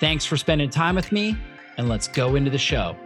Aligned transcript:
Thanks 0.00 0.24
for 0.24 0.36
spending 0.36 0.70
time 0.70 0.94
with 0.94 1.10
me, 1.10 1.36
and 1.76 1.88
let's 1.88 2.06
go 2.06 2.36
into 2.36 2.50
the 2.50 2.58
show. 2.58 2.96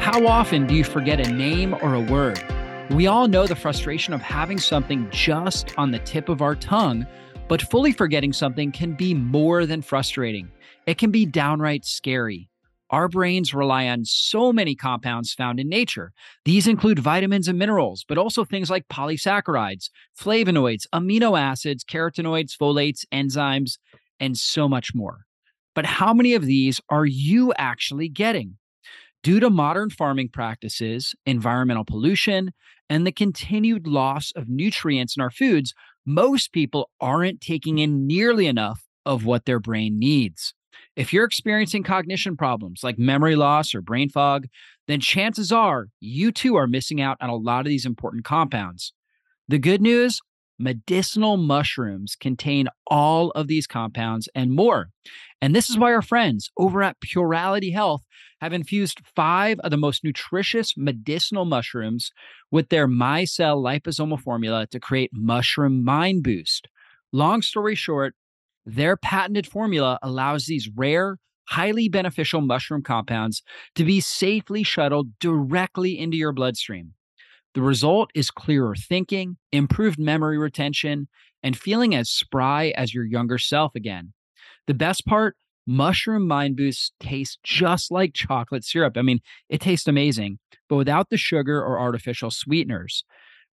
How 0.00 0.26
often 0.26 0.66
do 0.66 0.74
you 0.74 0.82
forget 0.82 1.24
a 1.24 1.32
name 1.32 1.74
or 1.74 1.94
a 1.94 2.00
word? 2.00 2.42
We 2.90 3.06
all 3.06 3.28
know 3.28 3.46
the 3.46 3.54
frustration 3.54 4.12
of 4.12 4.20
having 4.20 4.58
something 4.58 5.08
just 5.12 5.72
on 5.78 5.92
the 5.92 6.00
tip 6.00 6.28
of 6.28 6.42
our 6.42 6.56
tongue, 6.56 7.06
but 7.46 7.62
fully 7.62 7.92
forgetting 7.92 8.32
something 8.32 8.72
can 8.72 8.94
be 8.94 9.14
more 9.14 9.66
than 9.66 9.82
frustrating. 9.82 10.50
It 10.86 10.98
can 10.98 11.12
be 11.12 11.26
downright 11.26 11.84
scary. 11.84 12.49
Our 12.90 13.08
brains 13.08 13.54
rely 13.54 13.88
on 13.88 14.04
so 14.04 14.52
many 14.52 14.74
compounds 14.74 15.32
found 15.32 15.60
in 15.60 15.68
nature. 15.68 16.12
These 16.44 16.66
include 16.66 16.98
vitamins 16.98 17.46
and 17.46 17.58
minerals, 17.58 18.04
but 18.06 18.18
also 18.18 18.44
things 18.44 18.68
like 18.68 18.88
polysaccharides, 18.88 19.90
flavonoids, 20.18 20.86
amino 20.92 21.38
acids, 21.38 21.84
carotenoids, 21.84 22.56
folates, 22.56 23.04
enzymes, 23.12 23.78
and 24.18 24.36
so 24.36 24.68
much 24.68 24.92
more. 24.94 25.20
But 25.74 25.86
how 25.86 26.12
many 26.12 26.34
of 26.34 26.44
these 26.44 26.80
are 26.90 27.06
you 27.06 27.52
actually 27.56 28.08
getting? 28.08 28.56
Due 29.22 29.38
to 29.38 29.50
modern 29.50 29.90
farming 29.90 30.30
practices, 30.30 31.14
environmental 31.26 31.84
pollution, 31.84 32.50
and 32.88 33.06
the 33.06 33.12
continued 33.12 33.86
loss 33.86 34.32
of 34.34 34.48
nutrients 34.48 35.16
in 35.16 35.22
our 35.22 35.30
foods, 35.30 35.74
most 36.04 36.52
people 36.52 36.90
aren't 37.00 37.40
taking 37.40 37.78
in 37.78 38.06
nearly 38.06 38.46
enough 38.46 38.86
of 39.06 39.24
what 39.24 39.44
their 39.44 39.60
brain 39.60 39.98
needs. 39.98 40.54
If 41.00 41.14
you're 41.14 41.24
experiencing 41.24 41.82
cognition 41.82 42.36
problems 42.36 42.84
like 42.84 42.98
memory 42.98 43.34
loss 43.34 43.74
or 43.74 43.80
brain 43.80 44.10
fog, 44.10 44.46
then 44.86 45.00
chances 45.00 45.50
are 45.50 45.86
you 45.98 46.30
too 46.30 46.56
are 46.56 46.66
missing 46.66 47.00
out 47.00 47.16
on 47.22 47.30
a 47.30 47.36
lot 47.36 47.60
of 47.60 47.70
these 47.70 47.86
important 47.86 48.26
compounds. 48.26 48.92
The 49.48 49.58
good 49.58 49.80
news 49.80 50.20
medicinal 50.58 51.38
mushrooms 51.38 52.16
contain 52.16 52.68
all 52.86 53.30
of 53.30 53.46
these 53.46 53.66
compounds 53.66 54.28
and 54.34 54.50
more. 54.50 54.90
And 55.40 55.56
this 55.56 55.70
is 55.70 55.78
why 55.78 55.90
our 55.90 56.02
friends 56.02 56.50
over 56.58 56.82
at 56.82 57.00
Purality 57.00 57.70
Health 57.70 58.02
have 58.42 58.52
infused 58.52 59.00
five 59.16 59.58
of 59.60 59.70
the 59.70 59.78
most 59.78 60.04
nutritious 60.04 60.74
medicinal 60.76 61.46
mushrooms 61.46 62.10
with 62.50 62.68
their 62.68 62.86
micelle 62.86 63.64
liposomal 63.64 64.20
formula 64.20 64.66
to 64.66 64.78
create 64.78 65.12
Mushroom 65.14 65.82
Mind 65.82 66.22
Boost. 66.24 66.68
Long 67.10 67.40
story 67.40 67.74
short, 67.74 68.14
their 68.66 68.96
patented 68.96 69.46
formula 69.46 69.98
allows 70.02 70.46
these 70.46 70.68
rare, 70.74 71.18
highly 71.48 71.88
beneficial 71.88 72.40
mushroom 72.40 72.82
compounds 72.82 73.42
to 73.74 73.84
be 73.84 74.00
safely 74.00 74.62
shuttled 74.62 75.18
directly 75.18 75.98
into 75.98 76.16
your 76.16 76.32
bloodstream. 76.32 76.94
The 77.54 77.62
result 77.62 78.10
is 78.14 78.30
clearer 78.30 78.76
thinking, 78.76 79.36
improved 79.50 79.98
memory 79.98 80.38
retention, 80.38 81.08
and 81.42 81.58
feeling 81.58 81.94
as 81.94 82.10
spry 82.10 82.72
as 82.76 82.94
your 82.94 83.04
younger 83.04 83.38
self 83.38 83.74
again. 83.74 84.12
The 84.66 84.74
best 84.74 85.04
part 85.06 85.36
mushroom 85.66 86.26
mind 86.26 86.56
boost 86.56 86.92
tastes 87.00 87.38
just 87.42 87.90
like 87.90 88.14
chocolate 88.14 88.64
syrup. 88.64 88.96
I 88.96 89.02
mean, 89.02 89.20
it 89.48 89.60
tastes 89.60 89.88
amazing, 89.88 90.38
but 90.68 90.76
without 90.76 91.10
the 91.10 91.16
sugar 91.16 91.60
or 91.62 91.80
artificial 91.80 92.30
sweeteners. 92.30 93.04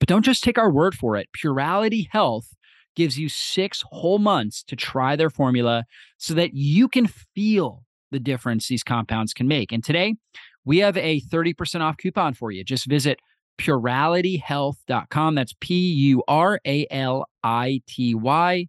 But 0.00 0.08
don't 0.08 0.24
just 0.24 0.42
take 0.42 0.58
our 0.58 0.72
word 0.72 0.94
for 0.94 1.16
it. 1.16 1.28
Purality 1.32 2.08
Health 2.10 2.53
gives 2.94 3.18
you 3.18 3.28
six 3.28 3.84
whole 3.90 4.18
months 4.18 4.62
to 4.64 4.76
try 4.76 5.16
their 5.16 5.30
formula 5.30 5.84
so 6.18 6.34
that 6.34 6.54
you 6.54 6.88
can 6.88 7.06
feel 7.34 7.82
the 8.10 8.20
difference 8.20 8.68
these 8.68 8.84
compounds 8.84 9.32
can 9.32 9.48
make. 9.48 9.72
And 9.72 9.82
today, 9.82 10.14
we 10.64 10.78
have 10.78 10.96
a 10.96 11.20
30% 11.20 11.80
off 11.80 11.96
coupon 11.96 12.34
for 12.34 12.50
you. 12.50 12.64
Just 12.64 12.86
visit 12.86 13.18
puralityhealth.com. 13.58 15.34
That's 15.34 15.54
P 15.60 15.92
U 15.92 16.22
R 16.26 16.60
A 16.66 16.86
L 16.90 17.26
I 17.42 17.82
T 17.86 18.14
Y 18.14 18.66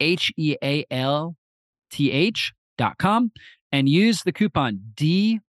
H 0.00 0.32
E 0.36 0.56
A 0.62 0.84
L 0.90 1.36
T 1.90 2.10
H.com 2.10 3.32
and 3.72 3.88
use 3.88 4.22
the 4.22 4.32
coupon 4.32 4.80
DRJ 4.94 5.40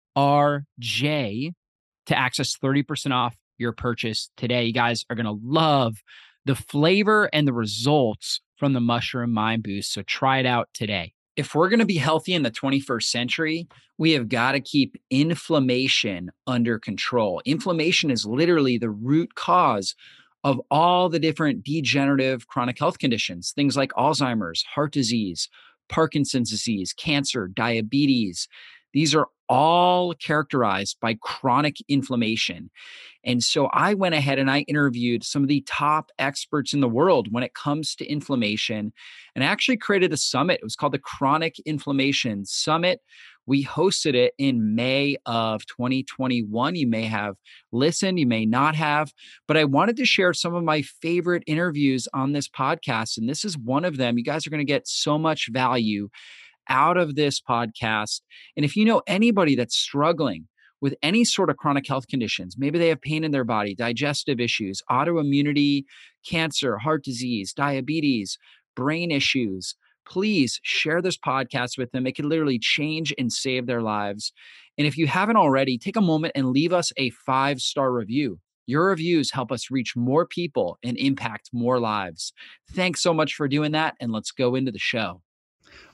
to 2.06 2.18
access 2.18 2.56
30% 2.56 3.12
off 3.12 3.36
your 3.58 3.72
purchase 3.72 4.30
today. 4.36 4.64
You 4.64 4.72
guys 4.72 5.04
are 5.10 5.16
going 5.16 5.26
to 5.26 5.38
love 5.42 5.96
the 6.44 6.54
flavor 6.54 7.28
and 7.32 7.46
the 7.46 7.52
results 7.52 8.40
from 8.56 8.72
the 8.72 8.80
mushroom 8.80 9.32
mind 9.32 9.62
boost. 9.62 9.92
So 9.92 10.02
try 10.02 10.38
it 10.38 10.46
out 10.46 10.68
today. 10.74 11.14
If 11.36 11.54
we're 11.54 11.68
going 11.68 11.80
to 11.80 11.86
be 11.86 11.96
healthy 11.96 12.34
in 12.34 12.42
the 12.42 12.50
21st 12.50 13.04
century, 13.04 13.68
we 13.98 14.12
have 14.12 14.28
got 14.28 14.52
to 14.52 14.60
keep 14.60 14.96
inflammation 15.10 16.30
under 16.46 16.78
control. 16.78 17.40
Inflammation 17.44 18.10
is 18.10 18.26
literally 18.26 18.78
the 18.78 18.90
root 18.90 19.34
cause 19.34 19.94
of 20.42 20.60
all 20.70 21.08
the 21.08 21.18
different 21.18 21.64
degenerative 21.64 22.46
chronic 22.46 22.78
health 22.78 22.98
conditions, 22.98 23.52
things 23.52 23.76
like 23.76 23.92
Alzheimer's, 23.92 24.62
heart 24.74 24.92
disease, 24.92 25.48
Parkinson's 25.88 26.50
disease, 26.50 26.92
cancer, 26.92 27.48
diabetes. 27.48 28.48
These 28.92 29.14
are 29.14 29.28
all 29.48 30.14
characterized 30.14 30.96
by 31.00 31.18
chronic 31.20 31.76
inflammation. 31.88 32.70
And 33.24 33.42
so 33.42 33.66
I 33.66 33.94
went 33.94 34.14
ahead 34.14 34.38
and 34.38 34.50
I 34.50 34.60
interviewed 34.60 35.24
some 35.24 35.42
of 35.42 35.48
the 35.48 35.62
top 35.66 36.10
experts 36.18 36.72
in 36.72 36.80
the 36.80 36.88
world 36.88 37.28
when 37.32 37.42
it 37.42 37.52
comes 37.54 37.94
to 37.96 38.06
inflammation 38.06 38.92
and 39.34 39.44
I 39.44 39.48
actually 39.48 39.76
created 39.76 40.12
a 40.12 40.16
summit. 40.16 40.60
It 40.60 40.64
was 40.64 40.76
called 40.76 40.92
the 40.92 40.98
Chronic 40.98 41.58
Inflammation 41.60 42.44
Summit. 42.44 43.00
We 43.46 43.64
hosted 43.64 44.14
it 44.14 44.34
in 44.38 44.74
May 44.74 45.16
of 45.26 45.66
2021. 45.66 46.76
You 46.76 46.86
may 46.86 47.04
have 47.04 47.34
listened, 47.72 48.20
you 48.20 48.26
may 48.26 48.46
not 48.46 48.76
have, 48.76 49.12
but 49.48 49.56
I 49.56 49.64
wanted 49.64 49.96
to 49.96 50.04
share 50.04 50.32
some 50.32 50.54
of 50.54 50.62
my 50.62 50.82
favorite 50.82 51.42
interviews 51.46 52.06
on 52.14 52.32
this 52.32 52.48
podcast. 52.48 53.18
And 53.18 53.28
this 53.28 53.44
is 53.44 53.58
one 53.58 53.84
of 53.84 53.96
them. 53.96 54.18
You 54.18 54.24
guys 54.24 54.46
are 54.46 54.50
going 54.50 54.64
to 54.64 54.64
get 54.64 54.86
so 54.86 55.18
much 55.18 55.48
value 55.50 56.08
out 56.70 56.96
of 56.96 57.14
this 57.14 57.40
podcast. 57.40 58.22
And 58.56 58.64
if 58.64 58.76
you 58.76 58.86
know 58.86 59.02
anybody 59.06 59.54
that's 59.54 59.76
struggling 59.76 60.48
with 60.80 60.94
any 61.02 61.24
sort 61.24 61.50
of 61.50 61.58
chronic 61.58 61.86
health 61.86 62.06
conditions, 62.08 62.56
maybe 62.56 62.78
they 62.78 62.88
have 62.88 63.02
pain 63.02 63.24
in 63.24 63.32
their 63.32 63.44
body, 63.44 63.74
digestive 63.74 64.40
issues, 64.40 64.80
autoimmunity, 64.90 65.84
cancer, 66.24 66.78
heart 66.78 67.04
disease, 67.04 67.52
diabetes, 67.52 68.38
brain 68.74 69.10
issues, 69.10 69.74
please 70.06 70.60
share 70.62 71.02
this 71.02 71.18
podcast 71.18 71.78
with 71.78 71.92
them. 71.92 72.06
It 72.06 72.16
could 72.16 72.24
literally 72.24 72.58
change 72.58 73.14
and 73.18 73.32
save 73.32 73.66
their 73.66 73.82
lives. 73.82 74.32
And 74.78 74.86
if 74.86 74.96
you 74.96 75.06
haven't 75.06 75.36
already, 75.36 75.78
take 75.78 75.96
a 75.96 76.00
moment 76.00 76.32
and 76.34 76.50
leave 76.50 76.72
us 76.72 76.92
a 76.96 77.10
five 77.10 77.60
star 77.60 77.92
review. 77.92 78.38
Your 78.66 78.86
reviews 78.86 79.32
help 79.32 79.50
us 79.50 79.70
reach 79.70 79.96
more 79.96 80.26
people 80.26 80.78
and 80.82 80.96
impact 80.96 81.50
more 81.52 81.80
lives. 81.80 82.32
Thanks 82.72 83.02
so 83.02 83.12
much 83.12 83.34
for 83.34 83.48
doing 83.48 83.72
that. 83.72 83.96
And 84.00 84.12
let's 84.12 84.30
go 84.30 84.54
into 84.54 84.72
the 84.72 84.78
show. 84.78 85.22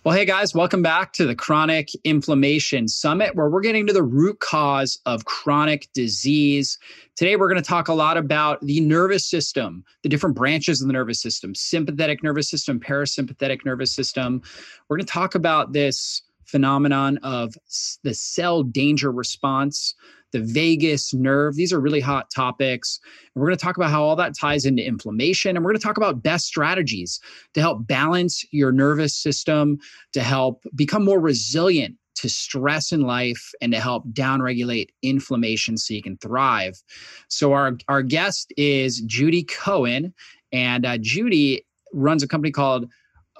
Well, 0.04 0.14
hey 0.14 0.24
guys, 0.24 0.54
welcome 0.54 0.82
back 0.82 1.12
to 1.14 1.26
the 1.26 1.34
Chronic 1.34 1.90
Inflammation 2.04 2.86
Summit, 2.86 3.34
where 3.34 3.48
we're 3.48 3.60
getting 3.60 3.86
to 3.88 3.92
the 3.92 4.02
root 4.02 4.38
cause 4.38 5.00
of 5.04 5.24
chronic 5.24 5.88
disease. 5.94 6.78
Today, 7.16 7.36
we're 7.36 7.48
going 7.48 7.62
to 7.62 7.68
talk 7.68 7.88
a 7.88 7.94
lot 7.94 8.16
about 8.16 8.60
the 8.60 8.80
nervous 8.80 9.28
system, 9.28 9.84
the 10.02 10.08
different 10.08 10.36
branches 10.36 10.80
of 10.80 10.86
the 10.86 10.92
nervous 10.92 11.20
system, 11.20 11.54
sympathetic 11.54 12.22
nervous 12.22 12.48
system, 12.48 12.78
parasympathetic 12.78 13.64
nervous 13.64 13.92
system. 13.92 14.42
We're 14.88 14.98
going 14.98 15.06
to 15.06 15.12
talk 15.12 15.34
about 15.34 15.72
this 15.72 16.22
phenomenon 16.44 17.18
of 17.18 17.54
the 18.02 18.14
cell 18.14 18.62
danger 18.62 19.10
response, 19.10 19.94
the 20.32 20.40
vagus 20.40 21.14
nerve. 21.14 21.54
These 21.54 21.72
are 21.72 21.80
really 21.80 22.00
hot 22.00 22.30
topics. 22.34 23.00
And 23.34 23.40
we're 23.40 23.48
going 23.48 23.58
to 23.58 23.64
talk 23.64 23.76
about 23.76 23.90
how 23.90 24.02
all 24.02 24.16
that 24.16 24.36
ties 24.38 24.64
into 24.64 24.84
inflammation. 24.84 25.56
And 25.56 25.64
we're 25.64 25.72
going 25.72 25.80
to 25.80 25.86
talk 25.86 25.96
about 25.96 26.22
best 26.22 26.46
strategies 26.46 27.20
to 27.54 27.60
help 27.60 27.86
balance 27.86 28.44
your 28.50 28.72
nervous 28.72 29.14
system, 29.14 29.78
to 30.12 30.22
help 30.22 30.64
become 30.74 31.04
more 31.04 31.20
resilient 31.20 31.96
to 32.16 32.28
stress 32.30 32.92
in 32.92 33.02
life 33.02 33.52
and 33.60 33.72
to 33.72 33.80
help 33.80 34.08
downregulate 34.08 34.88
inflammation 35.02 35.76
so 35.76 35.92
you 35.92 36.02
can 36.02 36.16
thrive. 36.16 36.82
So, 37.28 37.52
our, 37.52 37.76
our 37.88 38.02
guest 38.02 38.52
is 38.56 39.00
Jodi 39.02 39.44
Cohen. 39.44 40.14
And 40.52 40.86
uh, 40.86 40.96
Jodi 40.98 41.62
runs 41.92 42.22
a 42.22 42.28
company 42.28 42.50
called 42.50 42.88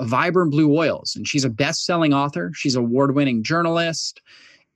Vibrant 0.01 0.51
Blue 0.51 0.77
Oils. 0.77 1.15
And 1.17 1.27
she's 1.27 1.45
a 1.45 1.51
best 1.51 1.85
selling 1.87 2.13
author, 2.13 2.53
she's 2.55 2.77
an 2.77 2.85
award 2.85 3.15
winning 3.15 3.43
journalist 3.43 4.21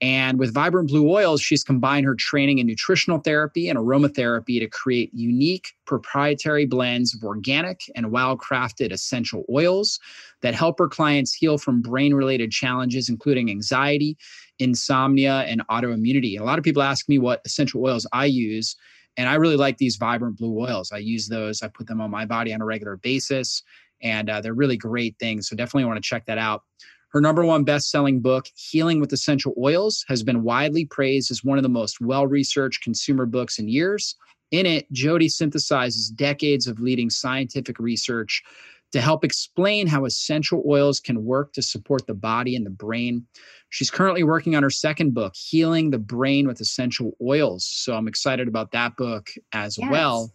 And 0.01 0.39
with 0.39 0.51
Vibrant 0.51 0.89
Blue 0.89 1.07
Oils, 1.11 1.41
she's 1.41 1.63
combined 1.63 2.07
her 2.07 2.15
training 2.15 2.57
in 2.57 2.65
nutritional 2.65 3.19
therapy 3.19 3.69
and 3.69 3.77
aromatherapy 3.77 4.59
to 4.59 4.67
create 4.67 5.11
unique 5.13 5.73
proprietary 5.85 6.65
blends 6.65 7.13
of 7.13 7.23
organic 7.23 7.81
and 7.95 8.11
well 8.11 8.35
crafted 8.35 8.91
essential 8.91 9.43
oils 9.51 9.99
that 10.41 10.55
help 10.55 10.79
her 10.79 10.87
clients 10.87 11.35
heal 11.35 11.59
from 11.59 11.83
brain 11.83 12.15
related 12.15 12.51
challenges, 12.51 13.09
including 13.09 13.51
anxiety, 13.51 14.17
insomnia, 14.57 15.41
and 15.41 15.61
autoimmunity. 15.67 16.39
A 16.39 16.43
lot 16.43 16.57
of 16.57 16.63
people 16.63 16.81
ask 16.81 17.07
me 17.07 17.19
what 17.19 17.41
essential 17.45 17.83
oils 17.83 18.07
I 18.11 18.25
use. 18.25 18.75
And 19.17 19.29
I 19.29 19.35
really 19.35 19.57
like 19.57 19.77
these 19.77 19.97
vibrant 19.97 20.37
blue 20.37 20.57
oils. 20.59 20.91
I 20.91 20.97
use 20.97 21.27
those, 21.27 21.61
I 21.61 21.67
put 21.67 21.85
them 21.85 22.01
on 22.01 22.09
my 22.09 22.25
body 22.25 22.53
on 22.53 22.61
a 22.61 22.65
regular 22.65 22.97
basis, 22.97 23.61
and 24.01 24.29
uh, 24.31 24.41
they're 24.41 24.53
really 24.53 24.77
great 24.77 25.15
things. 25.19 25.47
So 25.47 25.55
definitely 25.55 25.85
want 25.85 25.97
to 25.97 26.07
check 26.07 26.25
that 26.25 26.39
out. 26.39 26.63
Her 27.11 27.19
number 27.19 27.43
one 27.43 27.65
best 27.65 27.89
selling 27.89 28.21
book, 28.21 28.47
Healing 28.55 29.01
with 29.01 29.11
Essential 29.11 29.53
Oils, 29.57 30.05
has 30.07 30.23
been 30.23 30.43
widely 30.43 30.85
praised 30.85 31.29
as 31.29 31.43
one 31.43 31.57
of 31.57 31.63
the 31.63 31.69
most 31.69 31.99
well 31.99 32.25
researched 32.25 32.83
consumer 32.83 33.25
books 33.25 33.59
in 33.59 33.67
years. 33.67 34.15
In 34.51 34.65
it, 34.65 34.91
Jodi 34.91 35.27
synthesizes 35.27 36.13
decades 36.13 36.67
of 36.67 36.79
leading 36.79 37.09
scientific 37.09 37.79
research 37.79 38.41
to 38.91 39.01
help 39.01 39.23
explain 39.23 39.87
how 39.87 40.05
essential 40.05 40.63
oils 40.67 40.99
can 40.99 41.23
work 41.23 41.53
to 41.53 41.61
support 41.61 42.07
the 42.07 42.13
body 42.13 42.55
and 42.55 42.65
the 42.65 42.71
brain. 42.71 43.25
She's 43.69 43.89
currently 43.89 44.23
working 44.23 44.55
on 44.55 44.63
her 44.63 44.69
second 44.69 45.13
book, 45.13 45.33
Healing 45.35 45.91
the 45.91 45.97
Brain 45.97 46.47
with 46.47 46.59
Essential 46.59 47.15
Oils. 47.21 47.65
So 47.65 47.95
I'm 47.95 48.07
excited 48.07 48.47
about 48.47 48.71
that 48.71 48.97
book 48.97 49.29
as 49.53 49.77
yes. 49.77 49.89
well. 49.89 50.31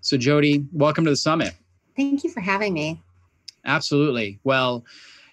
So, 0.00 0.16
Jodi, 0.16 0.64
welcome 0.72 1.04
to 1.04 1.10
the 1.10 1.16
summit. 1.16 1.54
Thank 1.96 2.24
you 2.24 2.30
for 2.30 2.40
having 2.40 2.72
me. 2.72 3.00
Absolutely. 3.64 4.40
Well, 4.42 4.84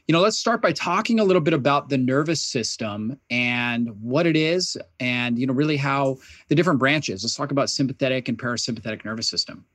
you 0.08 0.14
know, 0.14 0.22
let's 0.22 0.38
start 0.38 0.62
by 0.62 0.72
talking 0.72 1.20
a 1.20 1.24
little 1.24 1.42
bit 1.42 1.54
about 1.54 1.90
the 1.90 1.98
nervous 1.98 2.42
system 2.42 3.20
and 3.30 3.90
what 4.02 4.26
it 4.26 4.38
is, 4.38 4.78
and, 5.02 5.38
you 5.38 5.46
know, 5.46 5.54
really 5.54 5.76
how 5.76 6.18
the 6.48 6.56
different 6.56 6.80
branches. 6.80 7.24
Let's 7.24 7.36
talk 7.36 7.52
about 7.52 7.70
sympathetic 7.70 8.30
and 8.30 8.40
parasympathetic 8.40 9.04
nervous 9.04 9.28
system. 9.28 9.66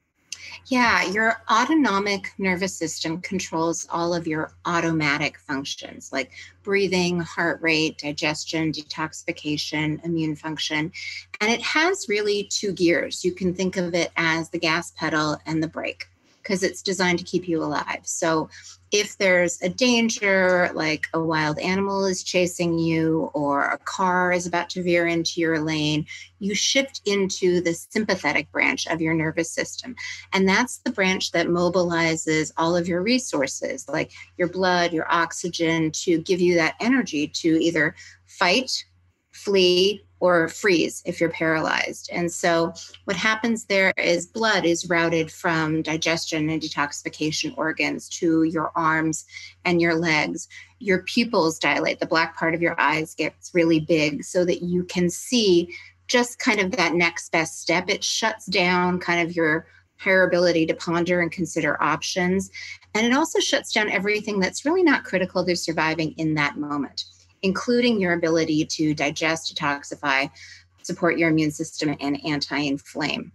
Yeah, 0.66 1.04
your 1.04 1.42
autonomic 1.50 2.32
nervous 2.38 2.74
system 2.74 3.20
controls 3.20 3.86
all 3.90 4.14
of 4.14 4.26
your 4.26 4.52
automatic 4.64 5.38
functions 5.38 6.12
like 6.12 6.30
breathing, 6.62 7.20
heart 7.20 7.60
rate, 7.60 7.98
digestion, 7.98 8.72
detoxification, 8.72 10.04
immune 10.04 10.36
function. 10.36 10.92
And 11.40 11.50
it 11.50 11.62
has 11.62 12.06
really 12.08 12.44
two 12.44 12.72
gears. 12.72 13.24
You 13.24 13.32
can 13.32 13.54
think 13.54 13.76
of 13.76 13.94
it 13.94 14.12
as 14.16 14.50
the 14.50 14.58
gas 14.58 14.92
pedal 14.92 15.38
and 15.46 15.62
the 15.62 15.68
brake 15.68 16.06
because 16.42 16.62
it's 16.62 16.82
designed 16.82 17.18
to 17.18 17.24
keep 17.24 17.48
you 17.48 17.62
alive. 17.62 18.00
So 18.02 18.48
if 18.90 19.16
there's 19.16 19.60
a 19.62 19.70
danger, 19.70 20.70
like 20.74 21.06
a 21.14 21.22
wild 21.22 21.58
animal 21.58 22.04
is 22.04 22.22
chasing 22.22 22.78
you 22.78 23.30
or 23.32 23.62
a 23.62 23.78
car 23.78 24.32
is 24.32 24.46
about 24.46 24.68
to 24.70 24.82
veer 24.82 25.06
into 25.06 25.40
your 25.40 25.60
lane, 25.60 26.04
you 26.40 26.54
shift 26.54 27.00
into 27.06 27.62
the 27.62 27.72
sympathetic 27.72 28.52
branch 28.52 28.86
of 28.86 29.00
your 29.00 29.14
nervous 29.14 29.50
system. 29.50 29.96
And 30.34 30.46
that's 30.46 30.78
the 30.78 30.92
branch 30.92 31.32
that 31.32 31.46
mobilizes 31.46 32.52
all 32.58 32.76
of 32.76 32.86
your 32.86 33.02
resources, 33.02 33.88
like 33.88 34.12
your 34.36 34.48
blood, 34.48 34.92
your 34.92 35.10
oxygen, 35.10 35.90
to 35.92 36.18
give 36.18 36.40
you 36.40 36.56
that 36.56 36.74
energy 36.80 37.28
to 37.28 37.48
either 37.62 37.94
fight, 38.26 38.84
flee, 39.32 40.04
or 40.22 40.48
freeze 40.48 41.02
if 41.04 41.20
you're 41.20 41.30
paralyzed. 41.30 42.08
And 42.12 42.30
so, 42.30 42.72
what 43.06 43.16
happens 43.16 43.64
there 43.64 43.92
is 43.98 44.24
blood 44.24 44.64
is 44.64 44.88
routed 44.88 45.32
from 45.32 45.82
digestion 45.82 46.48
and 46.48 46.62
detoxification 46.62 47.58
organs 47.58 48.08
to 48.20 48.44
your 48.44 48.70
arms 48.76 49.24
and 49.64 49.80
your 49.80 49.96
legs. 49.96 50.46
Your 50.78 51.02
pupils 51.02 51.58
dilate, 51.58 51.98
the 51.98 52.06
black 52.06 52.36
part 52.38 52.54
of 52.54 52.62
your 52.62 52.80
eyes 52.80 53.16
gets 53.16 53.50
really 53.52 53.80
big 53.80 54.22
so 54.22 54.44
that 54.44 54.62
you 54.62 54.84
can 54.84 55.10
see 55.10 55.74
just 56.06 56.38
kind 56.38 56.60
of 56.60 56.70
that 56.70 56.94
next 56.94 57.32
best 57.32 57.60
step. 57.60 57.90
It 57.90 58.04
shuts 58.04 58.46
down 58.46 59.00
kind 59.00 59.28
of 59.28 59.34
your 59.34 59.66
higher 59.96 60.22
ability 60.22 60.66
to 60.66 60.74
ponder 60.74 61.20
and 61.20 61.32
consider 61.32 61.82
options. 61.82 62.48
And 62.94 63.04
it 63.04 63.12
also 63.12 63.40
shuts 63.40 63.72
down 63.72 63.90
everything 63.90 64.38
that's 64.38 64.64
really 64.64 64.84
not 64.84 65.02
critical 65.02 65.44
to 65.44 65.56
surviving 65.56 66.12
in 66.12 66.34
that 66.34 66.58
moment 66.58 67.06
including 67.42 68.00
your 68.00 68.12
ability 68.12 68.64
to 68.64 68.94
digest, 68.94 69.54
detoxify, 69.54 70.30
support 70.82 71.18
your 71.18 71.30
immune 71.30 71.50
system, 71.50 71.96
and 72.00 72.24
anti 72.24 72.58
inflame. 72.58 73.32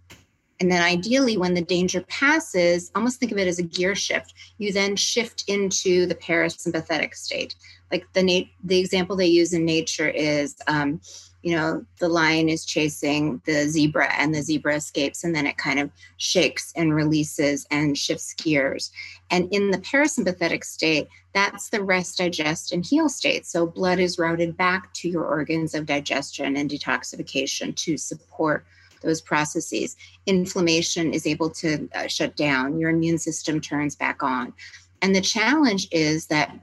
And 0.60 0.70
then 0.70 0.82
ideally, 0.82 1.36
when 1.36 1.54
the 1.54 1.62
danger 1.62 2.00
passes, 2.08 2.90
almost 2.94 3.20
think 3.20 3.30
of 3.30 3.38
it 3.38 3.46
as 3.46 3.58
a 3.58 3.62
gear 3.62 3.94
shift. 3.94 4.34
You 4.58 4.72
then 4.72 4.96
shift 4.96 5.44
into 5.46 6.06
the 6.06 6.16
parasympathetic 6.16 7.14
state. 7.14 7.54
Like 7.92 8.12
the 8.12 8.22
nat- 8.22 8.50
the 8.64 8.78
example 8.78 9.14
they 9.16 9.26
use 9.26 9.52
in 9.52 9.64
nature 9.64 10.08
is 10.08 10.56
um, 10.66 11.00
you 11.42 11.54
know, 11.54 11.84
the 11.98 12.08
lion 12.08 12.48
is 12.48 12.64
chasing 12.64 13.40
the 13.44 13.68
zebra 13.68 14.12
and 14.14 14.34
the 14.34 14.42
zebra 14.42 14.76
escapes 14.76 15.22
and 15.22 15.34
then 15.34 15.46
it 15.46 15.56
kind 15.56 15.78
of 15.78 15.90
shakes 16.16 16.72
and 16.74 16.94
releases 16.94 17.66
and 17.70 17.96
shifts 17.96 18.34
gears. 18.34 18.90
And 19.30 19.48
in 19.52 19.70
the 19.70 19.78
parasympathetic 19.78 20.64
state, 20.64 21.08
that's 21.34 21.68
the 21.68 21.82
rest, 21.82 22.18
digest, 22.18 22.72
and 22.72 22.84
heal 22.84 23.08
state. 23.08 23.46
So 23.46 23.66
blood 23.66 24.00
is 24.00 24.18
routed 24.18 24.56
back 24.56 24.92
to 24.94 25.08
your 25.08 25.24
organs 25.24 25.74
of 25.74 25.86
digestion 25.86 26.56
and 26.56 26.68
detoxification 26.68 27.76
to 27.76 27.96
support 27.96 28.66
those 29.02 29.20
processes. 29.20 29.96
Inflammation 30.26 31.12
is 31.12 31.26
able 31.26 31.50
to 31.50 31.88
uh, 31.94 32.08
shut 32.08 32.36
down, 32.36 32.80
your 32.80 32.90
immune 32.90 33.18
system 33.18 33.60
turns 33.60 33.94
back 33.94 34.22
on. 34.22 34.52
And 35.02 35.14
the 35.14 35.20
challenge 35.20 35.86
is 35.92 36.26
that 36.26 36.58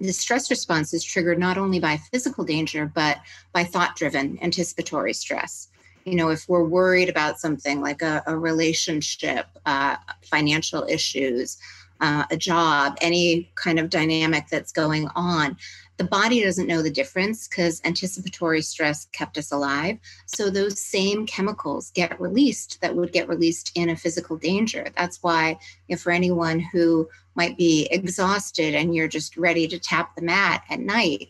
the 0.00 0.12
stress 0.12 0.50
response 0.50 0.92
is 0.92 1.02
triggered 1.02 1.38
not 1.38 1.58
only 1.58 1.80
by 1.80 1.96
physical 1.96 2.44
danger, 2.44 2.90
but 2.94 3.18
by 3.52 3.64
thought 3.64 3.96
driven 3.96 4.38
anticipatory 4.42 5.12
stress. 5.12 5.68
You 6.04 6.14
know, 6.14 6.28
if 6.28 6.48
we're 6.48 6.64
worried 6.64 7.08
about 7.08 7.40
something 7.40 7.80
like 7.80 8.02
a, 8.02 8.22
a 8.26 8.36
relationship, 8.36 9.46
uh, 9.64 9.96
financial 10.22 10.86
issues, 10.88 11.58
uh, 12.00 12.24
a 12.30 12.36
job, 12.36 12.96
any 13.00 13.50
kind 13.54 13.78
of 13.78 13.90
dynamic 13.90 14.44
that's 14.50 14.72
going 14.72 15.08
on, 15.14 15.56
the 15.96 16.04
body 16.04 16.42
doesn't 16.42 16.66
know 16.66 16.82
the 16.82 16.90
difference 16.90 17.48
because 17.48 17.80
anticipatory 17.84 18.60
stress 18.60 19.06
kept 19.12 19.38
us 19.38 19.52
alive. 19.52 19.98
So 20.26 20.50
those 20.50 20.78
same 20.78 21.26
chemicals 21.26 21.90
get 21.90 22.20
released 22.20 22.80
that 22.82 22.94
would 22.94 23.12
get 23.12 23.28
released 23.28 23.72
in 23.74 23.88
a 23.88 23.96
physical 23.96 24.36
danger. 24.36 24.88
That's 24.96 25.22
why, 25.22 25.58
if 25.88 26.02
for 26.02 26.12
anyone 26.12 26.60
who 26.60 27.08
might 27.34 27.56
be 27.56 27.88
exhausted 27.90 28.74
and 28.74 28.94
you're 28.94 29.08
just 29.08 29.36
ready 29.36 29.66
to 29.68 29.78
tap 29.78 30.14
the 30.14 30.22
mat 30.22 30.64
at 30.68 30.80
night, 30.80 31.28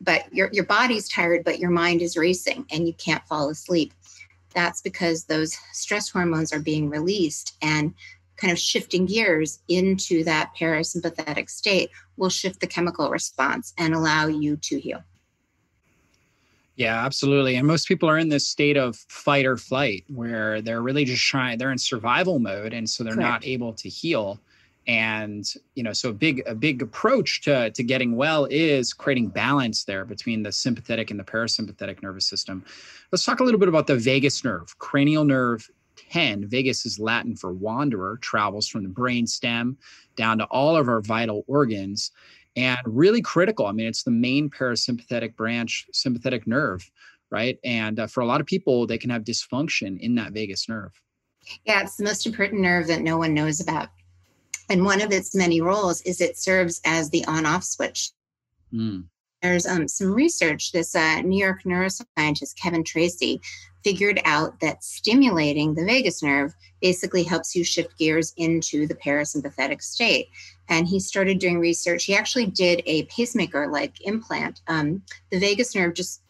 but 0.00 0.32
your, 0.32 0.48
your 0.52 0.64
body's 0.64 1.08
tired, 1.08 1.44
but 1.44 1.58
your 1.58 1.70
mind 1.70 2.00
is 2.00 2.16
racing 2.16 2.66
and 2.70 2.86
you 2.86 2.94
can't 2.94 3.26
fall 3.26 3.48
asleep. 3.50 3.92
That's 4.54 4.80
because 4.80 5.24
those 5.24 5.56
stress 5.72 6.08
hormones 6.08 6.52
are 6.52 6.60
being 6.60 6.88
released. 6.88 7.56
And 7.62 7.94
kind 8.36 8.52
of 8.52 8.58
shifting 8.58 9.06
gears 9.06 9.60
into 9.68 10.24
that 10.24 10.52
parasympathetic 10.58 11.48
state 11.48 11.90
will 12.16 12.30
shift 12.30 12.60
the 12.60 12.66
chemical 12.66 13.10
response 13.10 13.72
and 13.78 13.94
allow 13.94 14.26
you 14.26 14.56
to 14.56 14.78
heal. 14.78 15.02
Yeah, 16.76 17.04
absolutely. 17.04 17.54
And 17.54 17.66
most 17.66 17.86
people 17.86 18.08
are 18.08 18.18
in 18.18 18.28
this 18.28 18.46
state 18.46 18.76
of 18.76 18.96
fight 18.96 19.46
or 19.46 19.56
flight 19.56 20.04
where 20.08 20.60
they're 20.60 20.82
really 20.82 21.04
just 21.04 21.22
trying, 21.22 21.56
they're 21.56 21.70
in 21.70 21.78
survival 21.78 22.40
mode. 22.40 22.72
And 22.72 22.88
so 22.90 23.04
they're 23.04 23.14
Correct. 23.14 23.28
not 23.28 23.46
able 23.46 23.72
to 23.74 23.88
heal. 23.88 24.40
And, 24.86 25.46
you 25.76 25.82
know, 25.82 25.92
so 25.92 26.10
a 26.10 26.12
big, 26.12 26.42
a 26.46 26.54
big 26.54 26.82
approach 26.82 27.42
to, 27.42 27.70
to 27.70 27.82
getting 27.82 28.16
well 28.16 28.46
is 28.50 28.92
creating 28.92 29.28
balance 29.28 29.84
there 29.84 30.04
between 30.04 30.42
the 30.42 30.52
sympathetic 30.52 31.10
and 31.10 31.18
the 31.18 31.24
parasympathetic 31.24 32.02
nervous 32.02 32.26
system. 32.26 32.64
Let's 33.12 33.24
talk 33.24 33.40
a 33.40 33.44
little 33.44 33.60
bit 33.60 33.68
about 33.68 33.86
the 33.86 33.96
vagus 33.96 34.44
nerve, 34.44 34.76
cranial 34.78 35.24
nerve 35.24 35.70
10, 36.14 36.46
vagus 36.46 36.86
is 36.86 37.00
Latin 37.00 37.34
for 37.34 37.52
wanderer, 37.52 38.18
travels 38.22 38.68
from 38.68 38.84
the 38.84 38.88
brain 38.88 39.26
stem 39.26 39.76
down 40.14 40.38
to 40.38 40.44
all 40.44 40.76
of 40.76 40.86
our 40.86 41.00
vital 41.00 41.42
organs 41.48 42.12
and 42.54 42.78
really 42.86 43.20
critical. 43.20 43.66
I 43.66 43.72
mean, 43.72 43.88
it's 43.88 44.04
the 44.04 44.12
main 44.12 44.48
parasympathetic 44.48 45.34
branch, 45.34 45.86
sympathetic 45.92 46.46
nerve, 46.46 46.88
right? 47.32 47.58
And 47.64 47.98
uh, 47.98 48.06
for 48.06 48.20
a 48.20 48.26
lot 48.26 48.40
of 48.40 48.46
people, 48.46 48.86
they 48.86 48.96
can 48.96 49.10
have 49.10 49.24
dysfunction 49.24 49.98
in 49.98 50.14
that 50.14 50.30
vagus 50.30 50.68
nerve. 50.68 50.92
Yeah, 51.64 51.82
it's 51.82 51.96
the 51.96 52.04
most 52.04 52.26
important 52.26 52.60
nerve 52.60 52.86
that 52.86 53.02
no 53.02 53.18
one 53.18 53.34
knows 53.34 53.58
about. 53.58 53.88
And 54.70 54.84
one 54.84 55.02
of 55.02 55.10
its 55.10 55.34
many 55.34 55.60
roles 55.60 56.00
is 56.02 56.20
it 56.20 56.38
serves 56.38 56.80
as 56.84 57.10
the 57.10 57.24
on 57.24 57.44
off 57.44 57.64
switch. 57.64 58.12
Mm. 58.72 59.06
There's 59.44 59.66
um, 59.66 59.86
some 59.88 60.10
research. 60.10 60.72
This 60.72 60.96
uh, 60.96 61.20
New 61.20 61.38
York 61.38 61.64
neuroscientist, 61.64 62.56
Kevin 62.56 62.82
Tracey 62.82 63.42
figured 63.84 64.18
out 64.24 64.58
that 64.60 64.82
stimulating 64.82 65.74
the 65.74 65.84
vagus 65.84 66.22
nerve 66.22 66.54
basically 66.80 67.24
helps 67.24 67.54
you 67.54 67.62
shift 67.62 67.98
gears 67.98 68.32
into 68.38 68.86
the 68.86 68.94
parasympathetic 68.94 69.82
state. 69.82 70.30
And 70.70 70.88
he 70.88 70.98
started 70.98 71.40
doing 71.40 71.58
research. 71.58 72.04
He 72.04 72.16
actually 72.16 72.46
did 72.46 72.82
a 72.86 73.02
pacemaker 73.04 73.68
like 73.68 74.00
implant. 74.06 74.62
Um, 74.66 75.02
the 75.30 75.38
vagus 75.38 75.74
nerve 75.74 75.92
just 75.92 76.22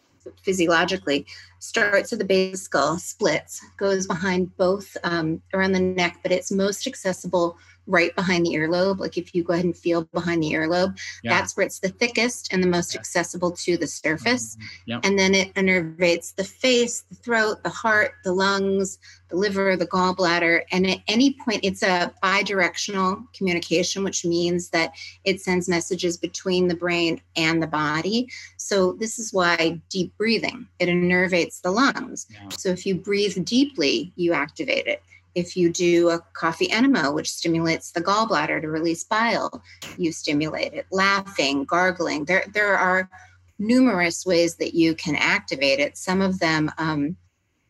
physiologically 0.42 1.24
starts 1.60 2.12
at 2.12 2.18
the 2.18 2.24
base 2.24 2.62
skull, 2.62 2.98
splits, 2.98 3.64
goes 3.76 4.08
behind 4.08 4.56
both 4.56 4.96
um, 5.04 5.40
around 5.52 5.70
the 5.70 5.78
neck, 5.78 6.18
but 6.24 6.32
it's 6.32 6.50
most 6.50 6.88
accessible 6.88 7.58
right 7.86 8.14
behind 8.16 8.46
the 8.46 8.50
earlobe. 8.50 8.98
Like 8.98 9.18
if 9.18 9.34
you 9.34 9.44
go 9.44 9.52
ahead 9.52 9.64
and 9.64 9.76
feel 9.76 10.04
behind 10.04 10.42
the 10.42 10.52
earlobe, 10.52 10.98
yeah. 11.22 11.38
that's 11.38 11.56
where 11.56 11.66
it's 11.66 11.80
the 11.80 11.88
thickest 11.88 12.52
and 12.52 12.62
the 12.62 12.68
most 12.68 12.94
accessible 12.94 13.52
to 13.52 13.76
the 13.76 13.86
surface. 13.86 14.56
Mm-hmm. 14.88 15.00
And 15.04 15.18
then 15.18 15.34
it 15.34 15.54
innervates 15.54 16.34
the 16.34 16.44
face, 16.44 17.02
the 17.02 17.16
throat, 17.16 17.62
the 17.62 17.70
heart, 17.70 18.12
the 18.24 18.32
lungs, 18.32 18.98
the 19.28 19.36
liver, 19.36 19.76
the 19.76 19.86
gallbladder. 19.86 20.62
And 20.72 20.88
at 20.88 21.00
any 21.08 21.36
point, 21.44 21.60
it's 21.62 21.82
a 21.82 22.12
bidirectional 22.22 23.24
communication, 23.34 24.04
which 24.04 24.24
means 24.24 24.70
that 24.70 24.92
it 25.24 25.40
sends 25.40 25.68
messages 25.68 26.16
between 26.16 26.68
the 26.68 26.76
brain 26.76 27.20
and 27.36 27.62
the 27.62 27.66
body. 27.66 28.28
So 28.56 28.92
this 28.92 29.18
is 29.18 29.32
why 29.32 29.80
deep 29.90 30.16
breathing, 30.16 30.66
it 30.78 30.88
innervates 30.88 31.60
the 31.60 31.70
lungs. 31.70 32.26
Yeah. 32.30 32.48
So 32.50 32.68
if 32.70 32.86
you 32.86 32.94
breathe 32.94 33.44
deeply, 33.44 34.12
you 34.16 34.32
activate 34.32 34.86
it. 34.86 35.02
If 35.34 35.56
you 35.56 35.70
do 35.70 36.10
a 36.10 36.20
coffee 36.32 36.70
enema, 36.70 37.12
which 37.12 37.30
stimulates 37.30 37.90
the 37.90 38.02
gallbladder 38.02 38.60
to 38.60 38.68
release 38.68 39.04
bile, 39.04 39.62
you 39.98 40.12
stimulate 40.12 40.72
it. 40.72 40.86
Laughing, 40.90 41.64
gargling, 41.64 42.24
there, 42.24 42.44
there 42.52 42.76
are 42.76 43.10
numerous 43.58 44.24
ways 44.24 44.56
that 44.56 44.74
you 44.74 44.94
can 44.94 45.16
activate 45.16 45.80
it. 45.80 45.96
Some 45.96 46.20
of 46.20 46.38
them 46.38 46.70
um, 46.78 47.16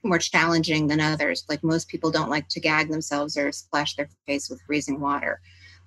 more 0.02 0.18
challenging 0.18 0.86
than 0.86 1.00
others. 1.00 1.44
Like 1.48 1.64
most 1.64 1.88
people 1.88 2.10
don't 2.10 2.30
like 2.30 2.48
to 2.50 2.60
gag 2.60 2.90
themselves 2.90 3.36
or 3.36 3.50
splash 3.52 3.96
their 3.96 4.08
face 4.26 4.50
with 4.50 4.60
freezing 4.66 5.00
water. 5.00 5.40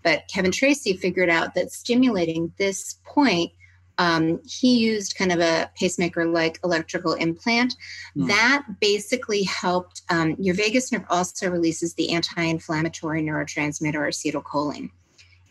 But 0.04 0.28
Kevin 0.32 0.52
Tracey 0.52 0.96
figured 0.96 1.30
out 1.30 1.54
that 1.56 1.72
stimulating 1.72 2.54
this 2.58 3.00
point 3.06 3.52
um, 3.98 4.40
he 4.46 4.78
used 4.78 5.18
kind 5.18 5.32
of 5.32 5.40
a 5.40 5.72
pacemaker 5.76 6.26
like 6.26 6.60
electrical 6.64 7.14
implant. 7.14 7.76
Mm. 8.16 8.28
That 8.28 8.66
basically 8.80 9.44
helped 9.44 10.04
um, 10.10 10.36
your 10.40 10.56
vagus 10.56 10.92
nerve 10.92 11.06
also 11.10 11.50
releases 11.50 11.94
the 11.94 12.12
anti 12.12 12.44
inflammatory 12.44 13.24
neurotransmitter 13.24 13.96
acetylcholine. 13.96 14.92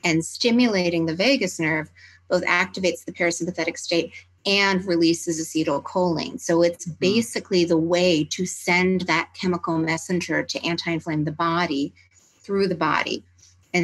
And 0.05 0.25
stimulating 0.25 1.07
the 1.07 1.15
vagus 1.15 1.59
nerve 1.59 1.91
both 2.29 2.45
activates 2.45 3.05
the 3.05 3.13
parasympathetic 3.13 3.79
state 3.79 4.13
and 4.45 4.85
releases 4.85 5.41
acetylcholine. 5.41 6.41
So 6.41 6.63
it's 6.63 6.85
hmm. 6.85 6.93
basically 7.01 7.65
the 7.65 7.77
way 7.77 8.25
to 8.31 8.47
send 8.47 9.03
that 9.03 9.31
chemical 9.35 9.79
messenger 9.79 10.43
to 10.45 10.65
anti 10.65 10.93
inflame 10.93 11.25
the 11.25 11.33
body 11.33 11.93
through 12.41 12.69
the 12.69 12.77
body 12.77 13.25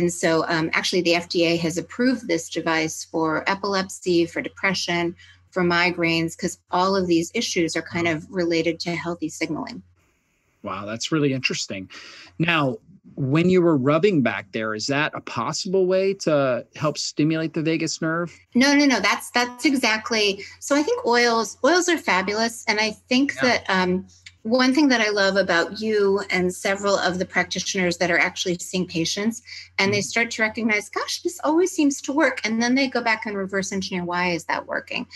and 0.00 0.12
so, 0.12 0.46
um, 0.48 0.70
actually, 0.72 1.02
the 1.02 1.14
FDA 1.14 1.58
has 1.60 1.76
approved 1.76 2.26
this 2.26 2.48
device 2.48 3.04
for 3.04 3.48
epilepsy, 3.48 4.24
for 4.24 4.40
depression, 4.40 5.14
for 5.50 5.62
migraines, 5.62 6.34
because 6.34 6.58
all 6.70 6.96
of 6.96 7.06
these 7.06 7.30
issues 7.34 7.76
are 7.76 7.82
kind 7.82 8.08
of 8.08 8.26
related 8.30 8.80
to 8.80 8.94
healthy 8.94 9.28
signaling. 9.28 9.82
Wow, 10.62 10.86
that's 10.86 11.12
really 11.12 11.34
interesting. 11.34 11.90
Now, 12.38 12.78
when 13.16 13.50
you 13.50 13.60
were 13.60 13.76
rubbing 13.76 14.22
back 14.22 14.50
there, 14.52 14.74
is 14.74 14.86
that 14.86 15.12
a 15.14 15.20
possible 15.20 15.86
way 15.86 16.14
to 16.14 16.64
help 16.74 16.96
stimulate 16.96 17.52
the 17.52 17.60
vagus 17.60 18.00
nerve? 18.00 18.34
No, 18.54 18.74
no, 18.74 18.86
no. 18.86 18.98
That's 18.98 19.30
that's 19.30 19.66
exactly. 19.66 20.42
So 20.60 20.74
I 20.74 20.82
think 20.82 21.04
oils 21.04 21.58
oils 21.62 21.88
are 21.90 21.98
fabulous, 21.98 22.64
and 22.66 22.80
I 22.80 22.92
think 22.92 23.34
yeah. 23.36 23.42
that. 23.42 23.64
Um, 23.68 24.06
one 24.42 24.74
thing 24.74 24.88
that 24.88 25.00
I 25.00 25.10
love 25.10 25.36
about 25.36 25.80
you 25.80 26.20
and 26.30 26.52
several 26.52 26.96
of 26.96 27.18
the 27.18 27.24
practitioners 27.24 27.98
that 27.98 28.10
are 28.10 28.18
actually 28.18 28.58
seeing 28.58 28.86
patients, 28.86 29.40
and 29.78 29.92
they 29.92 29.98
mm-hmm. 29.98 30.02
start 30.02 30.30
to 30.32 30.42
recognize, 30.42 30.88
gosh, 30.88 31.22
this 31.22 31.38
always 31.44 31.70
seems 31.70 32.02
to 32.02 32.12
work. 32.12 32.40
And 32.44 32.60
then 32.60 32.74
they 32.74 32.88
go 32.88 33.02
back 33.02 33.24
and 33.24 33.36
reverse 33.36 33.70
engineer, 33.70 34.04
why 34.04 34.30
is 34.30 34.44
that 34.46 34.66
working? 34.66 35.06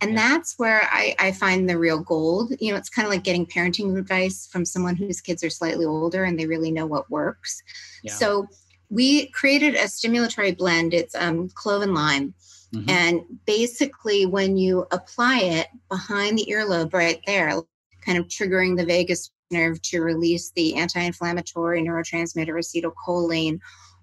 And 0.00 0.16
that's 0.16 0.58
where 0.58 0.82
I, 0.90 1.14
I 1.18 1.32
find 1.32 1.68
the 1.68 1.78
real 1.78 1.98
gold. 1.98 2.52
You 2.60 2.72
know, 2.72 2.76
it's 2.76 2.90
kind 2.90 3.06
of 3.06 3.12
like 3.12 3.24
getting 3.24 3.46
parenting 3.46 3.96
advice 3.98 4.46
from 4.46 4.66
someone 4.66 4.96
whose 4.96 5.20
kids 5.20 5.42
are 5.42 5.50
slightly 5.50 5.86
older 5.86 6.24
and 6.24 6.38
they 6.38 6.46
really 6.46 6.70
know 6.70 6.84
what 6.84 7.10
works. 7.10 7.62
Yeah. 8.02 8.12
So 8.12 8.48
we 8.90 9.28
created 9.28 9.76
a 9.76 9.84
stimulatory 9.84 10.56
blend. 10.56 10.92
It's 10.92 11.14
um, 11.14 11.48
clove 11.54 11.82
and 11.82 11.94
lime. 11.94 12.34
Mm-hmm. 12.74 12.90
And 12.90 13.20
basically, 13.46 14.26
when 14.26 14.56
you 14.56 14.86
apply 14.90 15.38
it 15.38 15.68
behind 15.88 16.38
the 16.38 16.46
earlobe 16.50 16.92
right 16.92 17.20
there, 17.26 17.62
kind 18.04 18.18
of 18.18 18.26
triggering 18.26 18.76
the 18.76 18.84
vagus 18.84 19.30
nerve 19.50 19.80
to 19.82 20.00
release 20.00 20.50
the 20.52 20.74
anti-inflammatory 20.74 21.82
neurotransmitter 21.82 22.58
acetylcholine. 22.58 23.58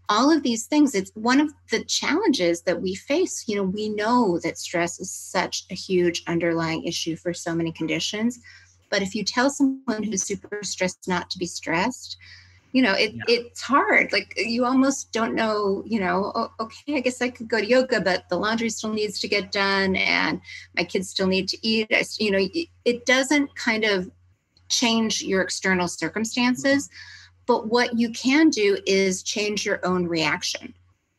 All 0.10 0.30
of 0.30 0.44
these 0.44 0.66
things 0.66 0.94
it's 0.96 1.12
one 1.16 1.40
of 1.40 1.54
the 1.72 1.84
challenges 1.86 2.62
that 2.64 2.82
we 2.82 2.96
face. 2.96 3.46
You 3.48 3.58
know 3.58 3.64
we 3.64 3.90
know 3.90 4.40
that 4.44 4.58
stress 4.58 5.00
is 5.00 5.12
such 5.12 5.66
a 5.70 5.76
huge 5.76 6.24
underlying 6.28 6.84
issue 6.84 7.16
for 7.16 7.34
so 7.34 7.56
many 7.56 7.72
conditions 7.72 8.40
but 8.92 9.02
if 9.02 9.16
you 9.16 9.24
tell 9.24 9.50
someone 9.50 10.04
who's 10.04 10.22
super 10.22 10.60
stressed 10.62 11.08
not 11.08 11.32
to 11.32 11.40
be 11.40 11.48
stressed 11.48 12.18
you 12.72 12.82
know 12.82 12.94
it, 12.94 13.14
yeah. 13.14 13.24
it's 13.28 13.62
hard 13.62 14.12
like 14.12 14.34
you 14.38 14.66
almost 14.66 15.12
don't 15.12 15.36
know 15.36 15.84
you 15.86 16.00
know 16.00 16.32
oh, 16.36 16.52
okay 16.60 16.96
i 16.96 17.00
guess 17.00 17.22
i 17.22 17.30
could 17.30 17.48
go 17.48 17.60
to 17.60 17.66
yoga 17.66 18.00
but 18.00 18.28
the 18.30 18.38
laundry 18.38 18.70
still 18.70 18.94
needs 18.94 19.20
to 19.20 19.28
get 19.28 19.52
done 19.52 19.96
and 19.96 20.42
my 20.76 20.84
kids 20.84 21.10
still 21.10 21.28
need 21.28 21.48
to 21.48 21.58
eat 21.68 21.88
I, 21.92 22.04
you 22.20 22.32
know 22.32 22.48
it 22.86 23.06
doesn't 23.06 23.56
kind 23.56 23.84
of 23.84 24.10
change 24.70 25.22
your 25.22 25.42
external 25.42 25.88
circumstances 25.88 26.88
mm-hmm. 26.88 27.44
but 27.46 27.68
what 27.68 27.98
you 27.98 28.12
can 28.12 28.50
do 28.50 28.78
is 28.86 29.24
change 29.24 29.66
your 29.66 29.86
own 29.86 30.08
reaction 30.08 30.74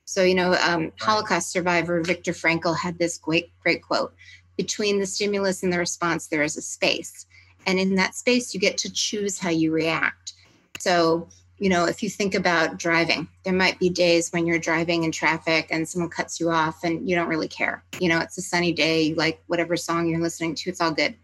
so 0.05 0.23
you 0.23 0.35
know 0.35 0.55
um, 0.55 0.83
right. 0.85 0.93
holocaust 1.01 1.51
survivor 1.51 2.03
viktor 2.03 2.33
frankl 2.33 2.77
had 2.77 2.99
this 2.99 3.19
great 3.19 3.53
great 3.61 3.83
quote 3.83 4.15
between 4.57 4.99
the 4.99 5.07
stimulus 5.07 5.63
and 5.63 5.73
the 5.73 5.79
response 5.79 6.29
there 6.29 6.43
is 6.43 6.57
a 6.57 6.63
space 6.63 7.27
and 7.67 7.79
in 7.79 7.95
that 7.95 8.15
space 8.15 8.55
you 8.55 8.61
get 8.61 8.79
to 8.79 8.93
choose 8.93 9.39
how 9.39 9.51
you 9.51 9.71
react 9.71 10.33
so 10.79 11.29
you 11.63 11.69
know, 11.69 11.85
if 11.85 12.03
you 12.03 12.11
think 12.11 12.35
about 12.35 12.77
driving, 12.77 13.29
there 13.45 13.53
might 13.53 13.79
be 13.79 13.89
days 13.89 14.33
when 14.33 14.49
you're 14.49 14.59
driving 14.59 15.05
in 15.05 15.13
traffic 15.13 15.69
and 15.71 15.89
someone 15.89 16.11
cuts 16.11 16.41
you 16.41 16.51
off 16.51 16.83
and 16.83 17.09
you 17.09 17.15
don't 17.15 17.29
really 17.29 17.47
care. 17.47 17.85
You 18.01 18.09
know, 18.09 18.19
it's 18.19 18.37
a 18.37 18.43
sunny 18.43 18.73
day, 18.73 19.03
you 19.03 19.15
like 19.15 19.41
whatever 19.47 19.77
song 19.77 20.09
you're 20.09 20.21
listening 20.21 20.57
to, 20.57 20.71
it's 20.71 20.81
all 20.81 20.91
good. 20.91 21.15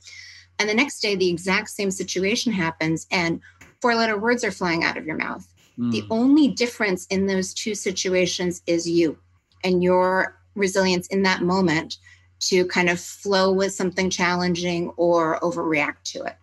And 0.60 0.68
the 0.68 0.74
next 0.74 1.00
day, 1.00 1.16
the 1.16 1.28
exact 1.28 1.70
same 1.70 1.90
situation 1.90 2.52
happens 2.52 3.08
and 3.10 3.40
four 3.82 3.96
letter 3.96 4.16
words 4.16 4.44
are 4.44 4.52
flying 4.52 4.84
out 4.84 4.96
of 4.96 5.06
your 5.06 5.16
mouth. 5.16 5.44
Mm. 5.76 5.90
The 5.90 6.04
only 6.08 6.46
difference 6.46 7.06
in 7.06 7.26
those 7.26 7.52
two 7.52 7.74
situations 7.74 8.62
is 8.68 8.88
you 8.88 9.18
and 9.64 9.82
your 9.82 10.38
resilience 10.54 11.08
in 11.08 11.24
that 11.24 11.42
moment 11.42 11.96
to 12.42 12.64
kind 12.66 12.88
of 12.88 13.00
flow 13.00 13.52
with 13.52 13.74
something 13.74 14.08
challenging 14.08 14.90
or 14.90 15.40
overreact 15.40 16.04
to 16.12 16.22
it. 16.22 16.36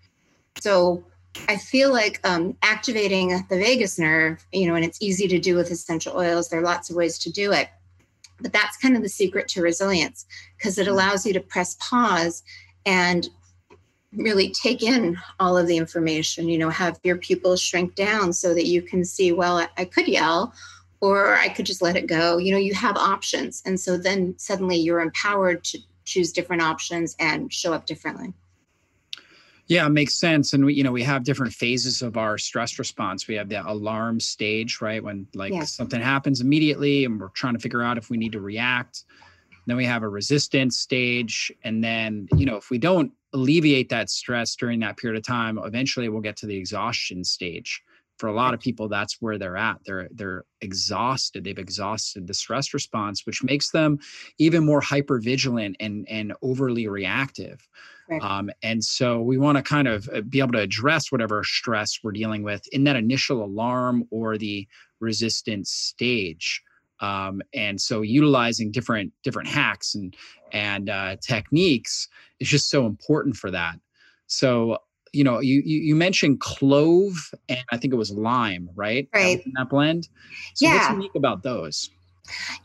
So, 0.60 1.06
I 1.48 1.58
feel 1.58 1.92
like 1.92 2.20
um, 2.28 2.56
activating 2.62 3.30
the 3.50 3.58
vagus 3.58 4.00
nerve, 4.00 4.46
you 4.52 4.68
know, 4.68 4.76
and 4.76 4.86
it's 4.86 5.02
easy 5.02 5.28
to 5.28 5.40
do 5.40 5.56
with 5.56 5.72
essential 5.72 6.16
oils. 6.16 6.50
There 6.50 6.60
are 6.60 6.64
lots 6.64 6.90
of 6.90 6.96
ways 6.96 7.18
to 7.20 7.32
do 7.32 7.52
it. 7.52 7.70
But 8.42 8.52
that's 8.52 8.78
kind 8.78 8.96
of 8.96 9.02
the 9.02 9.10
secret 9.10 9.48
to 9.50 9.62
resilience 9.62 10.26
because 10.58 10.78
it 10.78 10.88
allows 10.88 11.26
you 11.26 11.34
to 11.34 11.40
press 11.40 11.78
pause 11.80 12.44
and 12.86 13.30
really 14.14 14.52
take 14.52 14.84
in 14.84 15.18
all 15.40 15.58
of 15.58 15.68
the 15.68 15.78
information, 15.78 16.50
you 16.50 16.58
know, 16.58 16.70
have 16.70 17.00
your 17.04 17.18
pupils 17.18 17.62
shrink 17.62 17.96
down 17.96 18.34
so 18.34 18.54
that 18.54 18.66
you 18.66 18.82
can 18.82 19.04
see, 19.04 19.32
well, 19.32 19.58
I, 19.58 19.68
I 19.78 19.86
could 19.86 20.08
yell 20.08 20.54
or 21.02 21.36
I 21.36 21.50
could 21.50 21.66
just 21.66 21.82
let 21.82 21.96
it 21.96 22.08
go. 22.08 22.38
You 22.38 22.52
know, 22.52 22.58
you 22.58 22.74
have 22.74 22.98
options. 22.98 23.62
And 23.66 23.80
so 23.80 23.98
then 23.98 24.36
suddenly 24.38 24.78
you're 24.78 25.02
empowered 25.02 25.64
to 25.66 25.80
choose 26.06 26.32
different 26.32 26.62
options 26.62 27.16
and 27.20 27.52
show 27.52 27.74
up 27.74 27.86
differently. 27.86 28.34
Yeah, 29.68 29.86
it 29.86 29.90
makes 29.90 30.14
sense. 30.14 30.54
And 30.54 30.66
we, 30.66 30.74
you 30.76 30.84
know, 30.84 30.92
we 30.92 31.04
have 31.04 31.24
different 31.24 31.54
phases 31.54 32.02
of 32.02 32.18
our 32.18 32.38
stress 32.38 32.78
response. 32.78 33.28
We 33.28 33.36
have 33.36 33.50
the 33.50 33.68
alarm 33.68 34.20
stage, 34.20 34.80
right? 34.80 35.04
When 35.04 35.28
like 35.34 35.54
yeah. 35.54 35.64
something 35.64 36.00
happens 36.00 36.40
immediately 36.40 37.06
and 37.06 37.20
we're 37.20 37.30
trying 37.30 37.54
to 37.54 37.60
figure 37.60 37.82
out 37.82 37.98
if 37.98 38.10
we 38.10 38.18
need 38.18 38.34
to 38.34 38.42
react. 38.42 39.06
Then 39.66 39.78
we 39.78 39.86
have 39.86 40.04
a 40.04 40.10
resistance 40.10 40.78
stage. 40.78 41.52
And 41.64 41.84
then, 41.84 42.28
you 42.36 42.46
know, 42.46 42.58
if 42.58 42.70
we 42.70 42.78
don't 42.78 43.12
alleviate 43.34 43.90
that 43.90 44.12
stress 44.12 44.56
during 44.56 44.80
that 44.82 44.98
period 44.98 45.18
of 45.18 45.24
time, 45.24 45.58
eventually 45.58 46.10
we'll 46.10 46.22
get 46.22 46.38
to 46.38 46.46
the 46.46 46.56
exhaustion 46.56 47.24
stage. 47.24 47.82
For 48.18 48.28
a 48.28 48.34
lot 48.34 48.54
of 48.54 48.60
people, 48.60 48.88
that's 48.88 49.18
where 49.20 49.38
they're 49.38 49.58
at. 49.58 49.78
They're 49.86 50.08
they're 50.12 50.46
exhausted. 50.62 51.44
They've 51.44 51.58
exhausted 51.58 52.28
the 52.28 52.34
stress 52.34 52.74
response, 52.74 53.26
which 53.26 53.44
makes 53.44 53.72
them 53.72 54.00
even 54.38 54.66
more 54.66 54.82
hyper 54.82 55.20
vigilant 55.20 55.76
and 55.80 56.08
and 56.10 56.34
overly 56.42 56.88
reactive. 56.88 57.68
Right. 58.10 58.22
Um, 58.22 58.52
and 58.62 58.84
so 58.84 59.22
we 59.22 59.38
want 59.38 59.58
to 59.58 59.64
kind 59.64 59.88
of 59.88 60.08
uh, 60.14 60.22
be 60.22 60.40
able 60.40 60.54
to 60.54 60.60
address 60.60 61.12
whatever 61.12 61.44
stress 61.44 62.00
we're 62.04 62.12
dealing 62.12 62.44
with 62.44 62.62
in 62.72 62.84
that 62.84 62.96
initial 62.96 63.44
alarm 63.44 64.06
or 64.12 64.38
the 64.38 64.68
resistance 65.00 65.72
stage. 65.72 66.62
Um, 67.00 67.42
and 67.54 67.82
so 67.82 68.02
utilizing 68.02 68.72
different 68.72 69.12
different 69.24 69.50
hacks 69.50 69.96
and 69.96 70.16
and 70.54 70.90
uh, 70.90 71.18
techniques 71.18 72.08
is 72.40 72.48
just 72.48 72.70
so 72.70 72.86
important 72.86 73.36
for 73.36 73.52
that. 73.52 73.80
So 74.28 74.78
you 75.16 75.24
know, 75.24 75.40
you, 75.40 75.62
you 75.66 75.96
mentioned 75.96 76.42
clove 76.42 77.32
and 77.48 77.60
I 77.72 77.78
think 77.78 77.94
it 77.94 77.98
was 77.98 78.12
lime, 78.12 78.70
right? 78.76 79.08
Right. 79.14 79.46
In 79.46 79.54
that 79.56 79.70
blend. 79.70 80.10
So 80.54 80.66
yeah. 80.66 80.76
what's 80.76 80.90
unique 80.90 81.16
about 81.16 81.44
those? 81.44 81.90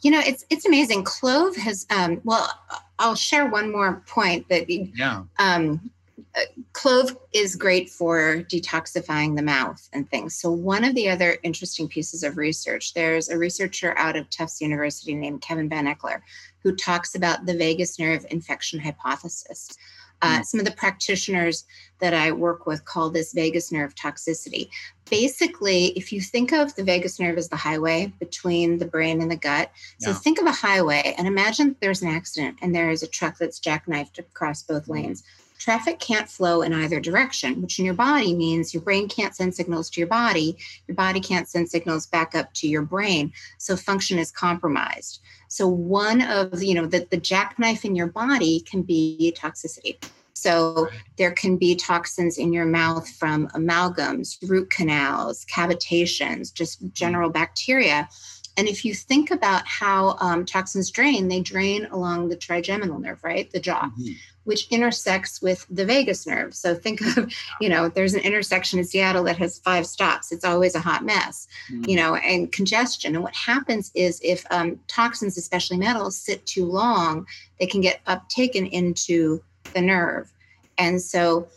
You 0.03 0.11
know, 0.11 0.21
it's 0.21 0.45
it's 0.49 0.65
amazing. 0.65 1.05
Clove 1.05 1.55
has 1.57 1.87
um, 1.91 2.21
well, 2.25 2.51
I'll 2.99 3.15
share 3.15 3.47
one 3.47 3.71
more 3.71 4.03
point 4.07 4.49
that 4.49 4.71
yeah. 4.71 5.25
Um, 5.39 5.91
uh, 6.37 6.43
clove 6.75 7.17
is 7.33 7.57
great 7.57 7.91
for 7.91 8.43
detoxifying 8.43 9.35
the 9.37 9.43
mouth 9.43 9.89
and 9.93 10.09
things. 10.09 10.35
So, 10.35 10.51
one 10.51 10.85
of 10.85 10.95
the 10.95 11.11
other 11.11 11.39
interesting 11.43 11.89
pieces 11.89 12.23
of 12.23 12.37
research, 12.37 12.95
there's 12.95 13.29
a 13.29 13.37
researcher 13.37 13.97
out 13.99 14.17
of 14.17 14.31
Tufts 14.31 14.61
University 14.61 15.15
named 15.15 15.43
Kevin 15.43 15.69
VanElzakker 15.69 16.21
who 16.63 16.77
talks 16.77 17.15
about 17.15 17.47
the 17.47 17.57
vagus 17.57 17.99
nerve 17.99 18.25
infection 18.31 18.79
hypothesis. 18.79 19.77
Uh, 20.23 20.41
mm. 20.41 20.45
some 20.45 20.61
of 20.61 20.67
the 20.67 20.73
practitioners 20.73 21.65
that 22.01 22.15
I 22.15 22.33
work 22.33 22.67
with 22.67 22.85
call 22.85 23.11
this 23.11 23.33
vagus 23.33 23.73
nerve 23.73 23.95
toxicity. 23.95 24.69
Basically, 25.09 25.87
if 25.97 26.13
you 26.13 26.21
think 26.21 26.53
of 26.53 26.75
the 26.75 26.85
vagus 26.85 27.19
nerve 27.19 27.39
as 27.39 27.49
the 27.49 27.57
highway 27.57 28.13
between 28.21 28.79
the 28.79 28.87
brain 28.87 29.21
and 29.21 29.31
the 29.31 29.37
gut, 29.37 29.71
so 29.99 30.11
yeah. 30.11 30.17
think 30.17 30.39
of 30.39 30.47
a 30.47 30.53
highway 30.53 31.15
and 31.19 31.27
imagine 31.27 31.77
there's 31.81 32.03
an 32.03 32.09
accident 32.09 32.59
and 32.63 32.75
there 32.75 32.91
is 32.91 33.03
a 33.03 33.07
truck 33.07 33.39
that's 33.39 33.61
jackknifed 33.61 34.19
across 34.19 34.63
both 34.63 34.87
mm. 34.87 34.91
lanes. 34.91 35.25
Traffic 35.61 36.01
can't 36.01 36.29
flow 36.29 36.63
in 36.63 36.73
either 36.73 37.01
direction, 37.01 37.61
which 37.61 37.79
in 37.79 37.85
your 37.85 37.93
body 37.93 38.35
means 38.35 38.73
your 38.73 38.83
brain 38.83 39.09
can't 39.09 39.37
send 39.37 39.55
signals 39.55 39.91
to 39.91 40.01
your 40.01 40.09
body, 40.09 40.57
your 40.89 40.95
body 40.95 41.21
can't 41.21 41.49
send 41.49 41.69
signals 41.69 42.07
back 42.07 42.35
up 42.35 42.53
to 42.55 42.67
your 42.67 42.81
brain. 42.81 43.31
So 43.59 43.77
function 43.77 44.19
is 44.19 44.33
compromised. 44.33 45.21
So 45.49 45.69
one 45.69 46.23
of 46.23 46.63
you 46.63 46.75
know 46.75 46.87
the, 46.87 47.07
the 47.11 47.19
jackknife 47.19 47.85
in 47.85 47.95
your 47.95 48.07
body 48.07 48.61
can 48.61 48.81
be 48.81 49.37
toxicity. 49.39 50.03
So 50.33 50.89
there 51.19 51.33
can 51.33 51.59
be 51.59 51.77
toxins 51.77 52.39
in 52.39 52.55
your 52.55 52.65
mouth 52.65 53.07
from 53.07 53.49
amalgams, 53.49 54.39
root 54.49 54.71
canals, 54.71 55.45
cavitations, 55.45 56.55
just 56.55 56.91
general 56.95 57.29
bacteria. 57.29 58.09
And 58.57 58.67
if 58.67 58.83
you 58.85 58.95
think 58.95 59.31
about 59.31 59.67
how 59.67 60.17
um, 60.21 60.47
toxins 60.47 60.91
drain, 60.91 61.29
they 61.29 61.41
drain 61.41 61.87
along 61.91 62.31
the 62.31 62.37
trigeminal 62.37 62.99
nerve, 62.99 63.23
right? 63.23 63.51
The 63.51 63.61
jaw. 63.61 63.91
Mm-hmm 64.01 64.13
which 64.45 64.67
intersects 64.71 65.43
with 65.43 65.67
the 65.71 65.85
vagus 65.85 66.27
nerve. 66.27 66.55
So 66.55 66.75
think 66.75 67.01
of, 67.17 67.33
you 67.61 67.69
know, 67.69 67.89
there's 67.89 68.15
an 68.15 68.21
intersection 68.21 68.79
in 68.79 68.85
Seattle 68.85 69.25
that 69.25 69.39
has 69.39 69.59
five 69.59 69.87
stops. 69.87 70.33
It's 70.33 70.45
always 70.45 70.75
a 70.75 70.81
hot 70.81 71.05
mess, 71.05 71.47
mm-hmm. 71.71 71.89
you 71.89 71.97
know, 71.97 72.15
and 72.17 72.51
congestion. 72.51 73.15
And 73.15 73.23
what 73.23 73.35
happens 73.35 73.91
is 73.95 74.21
if 74.25 74.45
um, 74.51 74.81
toxins, 74.89 75.37
especially 75.37 75.77
metals, 75.77 76.17
sit 76.17 76.45
too 76.47 76.65
long, 76.65 77.27
they 77.59 77.67
can 77.67 77.81
get 77.81 78.05
uptaken 78.07 78.71
into 78.71 79.43
the 79.75 79.81
nerve. 79.81 80.33
And 80.79 81.01
so 81.01 81.49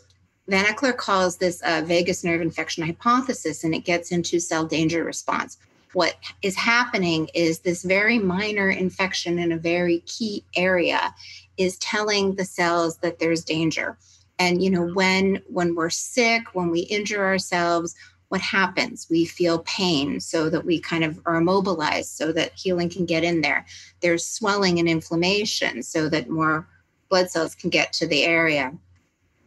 VanElzakker 0.50 0.96
calls 0.96 1.38
this 1.38 1.62
a 1.64 1.82
vagus 1.82 2.22
nerve 2.22 2.42
infection 2.42 2.84
hypothesis, 2.84 3.64
and 3.64 3.74
it 3.74 3.84
gets 3.84 4.12
into 4.12 4.38
cell 4.38 4.66
danger 4.66 5.02
response. 5.02 5.56
What 5.94 6.16
is 6.42 6.56
happening 6.56 7.28
is 7.34 7.60
this 7.60 7.82
very 7.84 8.18
minor 8.18 8.68
infection 8.68 9.38
in 9.38 9.52
a 9.52 9.56
very 9.56 10.00
key 10.00 10.44
area 10.56 11.14
is 11.56 11.78
telling 11.78 12.34
the 12.34 12.44
cells 12.44 12.98
that 12.98 13.18
there's 13.18 13.44
danger. 13.44 13.98
And 14.38 14.62
you 14.62 14.70
know 14.70 14.86
when 14.94 15.42
when 15.48 15.74
we're 15.74 15.90
sick 15.90 16.54
when 16.54 16.70
we 16.70 16.80
injure 16.80 17.24
ourselves 17.24 17.94
what 18.28 18.40
happens? 18.40 19.06
We 19.08 19.26
feel 19.26 19.60
pain 19.60 20.18
so 20.18 20.50
that 20.50 20.64
we 20.64 20.80
kind 20.80 21.04
of 21.04 21.20
are 21.24 21.36
immobilized 21.36 22.10
so 22.10 22.32
that 22.32 22.54
healing 22.54 22.90
can 22.90 23.06
get 23.06 23.22
in 23.22 23.42
there. 23.42 23.64
There's 24.00 24.26
swelling 24.26 24.80
and 24.80 24.88
inflammation 24.88 25.84
so 25.84 26.08
that 26.08 26.28
more 26.28 26.66
blood 27.08 27.30
cells 27.30 27.54
can 27.54 27.70
get 27.70 27.92
to 27.92 28.08
the 28.08 28.24
area 28.24 28.72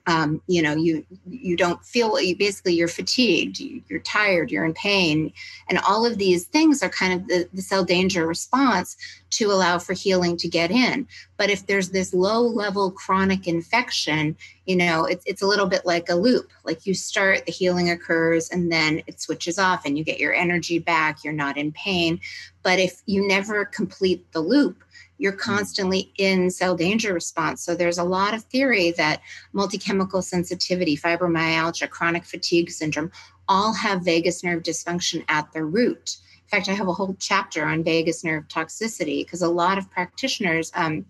um, 0.07 0.41
you 0.47 0.61
know 0.61 0.73
you 0.73 1.05
you 1.29 1.55
don't 1.57 1.83
feel 1.85 2.19
you 2.19 2.35
basically 2.35 2.73
you're 2.73 2.87
fatigued 2.87 3.59
you're 3.59 3.99
tired 3.99 4.49
you're 4.49 4.65
in 4.65 4.73
pain. 4.73 5.31
And 5.69 5.79
all 5.79 6.05
of 6.05 6.17
these 6.17 6.45
things 6.45 6.81
are 6.81 6.89
kind 6.89 7.13
of 7.13 7.27
the, 7.27 7.47
the 7.53 7.61
cell 7.61 7.83
danger 7.83 8.25
response 8.25 8.95
to 9.31 9.51
allow 9.51 9.77
for 9.77 9.91
healing 9.91 10.37
to 10.37 10.47
get 10.47 10.71
in. 10.71 11.05
But 11.35 11.49
if 11.49 11.67
there's 11.67 11.89
this 11.89 12.13
low 12.13 12.41
level 12.41 12.89
chronic 12.91 13.47
infection 13.47 14.35
you 14.65 14.75
know 14.75 15.05
it's, 15.05 15.23
it's 15.25 15.41
a 15.41 15.47
little 15.47 15.67
bit 15.67 15.85
like 15.85 16.09
a 16.09 16.15
loop. 16.15 16.51
Like 16.63 16.85
you 16.85 16.93
start 16.93 17.45
the 17.45 17.51
healing 17.51 17.89
occurs 17.89 18.49
and 18.49 18.71
then 18.71 19.01
it 19.07 19.21
switches 19.21 19.59
off 19.59 19.85
and 19.85 19.97
you 19.97 20.03
get 20.03 20.19
your 20.19 20.33
energy 20.33 20.79
back 20.79 21.23
you're 21.23 21.33
not 21.33 21.57
in 21.57 21.73
pain. 21.73 22.19
But 22.63 22.79
if 22.79 23.01
you 23.05 23.27
never 23.27 23.65
complete 23.65 24.31
the 24.31 24.39
loop 24.39 24.83
you're 25.17 25.33
mm. 25.33 25.39
constantly 25.39 26.11
in 26.17 26.49
cell 26.49 26.75
danger 26.75 27.13
response. 27.13 27.61
So 27.63 27.75
there's 27.75 27.97
a 27.97 28.03
lot 28.03 28.33
of 28.33 28.43
theory 28.43 28.91
that 28.91 29.21
multi-chemical 29.53 30.21
sensitivity, 30.21 30.97
fibromyalgia, 30.97 31.89
chronic 31.89 32.25
fatigue 32.25 32.71
syndrome 32.71 33.11
all 33.47 33.73
have 33.73 34.03
vagus 34.03 34.43
nerve 34.43 34.63
dysfunction 34.63 35.23
at 35.29 35.51
the 35.53 35.63
root. 35.63 36.17
In 36.43 36.49
fact, 36.49 36.69
I 36.69 36.73
have 36.73 36.87
a 36.87 36.93
whole 36.93 37.15
chapter 37.19 37.65
on 37.65 37.83
vagus 37.83 38.23
nerve 38.23 38.47
toxicity 38.47 39.25
because 39.25 39.41
a 39.41 39.49
lot 39.49 39.77
of 39.77 39.89
practitioners, 39.91 40.71
um, 40.75 41.05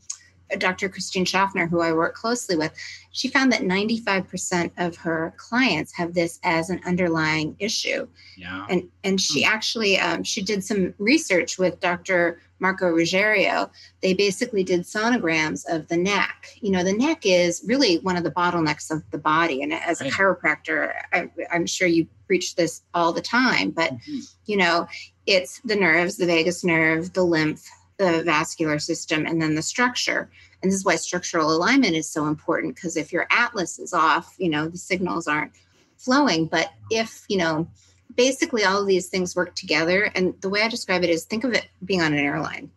Dr. 0.57 0.89
Christine 0.89 1.25
Schaffner, 1.25 1.67
who 1.67 1.81
I 1.81 1.91
work 1.93 2.15
closely 2.15 2.55
with, 2.55 2.73
she 3.11 3.27
found 3.27 3.51
that 3.51 3.61
95% 3.61 4.71
of 4.77 4.95
her 4.97 5.33
clients 5.37 5.93
have 5.93 6.13
this 6.13 6.39
as 6.43 6.69
an 6.69 6.81
underlying 6.85 7.55
issue. 7.59 8.07
Yeah. 8.37 8.65
And 8.69 8.89
and 9.03 9.19
she 9.19 9.43
hmm. 9.43 9.51
actually 9.51 9.99
um, 9.99 10.23
she 10.23 10.41
did 10.41 10.63
some 10.63 10.93
research 10.99 11.57
with 11.57 11.79
Dr. 11.79 12.39
Marco 12.59 12.89
Ruggiero. 12.89 13.69
They 14.01 14.13
basically 14.13 14.63
did 14.63 14.81
sonograms 14.81 15.65
of 15.67 15.87
the 15.87 15.97
neck. 15.97 16.47
You 16.61 16.71
know, 16.71 16.83
the 16.83 16.93
neck 16.93 17.21
is 17.23 17.63
really 17.65 17.97
one 17.99 18.17
of 18.17 18.23
the 18.23 18.31
bottlenecks 18.31 18.91
of 18.91 19.03
the 19.11 19.17
body. 19.17 19.61
And 19.61 19.73
as 19.73 20.01
right. 20.01 20.11
a 20.11 20.13
chiropractor, 20.13 20.93
I, 21.13 21.29
am 21.51 21.65
sure 21.65 21.87
you 21.87 22.07
preach 22.25 22.55
this 22.55 22.83
all 22.93 23.13
the 23.13 23.21
time, 23.21 23.71
but 23.71 23.93
mm-hmm. 23.93 24.19
you 24.45 24.57
know, 24.57 24.87
it's 25.25 25.59
the 25.65 25.75
nerves, 25.75 26.17
the 26.17 26.25
vagus 26.25 26.63
nerve, 26.63 27.13
the 27.13 27.23
lymph, 27.23 27.67
the 27.97 28.23
vascular 28.23 28.79
system 28.79 29.25
and 29.25 29.41
then 29.41 29.55
the 29.55 29.61
structure. 29.61 30.29
And 30.61 30.71
this 30.71 30.79
is 30.79 30.85
why 30.85 30.95
structural 30.95 31.51
alignment 31.51 31.95
is 31.95 32.09
so 32.09 32.27
important 32.27 32.75
because 32.75 32.97
if 32.97 33.11
your 33.11 33.27
atlas 33.29 33.79
is 33.79 33.93
off, 33.93 34.35
you 34.37 34.49
know, 34.49 34.67
the 34.67 34.77
signals 34.77 35.27
aren't 35.27 35.51
flowing. 35.97 36.45
But 36.45 36.71
if, 36.89 37.25
you 37.27 37.37
know, 37.37 37.67
basically 38.15 38.63
all 38.63 38.81
of 38.81 38.87
these 38.87 39.07
things 39.07 39.35
work 39.35 39.55
together. 39.55 40.11
And 40.15 40.33
the 40.41 40.49
way 40.49 40.61
I 40.61 40.67
describe 40.67 41.03
it 41.03 41.09
is 41.09 41.23
think 41.23 41.43
of 41.43 41.53
it 41.53 41.67
being 41.85 42.01
on 42.01 42.13
an 42.13 42.19
airline, 42.19 42.69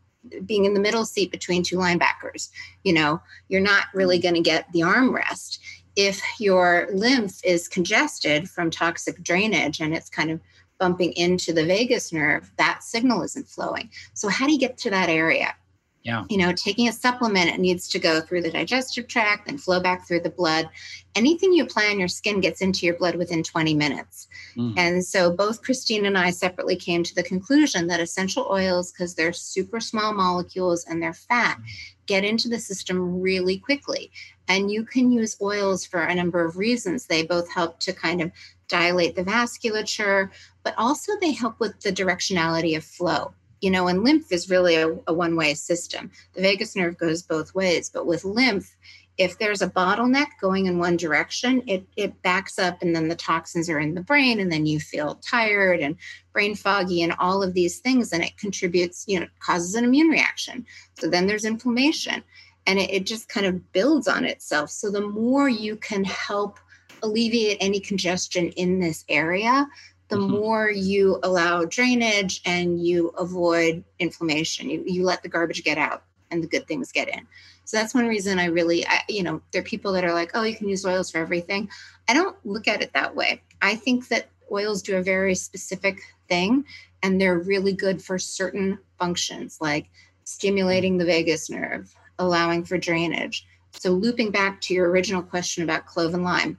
being 0.44 0.64
in 0.64 0.74
the 0.74 0.80
middle 0.80 1.04
seat 1.04 1.30
between 1.30 1.62
two 1.62 1.76
linebackers. 1.76 2.50
You 2.84 2.92
know, 2.92 3.20
you're 3.48 3.60
not 3.60 3.86
really 3.94 4.18
going 4.18 4.34
to 4.34 4.40
get 4.40 4.70
the 4.72 4.80
armrest. 4.80 5.58
If 5.96 6.22
your 6.38 6.88
lymph 6.92 7.44
is 7.44 7.68
congested 7.68 8.48
from 8.48 8.70
toxic 8.70 9.22
drainage 9.22 9.80
and 9.80 9.94
it's 9.94 10.08
kind 10.08 10.30
of 10.30 10.40
bumping 10.78 11.12
into 11.12 11.52
the 11.52 11.64
vagus 11.64 12.12
nerve, 12.12 12.50
that 12.56 12.82
signal 12.82 13.22
isn't 13.22 13.48
flowing. 13.48 13.90
So, 14.14 14.28
how 14.28 14.46
do 14.46 14.52
you 14.52 14.58
get 14.58 14.78
to 14.78 14.90
that 14.90 15.08
area? 15.08 15.54
Yeah. 16.02 16.24
You 16.30 16.38
know, 16.38 16.52
taking 16.52 16.88
a 16.88 16.92
supplement, 16.92 17.50
it 17.50 17.60
needs 17.60 17.86
to 17.88 17.98
go 17.98 18.22
through 18.22 18.40
the 18.40 18.50
digestive 18.50 19.06
tract, 19.06 19.46
then 19.46 19.58
flow 19.58 19.80
back 19.80 20.08
through 20.08 20.20
the 20.20 20.30
blood. 20.30 20.70
Anything 21.14 21.52
you 21.52 21.64
apply 21.64 21.88
on 21.88 21.98
your 21.98 22.08
skin 22.08 22.40
gets 22.40 22.62
into 22.62 22.86
your 22.86 22.96
blood 22.96 23.16
within 23.16 23.42
20 23.42 23.74
minutes. 23.74 24.26
Mm. 24.56 24.78
And 24.78 25.04
so 25.04 25.30
both 25.30 25.62
Christine 25.62 26.06
and 26.06 26.16
I 26.16 26.30
separately 26.30 26.76
came 26.76 27.02
to 27.02 27.14
the 27.14 27.22
conclusion 27.22 27.86
that 27.88 28.00
essential 28.00 28.46
oils, 28.50 28.92
because 28.92 29.14
they're 29.14 29.34
super 29.34 29.78
small 29.78 30.14
molecules 30.14 30.86
and 30.86 31.02
they're 31.02 31.12
fat, 31.12 31.58
mm. 31.58 31.64
Get 32.10 32.24
into 32.24 32.48
the 32.48 32.58
system 32.58 33.20
really 33.20 33.56
quickly. 33.56 34.10
And 34.48 34.68
you 34.68 34.84
can 34.84 35.12
use 35.12 35.36
oils 35.40 35.86
for 35.86 36.02
a 36.02 36.14
number 36.14 36.44
of 36.44 36.56
reasons. 36.56 37.06
They 37.06 37.22
both 37.22 37.48
help 37.48 37.78
to 37.80 37.92
kind 37.92 38.20
of 38.20 38.32
dilate 38.66 39.14
the 39.14 39.22
vasculature, 39.22 40.28
but 40.64 40.74
also 40.76 41.12
they 41.20 41.30
help 41.30 41.60
with 41.60 41.78
the 41.80 41.92
directionality 41.92 42.76
of 42.76 42.82
flow. 42.82 43.32
You 43.60 43.70
know, 43.70 43.86
and 43.86 44.02
lymph 44.02 44.32
is 44.32 44.50
really 44.50 44.74
a, 44.74 44.88
a 45.06 45.14
one 45.14 45.36
way 45.36 45.54
system. 45.54 46.10
The 46.34 46.42
vagus 46.42 46.74
nerve 46.74 46.98
goes 46.98 47.22
both 47.22 47.54
ways, 47.54 47.88
but 47.88 48.06
with 48.06 48.24
lymph, 48.24 48.74
if 49.20 49.38
there's 49.38 49.60
a 49.60 49.68
bottleneck 49.68 50.28
going 50.40 50.64
in 50.64 50.78
one 50.78 50.96
direction, 50.96 51.62
it, 51.66 51.86
it 51.94 52.22
backs 52.22 52.58
up 52.58 52.80
and 52.80 52.96
then 52.96 53.08
the 53.08 53.14
toxins 53.14 53.68
are 53.68 53.78
in 53.78 53.94
the 53.94 54.00
brain 54.00 54.40
and 54.40 54.50
then 54.50 54.64
you 54.64 54.80
feel 54.80 55.16
tired 55.16 55.80
and 55.80 55.96
brain 56.32 56.54
foggy 56.54 57.02
and 57.02 57.12
all 57.18 57.42
of 57.42 57.52
these 57.52 57.80
things. 57.80 58.14
And 58.14 58.24
it 58.24 58.38
contributes, 58.38 59.04
you 59.06 59.20
know, 59.20 59.26
causes 59.38 59.74
an 59.74 59.84
immune 59.84 60.08
reaction. 60.08 60.64
So 60.98 61.10
then 61.10 61.26
there's 61.26 61.44
inflammation 61.44 62.24
and 62.66 62.78
it, 62.78 62.90
it 62.90 63.04
just 63.04 63.28
kind 63.28 63.44
of 63.44 63.72
builds 63.72 64.08
on 64.08 64.24
itself. 64.24 64.70
So 64.70 64.90
the 64.90 65.06
more 65.06 65.50
you 65.50 65.76
can 65.76 66.02
help 66.04 66.58
alleviate 67.02 67.58
any 67.60 67.78
congestion 67.78 68.48
in 68.52 68.80
this 68.80 69.04
area, 69.10 69.68
the 70.08 70.16
mm-hmm. 70.16 70.32
more 70.32 70.70
you 70.70 71.20
allow 71.22 71.66
drainage 71.66 72.40
and 72.46 72.82
you 72.82 73.08
avoid 73.18 73.84
inflammation. 73.98 74.70
You, 74.70 74.82
you 74.86 75.04
let 75.04 75.22
the 75.22 75.28
garbage 75.28 75.62
get 75.62 75.76
out 75.76 76.04
and 76.30 76.42
the 76.42 76.48
good 76.48 76.66
things 76.66 76.90
get 76.90 77.10
in. 77.10 77.26
So 77.70 77.76
that's 77.76 77.94
one 77.94 78.08
reason 78.08 78.40
I 78.40 78.46
really, 78.46 78.84
I, 78.84 79.02
you 79.08 79.22
know, 79.22 79.40
there 79.52 79.60
are 79.60 79.64
people 79.64 79.92
that 79.92 80.02
are 80.02 80.12
like, 80.12 80.32
oh, 80.34 80.42
you 80.42 80.56
can 80.56 80.68
use 80.68 80.84
oils 80.84 81.08
for 81.08 81.18
everything. 81.18 81.70
I 82.08 82.14
don't 82.14 82.36
look 82.44 82.66
at 82.66 82.82
it 82.82 82.92
that 82.94 83.14
way. 83.14 83.42
I 83.62 83.76
think 83.76 84.08
that 84.08 84.28
oils 84.50 84.82
do 84.82 84.96
a 84.96 85.02
very 85.04 85.36
specific 85.36 86.00
thing 86.28 86.64
and 87.04 87.20
they're 87.20 87.38
really 87.38 87.72
good 87.72 88.02
for 88.02 88.18
certain 88.18 88.76
functions 88.98 89.58
like 89.60 89.88
stimulating 90.24 90.98
the 90.98 91.04
vagus 91.04 91.48
nerve, 91.48 91.94
allowing 92.18 92.64
for 92.64 92.76
drainage. 92.76 93.46
So, 93.70 93.90
looping 93.90 94.32
back 94.32 94.60
to 94.62 94.74
your 94.74 94.90
original 94.90 95.22
question 95.22 95.62
about 95.62 95.86
clove 95.86 96.12
and 96.12 96.24
lime, 96.24 96.58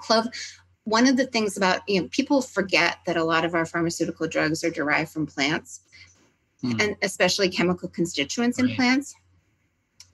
clove 0.00 0.26
one 0.84 1.06
of 1.06 1.16
the 1.16 1.26
things 1.26 1.56
about 1.56 1.80
you 1.88 2.02
know 2.02 2.08
people 2.10 2.42
forget 2.42 2.98
that 3.06 3.16
a 3.16 3.24
lot 3.24 3.46
of 3.46 3.54
our 3.54 3.64
pharmaceutical 3.64 4.28
drugs 4.28 4.62
are 4.62 4.70
derived 4.70 5.12
from 5.12 5.24
plants 5.26 5.80
hmm. 6.60 6.78
and 6.78 6.94
especially 7.00 7.48
chemical 7.48 7.88
constituents 7.88 8.60
right. 8.60 8.68
in 8.68 8.76
plants 8.76 9.14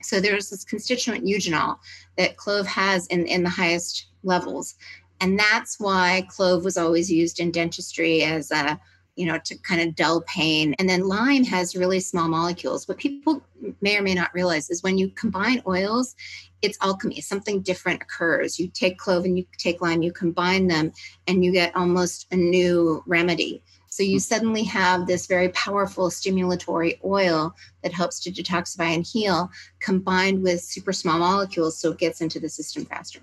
So 0.05 0.21
there's 0.21 0.51
this 0.51 0.65
constituent 0.65 1.25
eugenol 1.25 1.79
that 2.17 2.37
clove 2.37 2.67
has 2.67 3.07
in, 3.09 3.27
in 3.27 3.43
the 3.43 3.51
highest 3.51 4.07
levels. 4.23 4.75
And 5.21 5.39
that's 5.39 5.79
why 5.79 6.27
clove 6.29 6.65
was 6.65 6.77
always 6.77 7.11
used 7.11 7.39
in 7.39 7.53
dentistry 7.53 8.23
as 8.23 8.51
a, 8.51 8.81
you 9.15 9.27
know, 9.27 9.39
to 9.45 9.57
kind 9.59 9.81
of 9.81 9.95
dull 9.95 10.23
pain. 10.23 10.75
And 10.79 10.89
then 10.89 11.07
lime 11.07 11.45
has 11.45 11.77
really 11.77 12.01
small 12.01 12.29
molecules. 12.29 12.89
What 12.89 12.99
people 12.99 13.43
may 13.81 13.97
or 13.97 14.03
may 14.03 14.15
not 14.15 14.35
realize 14.35 14.69
is 14.71 14.83
when 14.83 14.99
you 14.99 15.11
combine 15.11 15.63
oils, 15.67 16.17
it's 16.63 16.79
alchemy. 16.81 17.21
Something 17.21 17.61
different 17.61 18.03
occurs. 18.03 18.59
You 18.59 18.69
take 18.69 18.99
clove 18.99 19.25
and 19.25 19.37
you 19.37 19.45
take 19.59 19.81
lime, 19.81 20.03
you 20.03 20.13
combine 20.13 20.67
them, 20.67 20.93
and 21.27 21.45
you 21.45 21.53
get 21.53 21.77
almost 21.77 22.27
a 22.33 22.37
new 22.37 23.03
remedy. 23.07 23.63
So 23.93 24.03
you 24.03 24.17
mm-hmm. 24.17 24.21
suddenly 24.21 24.63
have 24.63 25.07
this 25.07 25.27
very 25.27 25.51
powerful 25.51 26.09
stimulatory 26.09 26.99
oil 27.05 27.55
that 27.83 27.93
helps 27.93 28.21
to 28.21 28.31
detoxify 28.31 28.95
and 28.95 29.05
heal 29.05 29.51
combined 29.81 30.43
with 30.43 30.63
super 30.63 30.95
small 30.95 31.19
molecules 31.19 31.77
so 31.77 31.91
it 31.91 31.99
gets 31.99 32.23
into 32.23 32.41
the 32.41 32.49
system 32.49 32.87
faster. 32.87 33.21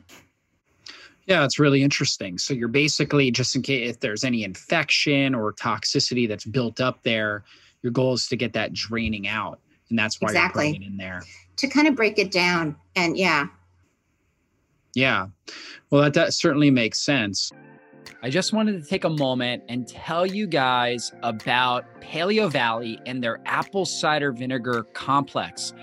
Yeah, 1.25 1.43
it's 1.43 1.57
really 1.57 1.81
interesting. 1.81 2.37
So 2.37 2.53
you're 2.53 2.67
basically 2.67 3.31
just 3.31 3.55
in 3.55 3.63
case 3.63 3.89
if 3.89 3.99
there's 3.99 4.23
any 4.23 4.43
infection 4.43 5.33
or 5.33 5.53
toxicity 5.53 6.27
that's 6.27 6.45
built 6.45 6.79
up 6.79 7.01
there, 7.01 7.43
your 7.81 7.91
goal 7.91 8.13
is 8.13 8.27
to 8.27 8.35
get 8.35 8.53
that 8.53 8.71
draining 8.71 9.27
out. 9.27 9.59
And 9.89 9.97
that's 9.97 10.21
why 10.21 10.27
exactly. 10.27 10.67
you're 10.67 10.75
putting 10.75 10.87
it 10.87 10.91
in 10.91 10.97
there. 10.97 11.23
To 11.57 11.67
kind 11.67 11.87
of 11.87 11.95
break 11.95 12.19
it 12.19 12.29
down. 12.29 12.75
And 12.95 13.17
yeah. 13.17 13.47
Yeah. 14.93 15.29
Well, 15.89 16.03
that, 16.03 16.13
that 16.13 16.35
certainly 16.35 16.69
makes 16.69 17.03
sense. 17.03 17.51
I 18.21 18.29
just 18.29 18.53
wanted 18.53 18.81
to 18.81 18.87
take 18.87 19.03
a 19.05 19.09
moment 19.09 19.63
and 19.69 19.87
tell 19.87 20.25
you 20.25 20.47
guys 20.47 21.13
about 21.23 21.85
Paleo 22.01 22.51
Valley 22.51 22.99
and 23.05 23.23
their 23.23 23.39
apple 23.45 23.85
cider 23.85 24.31
vinegar 24.31 24.83
complex. 24.93 25.73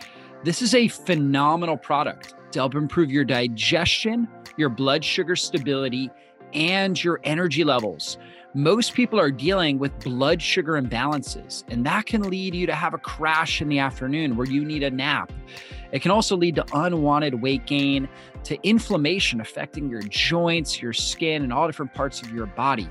This 0.44 0.60
is 0.60 0.74
a 0.74 0.88
phenomenal 0.88 1.76
product 1.76 2.34
to 2.52 2.58
help 2.58 2.74
improve 2.74 3.10
your 3.10 3.24
digestion, 3.24 4.28
your 4.56 4.68
blood 4.68 5.04
sugar 5.04 5.34
stability, 5.34 6.10
and 6.52 7.02
your 7.02 7.20
energy 7.24 7.64
levels. 7.64 8.18
Most 8.54 8.94
people 8.94 9.20
are 9.20 9.30
dealing 9.30 9.78
with 9.78 9.98
blood 9.98 10.40
sugar 10.40 10.80
imbalances, 10.80 11.64
and 11.68 11.84
that 11.84 12.06
can 12.06 12.22
lead 12.22 12.54
you 12.54 12.66
to 12.66 12.74
have 12.74 12.94
a 12.94 12.98
crash 12.98 13.60
in 13.60 13.68
the 13.68 13.78
afternoon 13.78 14.36
where 14.36 14.46
you 14.46 14.64
need 14.64 14.82
a 14.82 14.90
nap. 14.90 15.30
It 15.92 16.02
can 16.02 16.10
also 16.10 16.36
lead 16.36 16.56
to 16.56 16.64
unwanted 16.72 17.40
weight 17.40 17.66
gain, 17.66 18.08
to 18.44 18.58
inflammation 18.62 19.40
affecting 19.40 19.88
your 19.88 20.02
joints, 20.02 20.80
your 20.80 20.92
skin, 20.92 21.42
and 21.42 21.52
all 21.52 21.66
different 21.66 21.94
parts 21.94 22.22
of 22.22 22.32
your 22.32 22.46
body. 22.46 22.88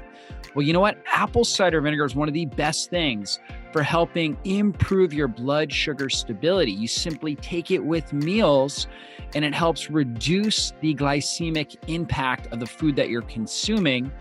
Well, 0.54 0.66
you 0.66 0.72
know 0.72 0.80
what? 0.80 0.98
Apple 1.12 1.44
cider 1.44 1.82
vinegar 1.82 2.06
is 2.06 2.16
one 2.16 2.28
of 2.28 2.34
the 2.34 2.46
best 2.46 2.90
things 2.90 3.40
for 3.74 3.84
helping 3.84 4.38
improve 4.46 5.14
your 5.14 5.28
blood 5.28 5.72
sugar 5.72 6.10
stability. 6.10 6.72
You 6.72 6.88
simply 6.88 7.36
take 7.36 7.72
it 7.72 7.84
with 7.84 8.14
meals 8.14 8.88
and 9.34 9.44
it 9.44 9.54
helps 9.54 9.92
reduce 9.92 10.72
the 10.80 10.96
glycemic 10.96 11.76
impact 11.88 12.48
of 12.54 12.62
the 12.62 12.66
food 12.66 12.96
that 12.96 13.10
you're 13.10 13.22
consuming 13.24 14.12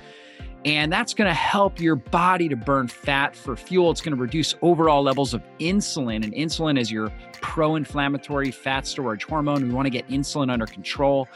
and 0.64 0.90
that's 0.90 1.12
going 1.12 1.28
to 1.28 1.34
help 1.34 1.78
your 1.78 1.96
body 1.96 2.48
to 2.48 2.56
burn 2.56 2.88
fat 2.88 3.36
for 3.36 3.54
fuel. 3.54 3.90
It's 3.90 4.00
going 4.00 4.16
to 4.16 4.20
reduce 4.20 4.54
overall 4.62 5.02
levels 5.02 5.34
of 5.34 5.42
insulin. 5.60 6.24
And 6.24 6.32
insulin 6.32 6.78
is 6.78 6.90
your 6.90 7.12
pro 7.44 7.76
inflammatory 7.76 8.50
fat 8.50 8.86
storage 8.86 9.24
hormone. 9.24 9.68
We 9.68 9.74
want 9.74 9.84
to 9.84 9.90
get 9.90 10.08
insulin 10.08 10.50
under 10.50 10.64
control. 10.64 11.28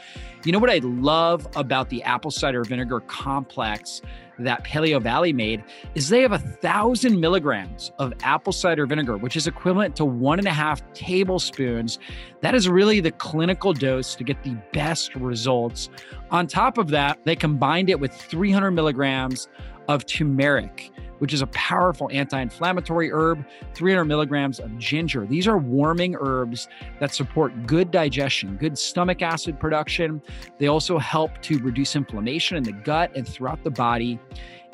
You 0.43 0.51
know 0.51 0.57
what 0.57 0.71
I 0.71 0.79
love 0.79 1.47
about 1.55 1.89
the 1.89 2.01
apple 2.01 2.31
cider 2.31 2.63
vinegar 2.63 3.01
complex 3.01 4.01
that 4.39 4.63
Paleo 4.63 4.99
Valley 4.99 5.31
made 5.31 5.63
is 5.93 6.09
they 6.09 6.21
have 6.21 6.31
a 6.31 6.39
thousand 6.39 7.19
milligrams 7.19 7.91
of 7.99 8.11
apple 8.23 8.51
cider 8.51 8.87
vinegar, 8.87 9.17
which 9.17 9.35
is 9.35 9.45
equivalent 9.45 9.95
to 9.97 10.03
one 10.05 10.39
and 10.39 10.47
a 10.47 10.51
half 10.51 10.81
tablespoons. 10.93 11.99
That 12.41 12.55
is 12.55 12.67
really 12.67 13.01
the 13.01 13.11
clinical 13.11 13.71
dose 13.71 14.15
to 14.15 14.23
get 14.23 14.41
the 14.41 14.57
best 14.73 15.13
results. 15.15 15.89
On 16.31 16.47
top 16.47 16.79
of 16.79 16.89
that, 16.89 17.23
they 17.23 17.35
combined 17.35 17.87
it 17.91 17.99
with 17.99 18.11
300 18.13 18.71
milligrams 18.71 19.47
of 19.87 20.07
turmeric 20.07 20.91
which 21.19 21.33
is 21.33 21.41
a 21.41 21.47
powerful 21.47 22.09
anti 22.11 22.41
inflammatory 22.41 23.11
herb, 23.11 23.45
300 23.75 24.05
milligrams 24.05 24.59
of 24.59 24.75
ginger. 24.77 25.25
These 25.25 25.47
are 25.47 25.57
warming 25.57 26.15
herbs 26.19 26.67
that 26.99 27.13
support 27.13 27.67
good 27.67 27.91
digestion, 27.91 28.57
good 28.57 28.77
stomach 28.77 29.21
acid 29.21 29.59
production. 29.59 30.21
They 30.57 30.67
also 30.67 30.97
help 30.97 31.39
to 31.43 31.59
reduce 31.59 31.95
inflammation 31.95 32.57
in 32.57 32.63
the 32.63 32.73
gut 32.73 33.11
and 33.15 33.27
throughout 33.27 33.63
the 33.63 33.71
body. 33.71 34.19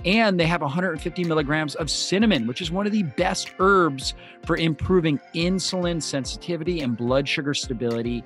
And 0.04 0.40
they 0.40 0.46
have 0.46 0.62
150 0.62 1.24
milligrams 1.24 1.74
of 1.76 1.90
cinnamon, 1.90 2.46
which 2.46 2.62
is 2.62 2.70
one 2.70 2.86
of 2.86 2.92
the 2.92 3.04
best 3.04 3.54
herbs 3.60 4.14
for 4.46 4.56
improving 4.58 5.20
insulin 5.34 6.02
sensitivity 6.02 6.82
and 6.82 6.96
blood 6.96 7.28
sugar 7.28 7.56
stability 7.56 8.24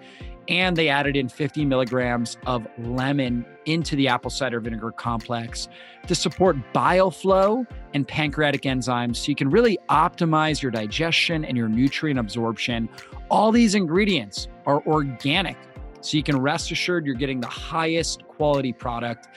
and 0.49 0.75
they 0.75 0.89
added 0.89 1.15
in 1.15 1.29
50 1.29 1.63
milligrams 1.63 2.37
of 2.47 2.67
lemon 2.79 3.45
into 3.65 3.95
the 3.95 4.07
apple 4.07 4.31
cider 4.31 4.59
vinegar 4.59 4.91
complex 4.91 5.69
to 6.07 6.15
support 6.15 6.57
bile 6.73 7.11
flow 7.11 7.65
and 7.93 8.07
pancreatic 8.07 8.63
enzymes 8.63 9.17
so 9.17 9.29
you 9.29 9.35
can 9.35 9.49
really 9.49 9.77
optimize 9.89 10.61
your 10.61 10.71
digestion 10.71 11.45
and 11.45 11.55
your 11.55 11.69
nutrient 11.69 12.19
absorption. 12.19 12.89
All 13.29 13.51
these 13.51 13.75
ingredients 13.75 14.47
are 14.65 14.83
organic, 14.87 15.55
so 16.01 16.17
you 16.17 16.23
can 16.23 16.41
rest 16.41 16.71
assured 16.71 17.05
you're 17.05 17.15
getting 17.15 17.39
the 17.39 17.47
highest 17.47 18.27
quality 18.27 18.73
product. 18.73 19.27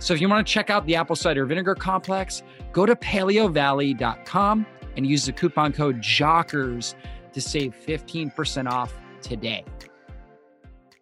So 0.00 0.14
if 0.14 0.20
you 0.20 0.28
want 0.28 0.46
to 0.46 0.52
check 0.52 0.68
out 0.68 0.84
the 0.86 0.96
apple 0.96 1.16
cider 1.16 1.46
vinegar 1.46 1.76
complex, 1.76 2.42
go 2.72 2.84
to 2.84 2.96
paleovalley.com 2.96 4.66
and 4.96 5.06
use 5.06 5.26
the 5.26 5.32
coupon 5.32 5.72
code 5.72 6.00
JOCKERS 6.02 6.96
to 7.32 7.40
save 7.40 7.76
15% 7.86 8.68
off 8.68 8.94
today. 9.22 9.64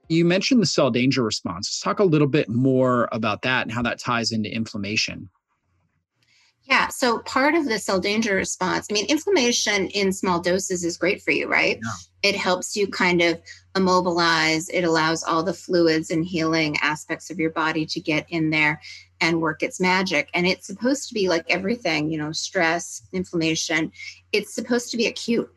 You 0.09 0.25
mentioned 0.25 0.61
the 0.61 0.67
cell 0.67 0.91
danger 0.91 1.23
response. 1.23 1.69
Let's 1.69 1.81
talk 1.81 1.99
a 1.99 2.05
little 2.05 2.29
bit 2.29 2.49
more 2.49 3.09
about 3.13 3.43
that 3.43 3.63
and 3.63 3.73
how 3.73 3.83
that 3.83 3.99
ties 3.99 4.33
into 4.33 4.55
inflammation. 4.55 5.31
Yeah, 6.65 6.89
so 6.89 7.19
part 7.21 7.55
of 7.55 7.67
the 7.67 7.79
cell 7.79 8.01
danger 8.01 8.35
response, 8.35 8.87
I 8.89 8.95
mean, 8.95 9.05
inflammation 9.07 9.89
in 9.89 10.13
small 10.13 10.41
doses 10.41 10.83
is 10.83 10.97
great 10.97 11.21
for 11.21 11.31
you, 11.31 11.47
right? 11.47 11.79
Yeah. 11.83 12.31
It 12.31 12.37
helps 12.37 12.75
you 12.75 12.89
kind 12.89 13.21
of 13.21 13.39
immobilize, 13.77 14.71
it 14.71 14.83
allows 14.83 15.23
all 15.23 15.43
the 15.43 15.53
fluids 15.53 16.11
and 16.11 16.25
healing 16.25 16.77
aspects 16.81 17.29
of 17.29 17.39
your 17.39 17.51
body 17.51 17.85
to 17.85 18.01
get 18.01 18.25
in 18.31 18.49
there 18.49 18.81
and 19.21 19.43
work 19.43 19.63
its 19.63 19.79
magic. 19.79 20.31
And 20.33 20.47
it's 20.47 20.67
supposed 20.67 21.07
to 21.09 21.15
be 21.15 21.29
like 21.29 21.45
everything, 21.51 22.11
you 22.11 22.17
know, 22.17 22.33
stress, 22.33 23.03
inflammation, 23.13 23.93
it's 24.33 24.55
supposed 24.55 24.91
to 24.91 24.97
be 24.97 25.07
acute 25.07 25.51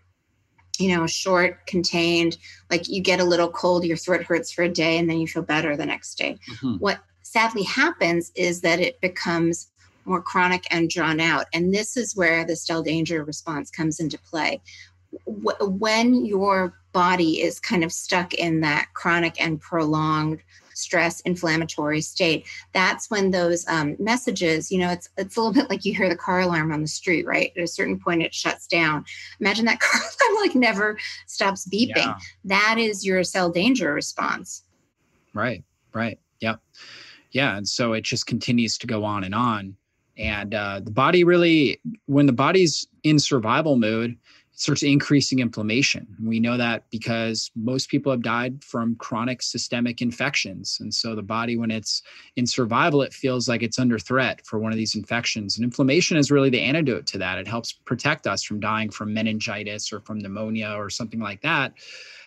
you 0.79 0.95
know, 0.95 1.07
short, 1.07 1.65
contained, 1.67 2.37
like 2.69 2.87
you 2.87 3.01
get 3.01 3.19
a 3.19 3.25
little 3.25 3.49
cold, 3.49 3.85
your 3.85 3.97
throat 3.97 4.23
hurts 4.23 4.51
for 4.51 4.63
a 4.63 4.69
day, 4.69 4.97
and 4.97 5.09
then 5.09 5.19
you 5.19 5.27
feel 5.27 5.43
better 5.43 5.75
the 5.75 5.85
next 5.85 6.15
day. 6.15 6.37
Mm-hmm. 6.51 6.75
What 6.75 6.99
sadly 7.23 7.63
happens 7.63 8.31
is 8.35 8.61
that 8.61 8.79
it 8.79 8.99
becomes 9.01 9.69
more 10.05 10.21
chronic 10.21 10.65
and 10.71 10.89
drawn 10.89 11.19
out. 11.19 11.45
And 11.53 11.73
this 11.73 11.97
is 11.97 12.15
where 12.15 12.45
the 12.45 12.55
cell 12.55 12.81
danger 12.81 13.23
response 13.23 13.69
comes 13.69 13.99
into 13.99 14.17
play. 14.17 14.61
When 15.25 16.25
your 16.25 16.73
body 16.93 17.41
is 17.41 17.59
kind 17.59 17.83
of 17.83 17.91
stuck 17.91 18.33
in 18.33 18.61
that 18.61 18.87
chronic 18.93 19.41
and 19.41 19.59
prolonged 19.59 20.41
stress 20.77 21.19
inflammatory 21.21 22.01
state 22.01 22.45
that's 22.73 23.09
when 23.09 23.31
those 23.31 23.67
um, 23.67 23.95
messages 23.99 24.71
you 24.71 24.77
know 24.77 24.89
it's 24.89 25.09
it's 25.17 25.35
a 25.35 25.41
little 25.41 25.53
bit 25.53 25.69
like 25.69 25.85
you 25.85 25.93
hear 25.93 26.09
the 26.09 26.15
car 26.15 26.41
alarm 26.41 26.71
on 26.71 26.81
the 26.81 26.87
street 26.87 27.25
right? 27.25 27.51
At 27.55 27.63
a 27.63 27.67
certain 27.67 27.99
point 27.99 28.23
it 28.23 28.33
shuts 28.33 28.67
down. 28.67 29.05
Imagine 29.39 29.65
that 29.65 29.79
car 29.81 30.01
alarm 30.01 30.41
like 30.41 30.55
never 30.55 30.97
stops 31.25 31.67
beeping. 31.67 31.95
Yeah. 31.95 32.15
that 32.45 32.75
is 32.77 33.05
your 33.05 33.23
cell 33.23 33.49
danger 33.49 33.93
response. 33.93 34.63
Right 35.33 35.63
right 35.93 36.19
yeah 36.39 36.55
yeah 37.31 37.57
and 37.57 37.67
so 37.67 37.93
it 37.93 38.03
just 38.03 38.27
continues 38.27 38.77
to 38.79 38.87
go 38.87 39.03
on 39.03 39.23
and 39.23 39.35
on. 39.35 39.75
And 40.17 40.55
uh, 40.55 40.81
the 40.83 40.91
body 40.91 41.23
really 41.23 41.79
when 42.05 42.25
the 42.25 42.33
body's 42.33 42.87
in 43.03 43.19
survival 43.19 43.75
mode 43.75 44.17
starts 44.57 44.81
increasing 44.81 45.37
inflammation. 45.37 46.07
We 46.19 46.39
know 46.39 46.57
that 46.57 46.89
because 46.89 47.51
most 47.55 47.89
people 47.89 48.11
have 48.11 48.23
died 48.23 48.63
from 48.63 48.95
chronic 48.95 49.43
systemic 49.43 50.01
infections. 50.01 50.79
And 50.81 50.91
so 50.91 51.13
the 51.13 51.21
body, 51.21 51.57
when 51.57 51.69
it's 51.69 52.01
in 52.37 52.47
survival, 52.47 53.03
it 53.03 53.13
feels 53.13 53.47
like 53.47 53.61
it's 53.61 53.77
under 53.77 53.99
threat 53.99 54.43
for 54.43 54.57
one 54.57 54.71
of 54.71 54.77
these 54.79 54.95
infections. 54.95 55.57
And 55.57 55.63
inflammation 55.63 56.17
is 56.17 56.31
really 56.31 56.49
the 56.49 56.59
antidote 56.59 57.05
to 57.05 57.19
that. 57.19 57.37
It 57.37 57.47
helps 57.47 57.71
protect 57.71 58.25
us 58.25 58.41
from 58.41 58.59
dying 58.59 58.89
from 58.89 59.13
meningitis 59.13 59.93
or 59.93 59.99
from 59.99 60.17
pneumonia 60.17 60.73
or 60.75 60.89
something 60.89 61.19
like 61.19 61.41
that. 61.43 61.73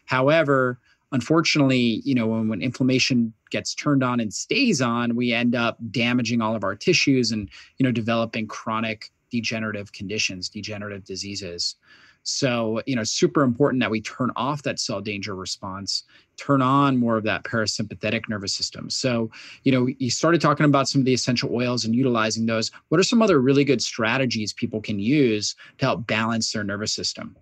However, 0.07 0.79
unfortunately, 1.11 2.01
you 2.05 2.15
know, 2.15 2.29
when, 2.29 2.47
when 2.47 2.63
inflammation 2.63 3.33
gets 3.51 3.75
turned 3.75 4.05
on 4.05 4.21
and 4.21 4.33
stays 4.33 4.81
on, 4.81 5.17
we 5.17 5.33
end 5.33 5.57
up 5.57 5.79
damaging 5.91 6.41
all 6.41 6.55
of 6.55 6.63
our 6.63 6.77
tissues 6.77 7.33
and, 7.33 7.51
you 7.79 7.85
know, 7.85 7.91
developing 7.91 8.47
chronic 8.47 9.11
degenerative 9.33 9.91
conditions, 9.91 10.49
degenerative 10.49 11.05
diseases. 11.05 11.75
So, 12.23 12.83
you 12.87 12.97
know, 12.97 13.05
super 13.05 13.43
important 13.43 13.81
that 13.81 13.91
we 13.91 14.01
turn 14.01 14.31
off 14.37 14.63
that 14.63 14.79
cell 14.79 15.01
danger 15.01 15.35
response, 15.35 16.05
turn 16.37 16.63
on 16.63 16.97
more 16.97 17.17
of 17.17 17.25
that 17.25 17.45
parasympathetic 17.45 18.29
nervous 18.29 18.53
system. 18.53 18.91
So, 18.91 19.31
you 19.65 19.73
know, 19.73 19.89
you 19.99 20.11
started 20.11 20.41
talking 20.41 20.67
about 20.67 20.89
some 20.89 21.01
of 21.01 21.05
the 21.05 21.15
essential 21.15 21.55
oils 21.55 21.85
and 21.85 21.95
utilizing 21.95 22.47
those. 22.47 22.71
What 22.89 23.01
are 23.01 23.05
some 23.05 23.23
other 23.23 23.41
really 23.41 23.65
good 23.65 23.83
strategies 23.83 24.53
people 24.53 24.81
can 24.81 24.99
use 24.99 25.55
to 25.79 25.87
help 25.87 26.07
balance 26.07 26.53
their 26.53 26.65
nervous 26.65 26.93
system? 26.93 27.37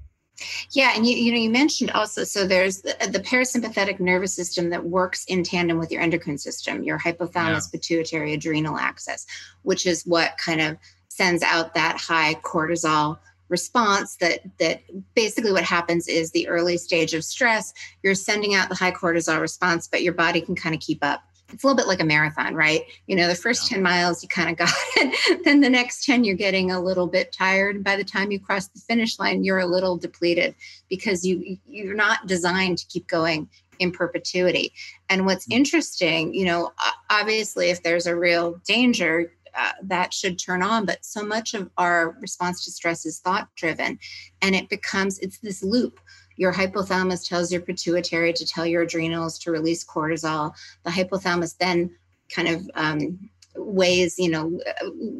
Yeah, 0.70 0.92
and 0.94 1.04
you 1.04 1.16
you 1.16 1.32
know 1.32 1.38
you 1.38 1.50
mentioned 1.50 1.90
also 1.90 2.22
so 2.22 2.46
there's 2.46 2.82
the, 2.82 2.94
the 3.10 3.18
parasympathetic 3.18 3.98
nervous 3.98 4.32
system 4.32 4.70
that 4.70 4.84
works 4.84 5.24
in 5.24 5.42
tandem 5.42 5.78
with 5.78 5.90
your 5.90 6.00
endocrine 6.00 6.38
system, 6.38 6.84
your 6.84 6.96
hypothalamus 6.96 7.34
yeah. 7.34 7.72
pituitary 7.72 8.34
adrenal 8.34 8.78
axis, 8.78 9.26
which 9.62 9.84
is 9.84 10.06
what 10.06 10.38
kind 10.38 10.60
of 10.60 10.76
sends 11.08 11.42
out 11.42 11.74
that 11.74 11.96
high 11.96 12.34
cortisol 12.34 13.18
response 13.48 14.16
that 14.16 14.40
that 14.58 14.82
basically 15.14 15.52
what 15.52 15.64
happens 15.64 16.06
is 16.06 16.30
the 16.30 16.48
early 16.48 16.76
stage 16.76 17.14
of 17.14 17.24
stress 17.24 17.72
you're 18.02 18.14
sending 18.14 18.54
out 18.54 18.68
the 18.68 18.74
high 18.74 18.92
cortisol 18.92 19.40
response 19.40 19.86
but 19.86 20.02
your 20.02 20.12
body 20.12 20.40
can 20.40 20.54
kind 20.54 20.74
of 20.74 20.80
keep 20.80 21.02
up 21.02 21.22
it's 21.52 21.64
a 21.64 21.66
little 21.66 21.76
bit 21.76 21.86
like 21.86 22.00
a 22.00 22.04
marathon, 22.04 22.54
right? 22.54 22.82
You 23.06 23.16
know, 23.16 23.26
the 23.26 23.34
first 23.34 23.70
yeah. 23.70 23.76
10 23.76 23.82
miles, 23.82 24.22
you 24.22 24.28
kind 24.28 24.50
of 24.50 24.56
got 24.56 24.68
it. 24.96 25.44
then 25.44 25.60
the 25.60 25.70
next 25.70 26.04
10, 26.04 26.24
you're 26.24 26.36
getting 26.36 26.70
a 26.70 26.80
little 26.80 27.06
bit 27.06 27.32
tired. 27.32 27.82
By 27.82 27.96
the 27.96 28.04
time 28.04 28.30
you 28.30 28.38
cross 28.38 28.68
the 28.68 28.80
finish 28.80 29.18
line, 29.18 29.44
you're 29.44 29.58
a 29.58 29.66
little 29.66 29.96
depleted 29.96 30.54
because 30.90 31.24
you 31.24 31.56
you're 31.66 31.94
not 31.94 32.26
designed 32.26 32.78
to 32.78 32.86
keep 32.86 33.06
going 33.06 33.48
in 33.78 33.92
perpetuity. 33.92 34.72
And 35.08 35.24
what's 35.24 35.44
mm-hmm. 35.44 35.58
interesting, 35.58 36.34
you 36.34 36.44
know, 36.44 36.72
obviously, 37.08 37.70
if 37.70 37.82
there's 37.82 38.06
a 38.06 38.16
real 38.16 38.60
danger, 38.66 39.32
uh, 39.58 39.72
that 39.82 40.14
should 40.14 40.38
turn 40.38 40.62
on. 40.62 40.86
But 40.86 41.04
so 41.04 41.24
much 41.24 41.54
of 41.54 41.70
our 41.76 42.16
response 42.20 42.64
to 42.64 42.70
stress 42.70 43.04
is 43.04 43.18
thought 43.18 43.48
driven, 43.56 43.98
and 44.40 44.54
it 44.54 44.68
becomes 44.68 45.18
it's 45.18 45.38
this 45.38 45.62
loop 45.62 46.00
your 46.38 46.52
hypothalamus 46.52 47.28
tells 47.28 47.52
your 47.52 47.60
pituitary 47.60 48.32
to 48.32 48.46
tell 48.46 48.64
your 48.64 48.82
adrenals 48.82 49.38
to 49.40 49.50
release 49.50 49.84
cortisol. 49.84 50.54
The 50.84 50.90
hypothalamus 50.90 51.58
then 51.58 51.90
kind 52.30 52.48
of 52.48 52.70
um, 52.76 53.28
weighs, 53.56 54.18
you 54.18 54.30
know, 54.30 54.60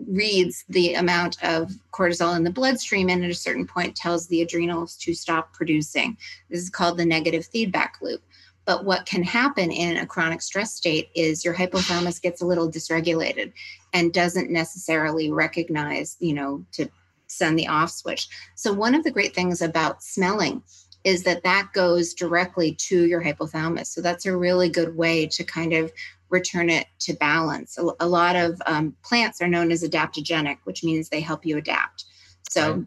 reads 0.07 0.65
the 0.69 0.95
amount 0.95 1.43
of 1.43 1.73
cortisol 1.93 2.37
in 2.37 2.45
the 2.45 2.53
bloodstream 2.53 3.11
and 3.11 3.25
at 3.25 3.31
a 3.31 3.35
certain 3.35 3.67
point 3.67 3.97
tells 3.97 4.29
the 4.29 4.43
adrenals 4.43 4.97
to 4.99 5.13
stop 5.13 5.53
producing. 5.53 6.17
This 6.49 6.61
is 6.61 6.71
called 6.71 6.99
the 6.99 7.05
negative 7.05 7.47
feedback 7.47 7.97
loop. 8.01 8.23
But 8.69 8.85
what 8.85 9.07
can 9.07 9.23
happen 9.23 9.73
in 9.73 9.97
a 9.97 10.07
chronic 10.07 10.43
stress 10.43 10.75
state 10.75 11.09
is 11.15 11.43
your 11.43 11.55
hypothalamus 11.55 12.21
gets 12.21 12.43
a 12.43 12.47
little 12.47 12.71
dysregulated 12.71 13.55
and 13.95 14.13
doesn't 14.13 14.51
necessarily 14.51 15.31
recognize, 15.31 16.19
you 16.21 16.35
know, 16.35 16.67
to 16.73 16.87
send 17.29 17.59
the 17.59 17.67
off 17.67 17.89
switch. 17.89 18.29
So, 18.57 18.75
one 18.75 18.95
of 18.95 19.05
the 19.05 19.11
great 19.11 19.35
things 19.35 19.63
about 19.63 20.03
smelling 20.03 20.63
is 21.03 21.23
that 21.23 21.45
that 21.45 21.71
goes 21.73 22.13
directly 22.13 22.75
to 22.75 23.07
your 23.07 23.23
hypothalamus. 23.23 23.87
So 23.87 24.03
that's 24.03 24.27
a 24.27 24.37
really 24.37 24.69
good 24.69 24.95
way 24.95 25.27
to 25.29 25.45
kind 25.45 25.73
of 25.73 25.91
return 26.29 26.69
it 26.69 26.89
to 26.99 27.15
balance. 27.15 27.79
A, 27.79 28.07
lot 28.07 28.37
of 28.37 28.61
um, 28.67 28.95
plants 29.03 29.41
are 29.41 29.49
known 29.49 29.73
as 29.73 29.83
adaptogenic, 29.83 30.59
which 30.65 30.85
means 30.85 31.09
they 31.09 31.21
help 31.23 31.47
you 31.47 31.57
adapt. 31.57 32.05
So 32.51 32.85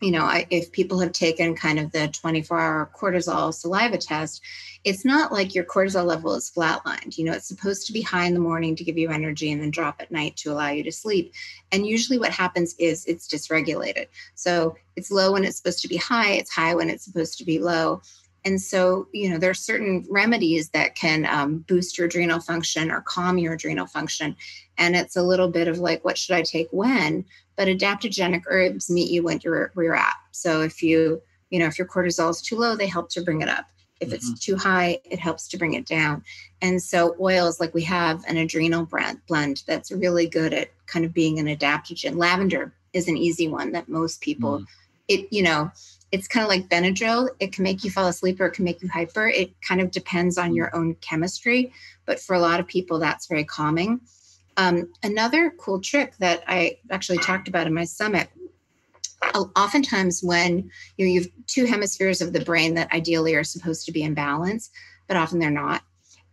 you 0.00 0.12
know, 0.12 0.22
I, 0.22 0.46
if 0.50 0.70
people 0.70 1.00
have 1.00 1.12
taken 1.12 1.56
kind 1.56 1.78
of 1.78 1.90
the 1.90 2.08
24 2.08 2.58
hour 2.58 2.90
cortisol 2.94 3.52
saliva 3.52 3.98
test, 3.98 4.42
it's 4.84 5.04
not 5.04 5.32
like 5.32 5.54
your 5.54 5.64
cortisol 5.64 6.04
level 6.04 6.34
is 6.34 6.50
flatlined. 6.50 7.18
You 7.18 7.24
know, 7.24 7.32
it's 7.32 7.48
supposed 7.48 7.86
to 7.86 7.92
be 7.92 8.00
high 8.00 8.26
in 8.26 8.34
the 8.34 8.40
morning 8.40 8.76
to 8.76 8.84
give 8.84 8.96
you 8.96 9.10
energy 9.10 9.50
and 9.50 9.60
then 9.60 9.70
drop 9.70 9.96
at 10.00 10.12
night 10.12 10.36
to 10.36 10.52
allow 10.52 10.68
you 10.68 10.84
to 10.84 10.92
sleep. 10.92 11.32
And 11.72 11.86
usually 11.86 12.18
what 12.18 12.30
happens 12.30 12.74
is 12.78 13.04
it's 13.06 13.26
dysregulated. 13.26 14.06
So 14.34 14.76
it's 14.94 15.10
low 15.10 15.32
when 15.32 15.44
it's 15.44 15.56
supposed 15.56 15.82
to 15.82 15.88
be 15.88 15.96
high, 15.96 16.32
it's 16.32 16.52
high 16.52 16.74
when 16.74 16.90
it's 16.90 17.04
supposed 17.04 17.38
to 17.38 17.44
be 17.44 17.58
low. 17.58 18.00
And 18.44 18.60
so, 18.60 19.08
you 19.12 19.28
know, 19.28 19.38
there 19.38 19.50
are 19.50 19.54
certain 19.54 20.06
remedies 20.08 20.70
that 20.70 20.94
can 20.94 21.26
um, 21.26 21.58
boost 21.68 21.98
your 21.98 22.06
adrenal 22.06 22.40
function 22.40 22.90
or 22.90 23.00
calm 23.00 23.36
your 23.36 23.54
adrenal 23.54 23.86
function. 23.86 24.36
And 24.78 24.94
it's 24.94 25.16
a 25.16 25.22
little 25.22 25.48
bit 25.48 25.66
of 25.66 25.78
like, 25.78 26.04
what 26.04 26.16
should 26.16 26.36
I 26.36 26.42
take 26.42 26.68
when? 26.70 27.24
But 27.58 27.68
adaptogenic 27.68 28.44
herbs 28.46 28.88
meet 28.88 29.10
you 29.10 29.24
when 29.24 29.40
you're 29.42 29.72
where 29.74 29.84
you're 29.84 29.96
at. 29.96 30.14
So 30.30 30.62
if 30.62 30.82
you, 30.82 31.20
you 31.50 31.58
know, 31.58 31.66
if 31.66 31.76
your 31.76 31.88
cortisol 31.88 32.30
is 32.30 32.40
too 32.40 32.56
low, 32.56 32.76
they 32.76 32.86
help 32.86 33.10
to 33.10 33.20
bring 33.20 33.42
it 33.42 33.48
up. 33.48 33.66
If 34.00 34.08
mm-hmm. 34.08 34.14
it's 34.14 34.38
too 34.38 34.56
high, 34.56 35.00
it 35.04 35.18
helps 35.18 35.48
to 35.48 35.58
bring 35.58 35.74
it 35.74 35.84
down. 35.84 36.22
And 36.62 36.80
so 36.80 37.16
oils, 37.20 37.58
like 37.58 37.74
we 37.74 37.82
have 37.82 38.24
an 38.28 38.36
adrenal 38.36 38.86
blend, 38.86 39.20
blend 39.26 39.64
that's 39.66 39.90
really 39.90 40.28
good 40.28 40.54
at 40.54 40.70
kind 40.86 41.04
of 41.04 41.12
being 41.12 41.40
an 41.40 41.46
adaptogen. 41.46 42.16
Lavender 42.16 42.72
is 42.92 43.08
an 43.08 43.16
easy 43.16 43.48
one 43.48 43.72
that 43.72 43.88
most 43.88 44.20
people, 44.20 44.60
mm. 44.60 44.66
it, 45.08 45.28
you 45.32 45.42
know, 45.42 45.70
it's 46.12 46.28
kind 46.28 46.44
of 46.44 46.48
like 46.48 46.68
Benadryl. 46.68 47.28
It 47.40 47.52
can 47.52 47.64
make 47.64 47.84
you 47.84 47.90
fall 47.90 48.06
asleep 48.06 48.40
or 48.40 48.46
it 48.46 48.52
can 48.52 48.64
make 48.64 48.82
you 48.82 48.88
hyper. 48.88 49.26
It 49.26 49.60
kind 49.60 49.80
of 49.80 49.90
depends 49.90 50.38
on 50.38 50.54
your 50.54 50.74
own 50.74 50.94
chemistry. 51.00 51.72
But 52.06 52.20
for 52.20 52.34
a 52.34 52.40
lot 52.40 52.60
of 52.60 52.66
people, 52.66 52.98
that's 52.98 53.26
very 53.26 53.44
calming. 53.44 54.00
Um, 54.58 54.92
another 55.02 55.54
cool 55.58 55.80
trick 55.80 56.16
that 56.18 56.42
I 56.46 56.78
actually 56.90 57.18
talked 57.18 57.48
about 57.48 57.66
in 57.66 57.72
my 57.72 57.84
summit 57.84 58.28
oftentimes 59.56 60.22
when 60.22 60.70
you, 60.96 61.06
know, 61.06 61.12
you 61.12 61.20
have 61.20 61.30
two 61.46 61.64
hemispheres 61.64 62.20
of 62.20 62.32
the 62.32 62.44
brain 62.44 62.74
that 62.74 62.92
ideally 62.92 63.34
are 63.34 63.44
supposed 63.44 63.86
to 63.86 63.92
be 63.92 64.02
in 64.02 64.14
balance, 64.14 64.70
but 65.06 65.16
often 65.16 65.38
they're 65.38 65.50
not. 65.50 65.82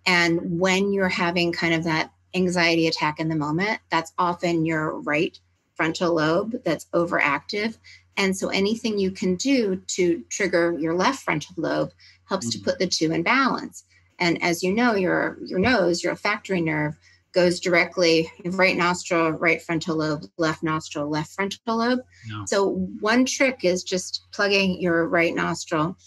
And 0.05 0.59
when 0.59 0.93
you're 0.93 1.09
having 1.09 1.51
kind 1.51 1.73
of 1.73 1.83
that 1.85 2.11
anxiety 2.33 2.87
attack 2.87 3.19
in 3.19 3.29
the 3.29 3.35
moment, 3.35 3.79
that's 3.89 4.13
often 4.17 4.65
your 4.65 4.99
right 5.01 5.37
frontal 5.75 6.15
lobe 6.15 6.55
that's 6.63 6.85
overactive. 6.93 7.77
And 8.17 8.37
so 8.37 8.49
anything 8.49 8.97
you 8.97 9.11
can 9.11 9.35
do 9.35 9.81
to 9.87 10.23
trigger 10.29 10.77
your 10.79 10.93
left 10.93 11.23
frontal 11.23 11.55
lobe 11.57 11.91
helps 12.25 12.47
mm-hmm. 12.47 12.59
to 12.59 12.65
put 12.65 12.79
the 12.79 12.87
two 12.87 13.11
in 13.11 13.23
balance. 13.23 13.83
And 14.19 14.41
as 14.41 14.63
you 14.63 14.73
know, 14.73 14.95
your 14.95 15.37
your 15.43 15.59
nose, 15.59 16.01
your 16.01 16.13
olfactory 16.13 16.61
nerve, 16.61 16.95
goes 17.35 17.59
directly 17.59 18.31
right 18.45 18.77
nostril, 18.77 19.31
right 19.31 19.61
frontal 19.61 19.97
lobe, 19.97 20.23
left 20.37 20.63
nostril, 20.63 21.07
left 21.09 21.33
frontal 21.33 21.59
lobe. 21.77 21.99
No. 22.27 22.43
So 22.47 22.69
one 23.01 23.25
trick 23.25 23.59
is 23.63 23.83
just 23.83 24.23
plugging 24.31 24.81
your 24.81 25.07
right 25.07 25.35
nostril, 25.35 25.97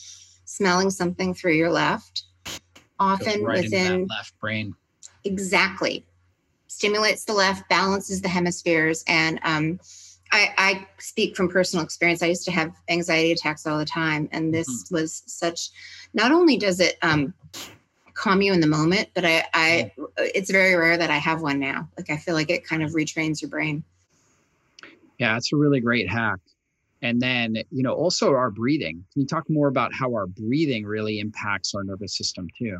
smelling 0.46 0.90
something 0.90 1.34
through 1.34 1.52
your 1.52 1.70
left, 1.70 2.24
often 2.98 3.44
right 3.44 3.62
within 3.62 4.06
left 4.06 4.40
brain. 4.40 4.74
Exactly. 5.24 6.04
Stimulates 6.66 7.24
the 7.24 7.34
left, 7.34 7.68
balances 7.68 8.22
the 8.22 8.28
hemispheres, 8.28 9.04
and 9.06 9.38
um, 9.42 9.78
I, 10.32 10.52
I, 10.58 10.86
speak 10.98 11.34
from 11.34 11.48
personal 11.48 11.82
experience. 11.84 12.22
I 12.22 12.26
used 12.26 12.44
to 12.44 12.50
have 12.52 12.72
anxiety 12.90 13.32
attacks 13.32 13.66
all 13.66 13.78
the 13.78 13.86
time, 13.86 14.28
and 14.32 14.52
this 14.52 14.68
mm-hmm. 14.68 14.94
was 14.94 15.22
such. 15.26 15.70
Not 16.12 16.30
only 16.30 16.58
does 16.58 16.80
it 16.80 16.96
um, 17.02 17.32
calm 18.18 18.42
you 18.42 18.52
in 18.52 18.60
the 18.60 18.66
moment, 18.66 19.08
but 19.14 19.24
I, 19.24 19.44
I, 19.54 19.92
it's 20.18 20.50
very 20.50 20.74
rare 20.74 20.96
that 20.96 21.10
I 21.10 21.18
have 21.18 21.40
one 21.40 21.60
now. 21.60 21.88
Like 21.96 22.10
I 22.10 22.16
feel 22.16 22.34
like 22.34 22.50
it 22.50 22.66
kind 22.66 22.82
of 22.82 22.90
retrains 22.90 23.40
your 23.40 23.48
brain. 23.48 23.84
Yeah, 25.18 25.36
it's 25.36 25.52
a 25.52 25.56
really 25.56 25.80
great 25.80 26.10
hack. 26.10 26.40
And 27.00 27.22
then, 27.22 27.54
you 27.70 27.84
know, 27.84 27.92
also 27.92 28.30
our 28.30 28.50
breathing. 28.50 29.04
Can 29.12 29.22
you 29.22 29.26
talk 29.26 29.48
more 29.48 29.68
about 29.68 29.94
how 29.94 30.12
our 30.14 30.26
breathing 30.26 30.84
really 30.84 31.20
impacts 31.20 31.76
our 31.76 31.84
nervous 31.84 32.16
system 32.16 32.48
too? 32.58 32.78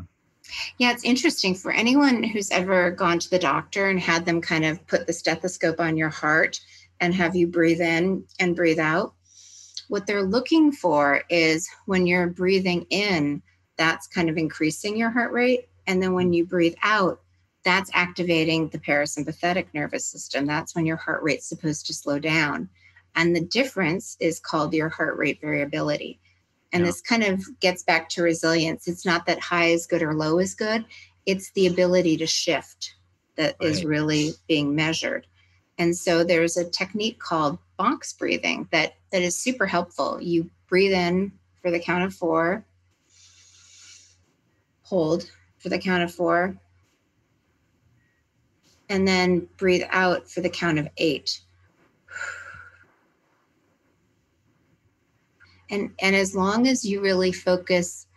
Yeah, 0.77 0.91
it's 0.91 1.05
interesting 1.05 1.55
for 1.55 1.71
anyone 1.71 2.21
who's 2.21 2.51
ever 2.51 2.91
gone 2.91 3.19
to 3.19 3.29
the 3.29 3.39
doctor 3.39 3.87
and 3.87 3.99
had 3.99 4.25
them 4.25 4.41
kind 4.41 4.65
of 4.65 4.85
put 4.87 5.07
the 5.07 5.13
stethoscope 5.13 5.79
on 5.79 5.95
your 5.95 6.09
heart 6.09 6.59
and 6.99 7.13
have 7.13 7.35
you 7.35 7.47
breathe 7.47 7.79
in 7.79 8.25
and 8.39 8.57
breathe 8.57 8.79
out. 8.79 9.13
What 9.87 10.05
they're 10.05 10.23
looking 10.23 10.73
for 10.73 11.23
is 11.29 11.69
when 11.85 12.07
you're 12.07 12.27
breathing 12.27 12.87
in, 12.89 13.41
that's 13.79 14.07
kind 14.07 14.29
of 14.29 14.37
increasing 14.37 14.97
your 14.97 15.09
heart 15.09 15.31
rate. 15.31 15.69
And 15.87 16.03
then 16.03 16.13
when 16.13 16.33
you 16.33 16.45
breathe 16.45 16.75
out, 16.83 17.21
that's 17.63 17.89
activating 17.93 18.67
the 18.69 18.77
parasympathetic 18.77 19.67
nervous 19.73 20.05
system. 20.05 20.45
That's 20.45 20.75
when 20.75 20.85
your 20.85 20.97
heart 20.97 21.23
rate's 21.23 21.47
supposed 21.47 21.87
to 21.87 21.93
slow 21.93 22.19
down. 22.19 22.69
And 23.15 23.33
the 23.33 23.41
difference 23.41 24.17
is 24.19 24.39
called 24.39 24.73
your 24.73 24.89
heart 24.89 25.17
rate 25.17 25.39
variability. 25.41 26.19
And 26.73 26.81
yeah. 26.81 26.87
this 26.87 27.01
kind 27.01 27.23
of 27.23 27.41
gets 27.61 27.81
back 27.81 28.09
to 28.09 28.21
resilience. 28.21 28.87
It's 28.87 29.05
not 29.05 29.25
that 29.25 29.39
high 29.39 29.67
is 29.67 29.87
good 29.87 30.03
or 30.03 30.13
low 30.13 30.39
is 30.39 30.53
good, 30.53 30.85
it's 31.25 31.51
the 31.51 31.67
ability 31.67 32.17
to 32.17 32.27
shift 32.27 32.95
that 33.37 33.55
right. 33.61 33.69
is 33.69 33.85
really 33.85 34.31
being 34.47 34.75
measured. 34.75 35.25
And 35.77 35.95
so 35.95 36.25
there's 36.25 36.57
a 36.57 36.69
technique 36.69 37.19
called 37.19 37.57
box 37.77 38.11
breathing 38.11 38.67
that 38.71 38.95
that 39.11 39.21
is 39.21 39.37
super 39.37 39.65
helpful. 39.65 40.21
You 40.21 40.49
breathe 40.67 40.91
in 40.91 41.31
for 41.61 41.71
the 41.71 41.79
count 41.79 42.03
of 42.03 42.13
4, 42.13 42.65
hold 44.89 45.29
for 45.59 45.69
the 45.69 45.79
count 45.79 46.03
of 46.03 46.13
4, 46.13 46.57
and 48.89 49.07
then 49.07 49.47
breathe 49.57 49.83
out 49.89 50.29
for 50.29 50.41
the 50.41 50.49
count 50.49 50.79
of 50.79 50.87
8. 50.97 51.41
And 55.69 55.91
and 56.01 56.15
as 56.15 56.35
long 56.35 56.67
as 56.67 56.83
you 56.83 56.99
really 56.99 57.31
focus 57.31 58.07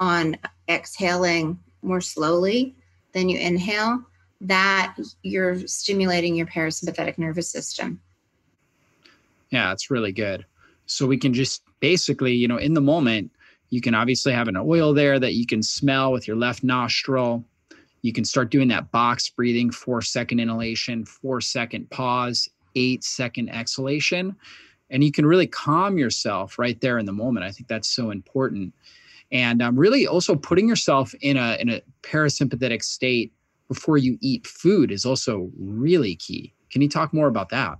on 0.00 0.36
exhaling 0.68 1.58
more 1.82 2.00
slowly 2.00 2.74
than 3.12 3.28
you 3.28 3.38
inhale, 3.38 4.02
that 4.40 4.96
you're 5.22 5.66
stimulating 5.68 6.34
your 6.34 6.46
parasympathetic 6.46 7.16
nervous 7.16 7.48
system. 7.48 8.00
Yeah, 9.50 9.72
it's 9.72 9.90
really 9.90 10.12
good. 10.12 10.44
So 10.86 11.06
we 11.06 11.16
can 11.16 11.32
just 11.32 11.62
basically, 11.80 12.32
you 12.34 12.48
know, 12.48 12.56
in 12.56 12.74
the 12.74 12.80
moment, 12.80 13.30
you 13.70 13.80
can 13.80 13.94
obviously 13.94 14.32
have 14.32 14.48
an 14.48 14.56
oil 14.56 14.94
there 14.94 15.18
that 15.18 15.34
you 15.34 15.46
can 15.46 15.62
smell 15.62 16.12
with 16.12 16.26
your 16.28 16.36
left 16.36 16.62
nostril. 16.62 17.44
You 18.02 18.12
can 18.12 18.24
start 18.24 18.50
doing 18.50 18.68
that 18.68 18.92
box 18.92 19.28
breathing, 19.28 19.70
four 19.70 20.00
second 20.02 20.38
inhalation, 20.40 21.04
four 21.04 21.40
second 21.40 21.90
pause, 21.90 22.48
eight 22.76 23.02
second 23.02 23.48
exhalation. 23.50 24.36
and 24.90 25.02
you 25.02 25.10
can 25.10 25.26
really 25.26 25.46
calm 25.46 25.98
yourself 25.98 26.58
right 26.58 26.80
there 26.80 26.98
in 26.98 27.06
the 27.06 27.12
moment. 27.12 27.44
I 27.44 27.50
think 27.50 27.68
that's 27.68 27.88
so 27.88 28.10
important. 28.10 28.72
And 29.32 29.60
um, 29.60 29.76
really 29.76 30.06
also 30.06 30.36
putting 30.36 30.68
yourself 30.68 31.14
in 31.20 31.36
a 31.36 31.56
in 31.60 31.68
a 31.68 31.82
parasympathetic 32.02 32.82
state 32.82 33.32
before 33.68 33.98
you 33.98 34.16
eat 34.20 34.46
food 34.46 34.92
is 34.92 35.04
also 35.04 35.50
really 35.58 36.14
key. 36.14 36.54
Can 36.70 36.82
you 36.82 36.88
talk 36.88 37.12
more 37.12 37.26
about 37.26 37.48
that? 37.48 37.78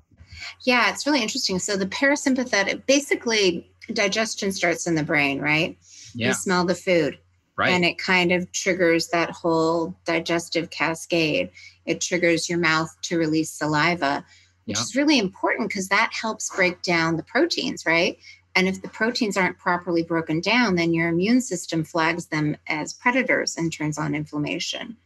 Yeah, 0.64 0.90
it's 0.90 1.06
really 1.06 1.22
interesting. 1.22 1.58
So 1.58 1.76
the 1.76 1.86
parasympathetic, 1.86 2.84
basically, 2.86 3.70
digestion 3.92 4.52
starts 4.52 4.86
in 4.86 4.94
the 4.94 5.02
brain, 5.02 5.40
right? 5.40 5.78
Yeah. 6.14 6.28
You 6.28 6.34
smell 6.34 6.64
the 6.64 6.74
food. 6.74 7.18
Right. 7.56 7.70
And 7.70 7.84
it 7.84 7.96
kind 7.96 8.32
of 8.32 8.52
triggers 8.52 9.08
that 9.08 9.30
whole 9.30 9.96
digestive 10.04 10.68
cascade. 10.70 11.50
It 11.86 12.02
triggers 12.02 12.50
your 12.50 12.58
mouth 12.58 12.94
to 13.02 13.18
release 13.18 13.50
saliva, 13.50 14.24
which 14.66 14.76
yeah. 14.76 14.82
is 14.82 14.96
really 14.96 15.18
important 15.18 15.68
because 15.68 15.88
that 15.88 16.10
helps 16.12 16.54
break 16.54 16.82
down 16.82 17.16
the 17.16 17.22
proteins, 17.22 17.86
right? 17.86 18.18
And 18.54 18.68
if 18.68 18.82
the 18.82 18.88
proteins 18.88 19.36
aren't 19.36 19.58
properly 19.58 20.02
broken 20.02 20.40
down, 20.40 20.74
then 20.76 20.92
your 20.92 21.08
immune 21.08 21.40
system 21.40 21.84
flags 21.84 22.26
them 22.26 22.56
as 22.68 22.94
predators 22.94 23.56
and 23.56 23.72
turns 23.72 23.98
on 23.98 24.14
inflammation. 24.14 24.96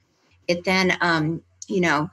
It 0.49 0.65
then, 0.65 0.97
um, 1.01 1.43
you 1.69 1.81
know, 1.81 2.11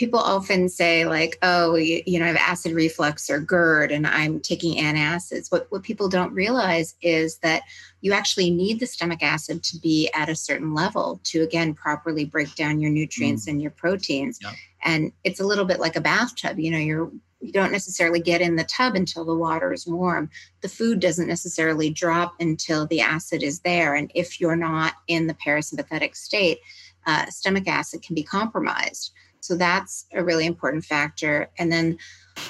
people 0.00 0.18
often 0.18 0.66
say 0.66 1.04
like 1.04 1.36
oh 1.42 1.74
you, 1.76 2.02
you, 2.06 2.18
know 2.18 2.24
i 2.24 2.28
have 2.28 2.36
acid 2.36 2.72
reflux 2.72 3.28
or 3.28 3.38
gerd 3.38 3.92
and 3.92 4.06
i'm 4.06 4.40
taking 4.40 4.82
antacids. 4.82 5.52
What, 5.52 5.66
what 5.68 5.82
people 5.82 6.08
don't 6.08 6.32
realize 6.32 6.94
is 7.02 7.36
that 7.40 7.64
you 8.00 8.14
actually 8.14 8.50
need 8.50 8.80
the 8.80 8.86
stomach 8.86 9.22
acid 9.22 9.62
to 9.62 9.78
be 9.78 10.10
at 10.14 10.30
a 10.30 10.34
certain 10.34 10.72
level 10.72 11.20
to 11.24 11.42
again 11.42 11.74
properly 11.74 12.24
break 12.24 12.54
down 12.54 12.80
your 12.80 12.90
nutrients 12.90 13.44
mm. 13.44 13.50
and 13.50 13.62
your 13.62 13.72
proteins. 13.72 14.38
Yep. 14.42 14.54
and 14.84 15.12
it's 15.22 15.40
a 15.40 15.44
little 15.44 15.66
bit 15.66 15.80
like 15.80 15.96
a 15.96 16.00
bathtub 16.00 16.58
you 16.58 16.70
know 16.70 16.78
you're 16.78 17.12
you 17.42 17.52
don't 17.52 17.72
necessarily 17.72 18.20
get 18.20 18.40
in 18.40 18.56
the 18.56 18.64
tub 18.64 18.94
until 18.94 19.24
the 19.24 19.34
water 19.34 19.72
is 19.72 19.86
warm. 19.86 20.28
The 20.60 20.68
food 20.68 21.00
doesn't 21.00 21.26
necessarily 21.26 21.88
drop 21.88 22.34
until 22.38 22.86
the 22.86 23.00
acid 23.00 23.42
is 23.42 23.60
there. 23.60 23.94
And 23.94 24.12
if 24.14 24.42
you're 24.42 24.56
not 24.56 24.92
in 25.08 25.26
the 25.26 25.32
parasympathetic 25.32 26.14
state 26.14 26.58
uh, 27.06 27.24
stomach 27.30 27.66
acid 27.66 28.02
can 28.02 28.14
be 28.14 28.22
compromised 28.22 29.12
so 29.40 29.56
that's 29.56 30.06
a 30.12 30.22
really 30.22 30.46
important 30.46 30.84
factor. 30.84 31.50
And 31.58 31.72
then 31.72 31.98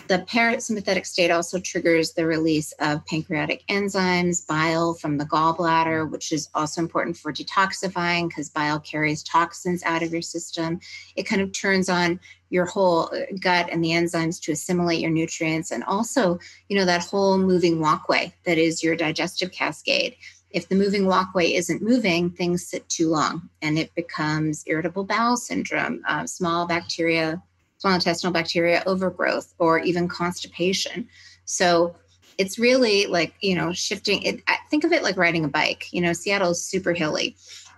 the 0.09 0.19
parasympathetic 0.19 1.07
state 1.07 1.31
also 1.31 1.59
triggers 1.59 2.13
the 2.13 2.27
release 2.27 2.73
of 2.81 3.05
pancreatic 3.07 3.65
enzymes, 3.69 4.47
bile 4.47 4.95
from 4.95 5.17
the 5.17 5.25
gallbladder, 5.25 6.11
which 6.11 6.33
is 6.33 6.49
also 6.55 6.81
important 6.81 7.17
for 7.17 7.33
detoxifying 7.33 8.29
because 8.29 8.51
bile 8.51 8.81
carries 8.81 9.23
toxins 9.23 9.83
out 9.85 10.03
of 10.03 10.13
your 10.13 10.23
system. 10.23 10.81
It 11.17 11.25
kind 11.25 11.43
of 11.43 11.53
turns 11.53 11.89
on 11.89 12.21
your 12.51 12.67
whole 12.67 13.15
uh, 13.15 13.21
gut 13.41 13.69
and 13.71 13.83
the 13.83 13.91
enzymes 13.91 14.41
to 14.43 14.53
assimilate 14.53 15.01
your 15.01 15.11
nutrients 15.11 15.71
and 15.71 15.85
also, 15.85 16.39
you 16.69 16.77
know, 16.77 16.85
that 16.85 17.05
whole 17.05 17.39
moving 17.39 17.81
walkway 17.81 18.35
that 18.45 18.59
is 18.59 18.83
your 18.83 18.97
digestive 18.97 19.53
cascade 19.53 20.17
if 20.51 20.69
the 20.69 20.75
moving 20.75 21.07
walkway 21.07 21.53
isn't 21.55 21.83
moving, 21.83 22.31
things 22.31 22.67
sit 22.67 22.89
too 22.89 23.09
long 23.09 23.49
and 23.63 23.79
it 23.79 23.95
becomes 23.95 24.65
irritable 24.67 25.05
bowel 25.05 25.37
syndrome, 25.37 26.03
uh, 26.09 26.27
small 26.27 26.67
bacteria, 26.67 27.43
small 27.79 27.95
intestinal 27.95 28.33
bacteria 28.33 28.83
overgrowth, 28.87 29.55
or 29.59 29.79
even 29.79 30.09
constipation. 30.09 31.09
So 31.45 31.95
it's 32.37 32.59
really 32.59 33.07
like, 33.07 33.35
you 33.41 33.55
know, 33.55 33.73
shifting 33.73 34.23
it. 34.23 34.41
Think 34.71 34.85
of 34.85 34.93
it 34.93 35.03
like 35.03 35.17
riding 35.17 35.45
a 35.45 35.49
bike. 35.49 35.93
You 35.93 36.01
know, 36.01 36.13
Seattle 36.13 36.51
is 36.51 36.65
super 36.65 36.93
hilly. 36.93 37.37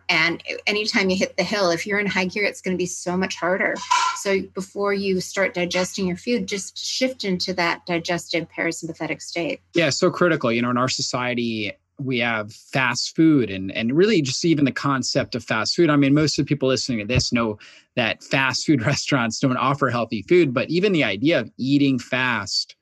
And 0.09 0.43
anytime 0.67 1.09
you 1.11 1.17
hit 1.17 1.37
the 1.37 1.43
hill, 1.43 1.71
if 1.71 1.87
you're 1.87 1.99
in 1.99 2.07
high 2.07 2.27
gear, 2.27 2.45
it's 2.45 2.61
going 2.61 2.77
to 2.77 2.79
be 2.79 2.87
so 2.87 3.17
much 3.17 3.37
harder. 3.37 3.77
So 4.17 4.43
before 4.55 4.93
you 4.93 5.21
start 5.21 5.55
digesting 5.55 6.07
your 6.07 6.17
food, 6.17 6.47
just 6.47 6.77
shift 6.77 7.25
into 7.25 7.55
that 7.55 7.87
digestive 7.87 8.47
parasympathetic 8.49 9.23
state. 9.23 9.61
Yeah, 9.75 9.91
so 9.91 10.11
critical. 10.11 10.53
You 10.53 10.63
know, 10.63 10.71
in 10.71 10.77
our 10.77 10.89
society, 10.89 11.73
we 11.99 12.19
have 12.19 12.53
fast 12.53 13.15
food 13.15 13.51
and 13.51 13.71
and 13.73 13.97
really 13.97 14.23
just 14.23 14.45
even 14.45 14.65
the 14.65 14.73
concept 14.73 15.35
of 15.35 15.45
fast 15.45 15.75
food. 15.75 15.91
I 15.91 15.97
mean, 15.97 16.15
most 16.15 16.39
of 16.39 16.45
the 16.45 16.49
people 16.49 16.69
listening 16.69 16.99
to 16.99 17.05
this 17.05 17.33
know 17.33 17.59
that 17.97 18.23
fast 18.23 18.67
food 18.67 18.83
restaurants 18.87 19.39
don't 19.39 19.57
offer 19.57 19.91
healthy 19.91 20.23
food, 20.23 20.53
but 20.53 20.71
even 20.71 20.93
the 20.93 21.05
idea 21.05 21.41
of 21.41 21.51
eating 21.59 21.99
fast, 21.99 22.77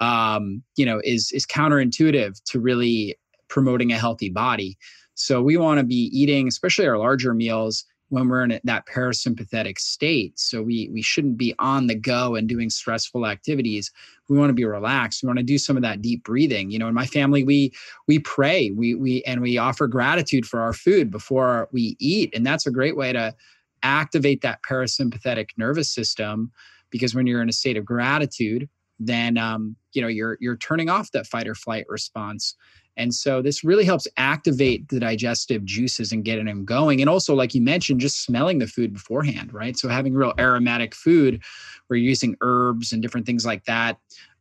um, 0.00 0.62
you 0.76 0.86
know, 0.86 1.00
is 1.04 1.30
is 1.32 1.46
counterintuitive 1.46 2.42
to 2.44 2.60
really 2.60 3.16
promoting 3.48 3.92
a 3.92 3.98
healthy 3.98 4.30
body. 4.30 4.78
So 5.14 5.42
we 5.42 5.56
want 5.56 5.78
to 5.78 5.84
be 5.84 6.10
eating, 6.12 6.48
especially 6.48 6.86
our 6.86 6.98
larger 6.98 7.34
meals, 7.34 7.84
when 8.12 8.28
we're 8.28 8.44
in 8.44 8.60
that 8.62 8.84
parasympathetic 8.84 9.78
state. 9.78 10.38
So 10.38 10.62
we 10.62 10.90
we 10.92 11.00
shouldn't 11.00 11.38
be 11.38 11.54
on 11.58 11.86
the 11.86 11.94
go 11.94 12.34
and 12.34 12.46
doing 12.46 12.68
stressful 12.68 13.26
activities. 13.26 13.90
We 14.28 14.36
want 14.36 14.50
to 14.50 14.54
be 14.54 14.66
relaxed. 14.66 15.22
We 15.22 15.28
want 15.28 15.38
to 15.38 15.42
do 15.44 15.56
some 15.56 15.76
of 15.76 15.82
that 15.82 16.02
deep 16.02 16.22
breathing. 16.22 16.70
You 16.70 16.78
know, 16.78 16.88
in 16.88 16.94
my 16.94 17.06
family, 17.06 17.42
we 17.42 17.72
we 18.06 18.18
pray, 18.18 18.70
we 18.70 18.94
we 18.94 19.22
and 19.22 19.40
we 19.40 19.56
offer 19.56 19.86
gratitude 19.86 20.44
for 20.44 20.60
our 20.60 20.74
food 20.74 21.10
before 21.10 21.70
we 21.72 21.96
eat, 22.00 22.34
and 22.34 22.44
that's 22.44 22.66
a 22.66 22.70
great 22.70 22.98
way 22.98 23.14
to 23.14 23.34
activate 23.82 24.42
that 24.42 24.60
parasympathetic 24.62 25.48
nervous 25.56 25.88
system. 25.88 26.52
Because 26.90 27.14
when 27.14 27.26
you're 27.26 27.40
in 27.40 27.48
a 27.48 27.52
state 27.52 27.78
of 27.78 27.86
gratitude, 27.86 28.68
then 29.00 29.38
um, 29.38 29.74
you 29.94 30.02
know 30.02 30.08
you're 30.08 30.36
you're 30.38 30.58
turning 30.58 30.90
off 30.90 31.12
that 31.12 31.26
fight 31.26 31.48
or 31.48 31.54
flight 31.54 31.86
response 31.88 32.56
and 32.96 33.14
so 33.14 33.40
this 33.40 33.64
really 33.64 33.84
helps 33.84 34.06
activate 34.16 34.88
the 34.88 35.00
digestive 35.00 35.64
juices 35.64 36.12
and 36.12 36.24
getting 36.24 36.44
them 36.44 36.64
going. 36.64 37.00
And 37.00 37.08
also, 37.08 37.34
like 37.34 37.54
you 37.54 37.62
mentioned, 37.62 38.00
just 38.00 38.24
smelling 38.24 38.58
the 38.58 38.66
food 38.66 38.92
beforehand, 38.92 39.52
right? 39.52 39.76
So 39.76 39.88
having 39.88 40.14
real 40.14 40.34
aromatic 40.38 40.94
food, 40.94 41.42
we're 41.88 41.96
using 41.96 42.36
herbs 42.40 42.92
and 42.92 43.00
different 43.00 43.26
things 43.26 43.46
like 43.46 43.64
that. 43.64 43.98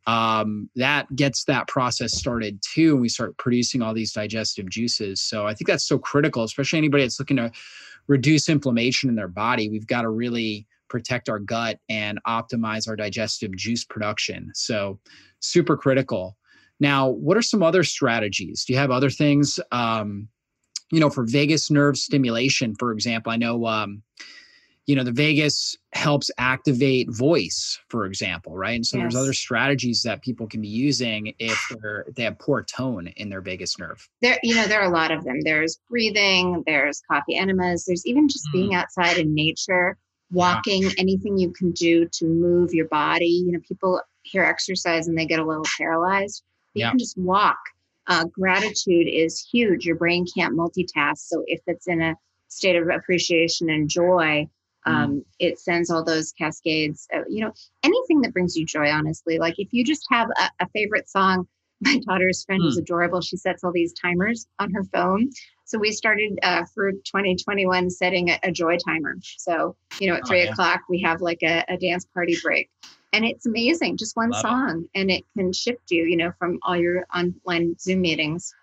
Um, 0.08 0.70
that 0.76 1.16
gets 1.16 1.44
that 1.46 1.68
process 1.68 2.18
started 2.18 2.62
too, 2.62 2.94
and 2.94 3.02
we 3.02 3.10
start 3.10 3.38
producing 3.38 3.82
all 3.82 3.94
these 3.94 4.12
digestive 4.12 4.70
juices. 4.70 5.22
So 5.22 5.46
I 5.46 5.54
think 5.54 5.68
that's 5.68 5.88
so 5.88 6.00
critical, 6.00 6.44
especially 6.44 6.78
anybody 6.78 7.04
that's 7.04 7.20
looking 7.20 7.38
to 7.38 7.52
reduce 8.08 8.50
inflammation 8.50 9.10
in 9.10 9.16
their 9.16 9.28
body. 9.28 9.70
We've 9.70 9.88
got 9.88 10.02
to 10.02 10.10
really 10.10 10.66
protect 10.90 11.30
our 11.30 11.40
gut 11.40 11.80
and 11.88 12.20
optimize 12.28 12.90
our 12.90 12.96
digestive 12.96 13.56
juice 13.56 13.86
production. 13.86 14.52
So 14.54 15.00
super 15.40 15.78
critical. 15.78 16.36
Now, 16.82 17.10
what 17.10 17.38
are 17.38 17.44
some 17.44 17.62
other 17.62 17.84
strategies? 17.84 18.66
Do 18.66 18.74
you 18.74 18.80
have 18.80 18.90
other 18.90 19.12
things? 19.12 19.60
Um, 19.72 20.28
you 20.92 21.00
know, 21.00 21.12
for 21.12 21.24
vagus 21.24 21.70
nerve 21.70 21.96
stimulation, 21.96 22.74
for 22.74 22.92
example, 22.92 23.32
I 23.32 23.38
know, 23.38 23.68
um, 23.68 24.02
you 24.88 24.96
know, 24.96 25.04
the 25.04 25.12
vagus 25.12 25.78
helps 25.94 26.32
activate 26.40 27.08
voice, 27.12 27.80
for 27.90 28.08
example, 28.08 28.58
right? 28.58 28.76
And 28.76 28.86
so 28.86 28.98
yes. 28.98 29.04
there's 29.04 29.24
other 29.24 29.34
strategies 29.34 30.02
that 30.02 30.24
people 30.24 30.48
can 30.48 30.60
be 30.60 30.68
using 30.68 31.36
if 31.38 31.72
they're 31.84 32.08
they 32.16 32.24
have 32.24 32.40
poor 32.40 32.64
tone 32.64 33.08
in 33.16 33.30
their 33.30 33.42
vagus 33.42 33.78
nerve. 33.78 34.10
There, 34.24 34.40
you 34.42 34.56
know, 34.56 34.66
there 34.66 34.82
are 34.82 34.90
a 34.90 34.94
lot 34.94 35.12
of 35.12 35.24
them. 35.24 35.42
There's 35.42 35.80
breathing, 35.88 36.64
there's 36.66 37.00
coffee 37.10 37.38
enemas, 37.38 37.86
there's 37.86 38.08
even 38.08 38.28
just 38.28 38.48
mm. 38.50 38.54
being 38.54 38.74
outside 38.74 39.20
in 39.20 39.36
nature, 39.36 40.00
walking, 40.32 40.82
yeah. 40.82 40.90
anything 40.98 41.38
you 41.38 41.52
can 41.52 41.72
do 41.74 42.08
to 42.14 42.26
move 42.26 42.74
your 42.74 42.88
body. 42.88 43.44
You 43.46 43.52
know, 43.52 43.60
people 43.66 44.02
hear 44.24 44.44
exercise 44.44 45.08
and 45.08 45.16
they 45.16 45.28
get 45.28 45.40
a 45.40 45.46
little 45.46 45.66
paralyzed 45.78 46.44
you 46.74 46.88
can 46.88 47.00
just 47.00 47.18
walk. 47.18 47.58
Uh, 48.08 48.26
gratitude 48.26 49.08
is 49.08 49.40
huge. 49.40 49.86
Your 49.86 49.96
brain 49.96 50.26
can't 50.26 50.58
multitask. 50.58 51.18
So 51.18 51.44
if 51.48 51.62
it's 51.68 51.88
in 51.88 52.02
a 52.02 52.16
state 52.48 52.76
of 52.76 52.90
appreciation 52.90 53.70
and 53.70 53.88
joy, 53.88 54.48
mm-hmm. 54.88 54.92
um, 54.92 55.12
mm. 55.12 55.26
it 55.40 55.60
sends 55.60 55.90
all 55.90 56.04
those 56.04 56.32
cascades. 56.34 57.08
Uh, 57.14 57.22
you 57.30 57.46
know, 57.46 57.54
anything 57.84 58.22
that 58.22 58.34
brings 58.34 58.56
you 58.56 58.66
joy, 58.66 58.90
honestly. 58.90 59.38
Like 59.38 59.56
if 59.60 59.70
you 59.72 59.86
just 59.86 60.06
have 60.10 60.30
a, 60.38 60.64
a 60.64 60.70
favorite 60.70 61.10
song, 61.10 61.48
my 61.82 62.00
daughter's 62.08 62.44
friend 62.44 62.64
mm. 62.64 62.68
is 62.68 62.78
adorable. 62.78 63.22
She 63.22 63.38
sets 63.38 63.64
all 63.64 63.72
these 63.72 63.94
timers 63.94 64.48
on 64.60 64.72
her 64.74 64.84
phone. 64.84 65.30
So 65.66 65.80
we 65.80 65.92
started 65.92 66.38
uh, 66.44 66.66
for 66.76 66.92
2021 66.92 67.90
setting 67.92 68.30
a, 68.30 68.40
a, 68.44 68.52
joy 68.52 68.78
timer. 68.78 69.16
So, 69.22 69.78
you 70.00 70.08
know, 70.08 70.16
at 70.16 70.24
oh, 70.26 70.28
three 70.28 70.44
yeah. 70.44 70.52
o'clock, 70.52 70.82
we 70.90 71.02
have 71.04 71.22
like 71.22 71.40
a, 71.44 71.64
a 71.70 71.78
dance 71.78 72.06
party 72.14 72.36
break 72.44 72.70
and 73.14 73.26
it's 73.26 73.46
amazing 73.46 73.98
just 73.98 74.16
one 74.16 74.32
Love 74.32 74.42
song 74.42 74.86
it. 74.94 75.00
and 75.00 75.12
it 75.12 75.26
can 75.38 75.52
shift 75.52 75.92
you 75.92 76.04
you 76.04 76.18
know 76.18 76.32
from 76.40 76.60
all 76.64 76.78
your 76.78 77.06
online 77.16 77.76
zoom 77.80 78.02
meetings. 78.02 78.54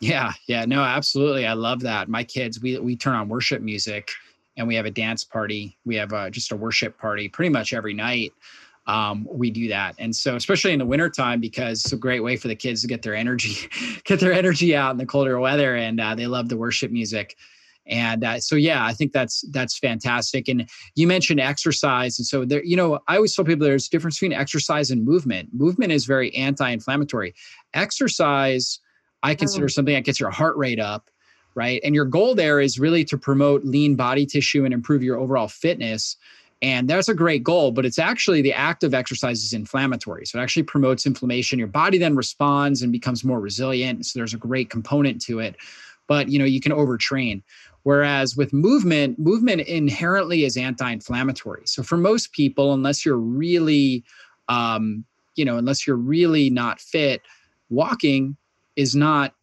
Yeah 0.00 0.32
yeah 0.46 0.64
no 0.64 0.82
absolutely 0.82 1.46
i 1.46 1.52
love 1.52 1.80
that. 1.80 2.08
My 2.08 2.24
kids 2.24 2.60
we 2.60 2.78
we 2.78 2.96
turn 2.96 3.14
on 3.14 3.28
worship 3.28 3.62
music 3.62 4.10
and 4.56 4.66
we 4.68 4.74
have 4.74 4.86
a 4.86 4.90
dance 4.90 5.24
party 5.24 5.76
we 5.84 5.96
have 5.96 6.12
a, 6.12 6.30
just 6.30 6.52
a 6.52 6.56
worship 6.56 6.98
party 6.98 7.28
pretty 7.28 7.50
much 7.50 7.72
every 7.72 7.94
night 7.94 8.32
um, 8.86 9.26
we 9.30 9.50
do 9.50 9.68
that 9.68 9.94
and 9.98 10.14
so 10.14 10.36
especially 10.36 10.72
in 10.72 10.78
the 10.78 10.84
wintertime 10.84 11.40
because 11.40 11.82
it's 11.84 11.92
a 11.92 11.96
great 11.96 12.20
way 12.20 12.36
for 12.36 12.48
the 12.48 12.54
kids 12.54 12.82
to 12.82 12.86
get 12.86 13.00
their 13.00 13.14
energy 13.14 13.54
get 14.04 14.20
their 14.20 14.32
energy 14.32 14.76
out 14.76 14.90
in 14.90 14.98
the 14.98 15.06
colder 15.06 15.38
weather 15.40 15.76
and 15.76 16.00
uh, 16.00 16.14
they 16.14 16.26
love 16.26 16.48
the 16.48 16.56
worship 16.56 16.90
music 16.90 17.36
and 17.86 18.24
uh, 18.24 18.40
so 18.40 18.56
yeah 18.56 18.84
i 18.84 18.92
think 18.92 19.12
that's 19.12 19.44
that's 19.50 19.78
fantastic 19.78 20.48
and 20.48 20.68
you 20.94 21.06
mentioned 21.06 21.40
exercise 21.40 22.18
and 22.18 22.26
so 22.26 22.44
there 22.44 22.64
you 22.64 22.76
know 22.76 22.98
i 23.08 23.16
always 23.16 23.34
tell 23.34 23.44
people 23.44 23.66
there's 23.66 23.86
a 23.86 23.90
difference 23.90 24.16
between 24.16 24.32
exercise 24.32 24.90
and 24.90 25.04
movement 25.04 25.48
movement 25.52 25.92
is 25.92 26.04
very 26.04 26.34
anti-inflammatory 26.34 27.34
exercise 27.74 28.80
i 29.22 29.34
consider 29.34 29.64
oh. 29.64 29.68
something 29.68 29.94
that 29.94 30.04
gets 30.04 30.20
your 30.20 30.30
heart 30.30 30.56
rate 30.56 30.80
up 30.80 31.10
right 31.54 31.80
and 31.84 31.94
your 31.94 32.04
goal 32.04 32.34
there 32.34 32.60
is 32.60 32.78
really 32.78 33.04
to 33.04 33.18
promote 33.18 33.64
lean 33.64 33.94
body 33.96 34.26
tissue 34.26 34.64
and 34.64 34.72
improve 34.74 35.02
your 35.02 35.18
overall 35.18 35.48
fitness 35.48 36.16
And 36.62 36.88
that's 36.88 37.10
a 37.10 37.14
great 37.14 37.42
goal, 37.42 37.72
but 37.72 37.84
it's 37.84 37.98
actually 37.98 38.40
the 38.40 38.54
act 38.54 38.84
of 38.84 38.94
exercise 38.94 39.44
is 39.44 39.52
inflammatory. 39.52 40.24
So 40.24 40.38
it 40.38 40.42
actually 40.42 40.62
promotes 40.62 41.04
inflammation. 41.04 41.58
Your 41.58 41.68
body 41.68 41.98
then 41.98 42.16
responds 42.16 42.80
and 42.80 42.90
becomes 42.90 43.22
more 43.22 43.38
resilient. 43.38 44.06
So 44.06 44.18
there's 44.18 44.32
a 44.32 44.38
great 44.38 44.70
component 44.70 45.20
to 45.22 45.40
it. 45.40 45.56
But 46.06 46.30
you 46.30 46.38
know, 46.38 46.46
you 46.46 46.62
can 46.62 46.72
overtrain. 46.72 47.42
Whereas 47.84 48.36
with 48.36 48.52
movement, 48.52 49.18
movement 49.18 49.60
inherently 49.62 50.44
is 50.44 50.56
anti-inflammatory. 50.56 51.62
So 51.66 51.82
for 51.82 51.96
most 51.96 52.32
people, 52.32 52.72
unless 52.72 53.04
you're 53.04 53.16
really, 53.16 54.04
um, 54.48 55.04
you 55.36 55.44
know, 55.44 55.58
unless 55.58 55.86
you're 55.86 55.96
really 55.96 56.50
not 56.50 56.80
fit, 56.80 57.22
walking 57.68 58.36
is 58.76 58.96
not 58.96 59.34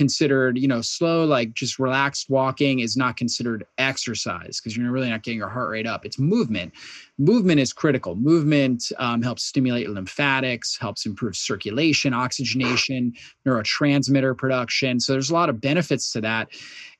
considered, 0.00 0.56
you 0.56 0.66
know, 0.66 0.80
slow, 0.80 1.26
like 1.26 1.52
just 1.52 1.78
relaxed 1.78 2.30
walking 2.30 2.78
is 2.78 2.96
not 2.96 3.18
considered 3.18 3.66
exercise 3.76 4.58
because 4.58 4.74
you're 4.74 4.90
really 4.90 5.10
not 5.10 5.22
getting 5.22 5.36
your 5.36 5.50
heart 5.50 5.68
rate 5.68 5.86
up. 5.86 6.06
It's 6.06 6.18
movement. 6.18 6.72
Movement 7.18 7.60
is 7.60 7.74
critical. 7.74 8.14
Movement 8.14 8.90
um, 8.96 9.20
helps 9.20 9.44
stimulate 9.44 9.90
lymphatics, 9.90 10.78
helps 10.78 11.04
improve 11.04 11.36
circulation, 11.36 12.14
oxygenation, 12.14 13.12
neurotransmitter 13.46 14.34
production. 14.38 15.00
So 15.00 15.12
there's 15.12 15.28
a 15.28 15.34
lot 15.34 15.50
of 15.50 15.60
benefits 15.60 16.10
to 16.12 16.22
that. 16.22 16.48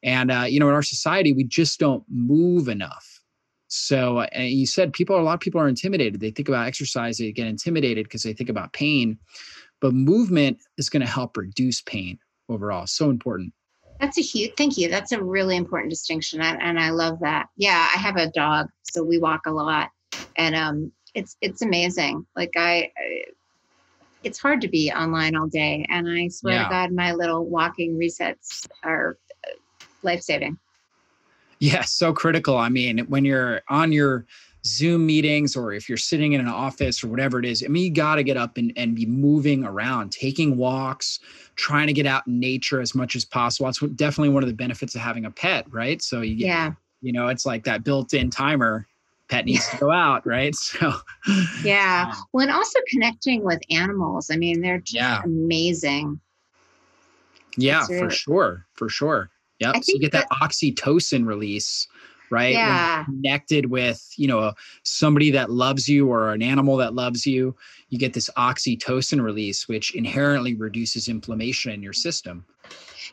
And, 0.03 0.31
uh, 0.31 0.45
you 0.47 0.61
know, 0.61 0.69
in 0.69 0.75
our 0.75 0.83
society, 0.83 1.33
we 1.33 1.45
just 1.45 1.81
don't 1.81 2.05
move 2.11 2.69
enough. 2.69 3.23
So, 3.69 4.21
and 4.21 4.51
you 4.51 4.67
said 4.67 4.93
people, 4.93 5.19
a 5.19 5.23
lot 5.23 5.33
of 5.33 5.41
people 5.41 5.59
are 5.59 5.69
intimidated. 5.69 6.21
They 6.21 6.33
think 6.33 6.51
about 6.51 6.67
exercise, 6.67 7.17
they 7.17 7.33
get 7.33 7.47
intimidated 7.47 8.05
because 8.05 8.25
they 8.25 8.35
think 8.35 8.51
about 8.51 8.75
pain. 8.75 9.17
But 9.81 9.95
movement 9.95 10.59
is 10.77 10.91
going 10.91 11.01
to 11.01 11.11
help 11.11 11.39
reduce 11.39 11.81
pain 11.81 12.19
overall. 12.51 12.87
So 12.87 13.09
important. 13.09 13.53
That's 14.01 14.19
a 14.19 14.23
huge, 14.23 14.53
thank 14.57 14.79
you. 14.79 14.89
That's 14.89 15.13
a 15.13 15.23
really 15.23 15.57
important 15.57 15.91
distinction. 15.91 16.41
And, 16.41 16.61
and 16.61 16.81
I 16.81 16.91
love 16.91 17.21
that. 17.21 17.49
Yeah, 17.57 17.89
I 17.95 17.99
have 17.99 18.17
a 18.17 18.31
dog, 18.31 18.69
so 18.83 19.05
we 19.05 19.19
walk 19.19 19.43
a 19.47 19.51
lot. 19.51 19.91
And 20.37 20.55
um, 20.55 20.93
it's 21.15 21.37
it's 21.41 21.63
amazing. 21.63 22.27
Like 22.35 22.53
I, 22.57 22.91
I 22.97 23.25
it's 24.23 24.39
hard 24.39 24.61
to 24.63 24.69
be 24.69 24.91
online 24.91 25.37
all 25.37 25.47
day. 25.47 25.87
And 25.89 26.09
I 26.09 26.29
swear 26.29 26.55
yeah. 26.55 26.65
to 26.65 26.71
God, 26.71 26.93
my 26.93 27.13
little 27.13 27.45
walking 27.47 27.99
resets 27.99 28.67
are 28.83 29.17
uh, 29.47 29.85
life 30.03 30.23
saving. 30.23 30.59
Yeah, 31.59 31.83
so 31.83 32.13
critical. 32.13 32.57
I 32.57 32.71
mean, 32.71 33.01
when 33.09 33.25
you're 33.25 33.61
on 33.69 33.93
your 33.93 34.27
Zoom 34.65 35.07
meetings 35.07 35.57
or 35.57 35.73
if 35.73 35.89
you're 35.89 35.99
sitting 35.99 36.33
in 36.33 36.41
an 36.41 36.49
office 36.49 37.03
or 37.03 37.09
whatever 37.09 37.39
it 37.39 37.45
is, 37.45 37.63
I 37.65 37.69
mean, 37.69 37.85
you 37.85 37.91
got 37.91 38.17
to 38.17 38.23
get 38.23 38.37
up 38.37 38.57
and, 38.57 38.73
and 38.77 38.95
be 38.95 39.07
moving 39.07 39.65
around, 39.65 40.13
taking 40.13 40.57
walks, 40.57 41.21
trying 41.57 41.87
to 41.87 41.93
get 41.93 42.07
out 42.07 42.27
in 42.27 42.39
nature 42.39 42.81
as 42.81 42.95
much 42.95 43.17
as 43.17 43.25
possible. 43.25 43.67
That's 43.67 43.81
definitely 43.95 44.31
one 44.31 44.43
of 44.43 44.49
the 44.49 44.55
benefits 44.55 44.95
of 44.95 45.01
having 45.01 45.25
a 45.25 45.31
pet, 45.31 45.67
right? 45.71 46.03
So, 46.03 46.21
you, 46.21 46.35
yeah, 46.35 46.73
you 47.01 47.13
know, 47.13 47.29
it's 47.29 47.47
like 47.47 47.65
that 47.65 47.85
built 47.85 48.13
in 48.13 48.31
timer. 48.31 48.87
Pet 49.29 49.45
needs 49.45 49.69
to 49.71 49.77
go 49.79 49.91
out, 49.93 50.27
right? 50.27 50.55
So, 50.57 50.93
yeah. 51.63 52.13
Um, 52.13 52.23
well, 52.33 52.43
and 52.49 52.55
also 52.55 52.79
connecting 52.89 53.43
with 53.43 53.61
animals. 53.71 54.31
I 54.31 54.37
mean, 54.37 54.61
they're 54.61 54.79
just 54.79 54.95
yeah. 54.95 55.23
amazing. 55.25 56.21
Yeah, 57.57 57.87
really- 57.89 58.01
for 58.01 58.11
sure. 58.11 58.67
For 58.75 58.89
sure. 58.89 59.31
Yep. 59.61 59.85
So 59.85 59.93
you 59.93 60.01
get 60.01 60.13
that, 60.13 60.27
that 60.31 60.39
oxytocin 60.41 61.27
release 61.27 61.87
right? 62.31 62.53
Yeah. 62.53 63.05
connected 63.05 63.67
with, 63.67 64.07
you 64.17 64.29
know, 64.29 64.53
somebody 64.83 65.31
that 65.33 65.51
loves 65.51 65.89
you 65.89 66.09
or 66.09 66.33
an 66.33 66.43
animal 66.43 66.77
that 66.79 66.95
loves 66.95 67.27
you, 67.27 67.57
you 67.89 67.99
get 67.99 68.13
this 68.13 68.31
oxytocin 68.37 69.23
release, 69.23 69.69
which 69.69 69.95
inherently 69.95 70.55
reduces 70.55 71.09
inflammation 71.09 71.73
in 71.73 71.83
your 71.83 71.93
system. 71.93 72.45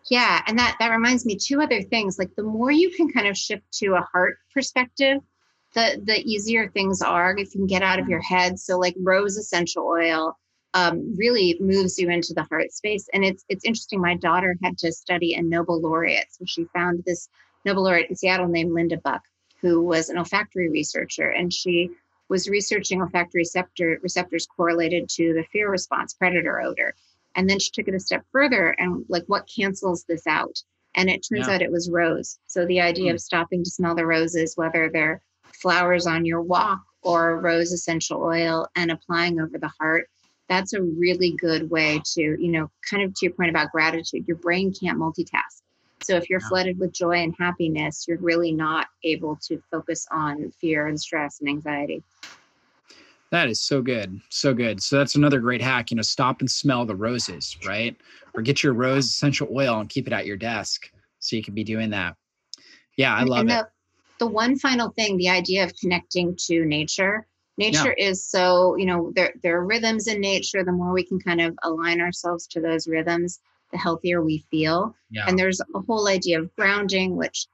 Yeah. 0.10 0.42
And 0.48 0.58
that 0.60 0.78
that 0.80 0.90
reminds 0.90 1.26
me 1.26 1.36
two 1.36 1.62
other 1.62 1.82
things. 1.82 2.18
Like 2.18 2.36
the 2.36 2.44
more 2.44 2.72
you 2.72 2.92
can 2.92 3.12
kind 3.12 3.28
of 3.28 3.38
shift 3.38 3.64
to 3.80 3.96
a 3.96 4.08
heart 4.12 4.38
perspective, 4.54 5.20
the 5.74 6.02
the 6.04 6.20
easier 6.22 6.70
things 6.70 7.02
are 7.02 7.36
if 7.38 7.54
you 7.54 7.62
can 7.62 7.68
get 7.68 7.82
out 7.82 8.00
of 8.00 8.08
your 8.08 8.22
head. 8.22 8.60
So 8.60 8.78
like 8.78 8.96
rose 9.00 9.38
essential 9.38 9.86
oil 9.86 10.38
um, 10.74 11.16
really 11.18 11.58
moves 11.60 11.98
you 11.98 12.10
into 12.10 12.34
the 12.34 12.44
heart 12.44 12.72
space. 12.72 13.10
And 13.14 13.26
it's 13.26 13.44
it's 13.50 13.66
interesting. 13.66 14.00
My 14.00 14.16
daughter 14.16 14.56
had 14.64 14.78
to 14.80 14.92
study 14.92 15.34
a 15.34 15.42
Nobel 15.42 15.82
laureate, 15.82 16.28
so 16.32 16.46
she 16.46 16.66
found 16.74 17.04
this 17.06 17.28
Nobel 17.68 17.84
laureate 17.84 18.10
in 18.10 18.16
Seattle 18.16 18.48
named 18.48 18.72
Linda 18.72 18.98
Buck, 18.98 19.24
who 19.60 19.84
was 19.84 20.08
an 20.08 20.18
olfactory 20.18 20.70
researcher, 20.70 21.30
and 21.30 21.54
she 21.54 21.92
was 22.30 22.48
researching 22.48 23.02
olfactory 23.02 23.42
receptor, 23.42 24.00
receptors 24.02 24.48
correlated 24.48 25.10
to 25.10 25.34
the 25.34 25.44
fear 25.52 25.70
response, 25.70 26.14
predator 26.14 26.62
odor. 26.62 26.96
And 27.36 27.50
then 27.50 27.60
she 27.60 27.72
took 27.72 27.90
it 27.90 27.94
a 27.94 28.00
step 28.00 28.24
further 28.32 28.70
and 28.80 29.06
like 29.10 29.24
what 29.28 29.50
cancels 29.54 30.06
this 30.06 30.26
out? 30.28 30.64
And 30.96 31.10
it 31.10 31.26
turns 31.30 31.48
yeah. 31.48 31.56
out 31.56 31.62
it 31.62 31.72
was 31.72 31.90
rose. 31.90 32.40
So 32.48 32.66
the 32.66 32.82
idea 32.82 33.12
mm. 33.12 33.16
of 33.16 33.22
stopping 33.22 33.64
to 33.64 33.70
smell 33.70 33.96
the 33.96 34.06
roses, 34.06 34.56
whether 34.56 34.90
they're 34.92 35.22
flowers 35.54 36.08
on 36.08 36.26
your 36.26 36.42
walk 36.42 36.80
or 37.02 37.40
rose 37.40 37.74
essential 37.74 38.24
oil 38.24 38.68
and 38.76 38.92
applying 38.92 39.40
over 39.40 39.58
the 39.58 39.72
heart, 39.80 40.10
that's 40.48 40.74
a 40.74 40.82
really 40.82 41.36
good 41.38 41.70
way 41.70 42.02
to, 42.14 42.22
you 42.22 42.52
know, 42.52 42.72
kind 42.90 43.04
of 43.04 43.14
to 43.14 43.26
your 43.26 43.34
point 43.34 43.50
about 43.50 43.72
gratitude. 43.72 44.26
Your 44.26 44.38
brain 44.38 44.74
can't 44.74 44.98
multitask. 44.98 45.62
So 46.02 46.16
if 46.16 46.30
you're 46.30 46.40
yeah. 46.42 46.50
flooded 46.50 46.80
with 46.80 46.94
joy 46.94 47.24
and 47.24 47.36
happiness, 47.38 48.06
you're 48.08 48.20
really 48.20 48.52
not 48.52 48.88
able 49.04 49.38
to 49.48 49.62
focus 49.72 50.06
on 50.12 50.52
fear 50.52 50.88
and 50.88 51.00
stress 51.00 51.40
and 51.40 51.50
anxiety. 51.50 52.04
That 53.32 53.50
is 53.50 53.60
so 53.60 53.82
good. 53.82 54.22
So 54.30 54.54
good. 54.54 54.82
So 54.82 54.98
that's 54.98 55.16
another 55.16 55.40
great 55.40 55.62
hack. 55.62 55.92
You 55.92 55.98
know, 55.98 56.04
stop 56.04 56.40
and 56.40 56.50
smell 56.50 56.86
the 56.86 56.96
roses, 56.96 57.58
right? 57.66 57.96
Or 58.34 58.42
get 58.42 58.64
your 58.64 58.74
rose 58.74 59.06
essential 59.06 59.50
oil 59.54 59.80
and 59.80 59.90
keep 59.90 60.08
it 60.08 60.14
at 60.14 60.26
your 60.26 60.38
desk 60.38 60.90
so 61.20 61.36
you 61.36 61.44
can 61.44 61.54
be 61.54 61.64
doing 61.64 61.90
that. 61.90 62.16
Yeah, 62.96 63.14
I 63.14 63.24
love 63.24 63.48
the, 63.48 63.60
it. 63.60 63.66
The 64.20 64.28
one 64.28 64.58
final 64.58 64.92
thing, 64.92 65.18
the 65.18 65.30
idea 65.30 65.64
of 65.64 65.74
connecting 65.76 66.36
to 66.48 66.66
nature. 66.66 67.28
Nature 67.58 67.96
yeah. 67.98 68.10
is 68.10 68.24
so, 68.24 68.76
you 68.78 68.86
know, 68.86 69.12
there, 69.16 69.34
there 69.42 69.58
are 69.58 69.66
rhythms 69.66 70.08
in 70.08 70.22
nature. 70.22 70.64
The 70.64 70.72
more 70.72 70.94
we 70.94 71.04
can 71.04 71.20
kind 71.20 71.42
of 71.42 71.58
align 71.64 72.00
ourselves 72.00 72.48
to 72.48 72.62
those 72.62 72.88
rhythms, 72.88 73.40
the 73.72 73.78
healthier 73.78 74.24
we 74.24 74.46
feel. 74.50 74.96
Yeah. 75.10 75.26
And 75.28 75.38
there's 75.38 75.60
a 75.60 75.80
whole 75.82 76.08
idea 76.08 76.40
of 76.40 76.56
grounding, 76.56 77.16
which 77.16 77.48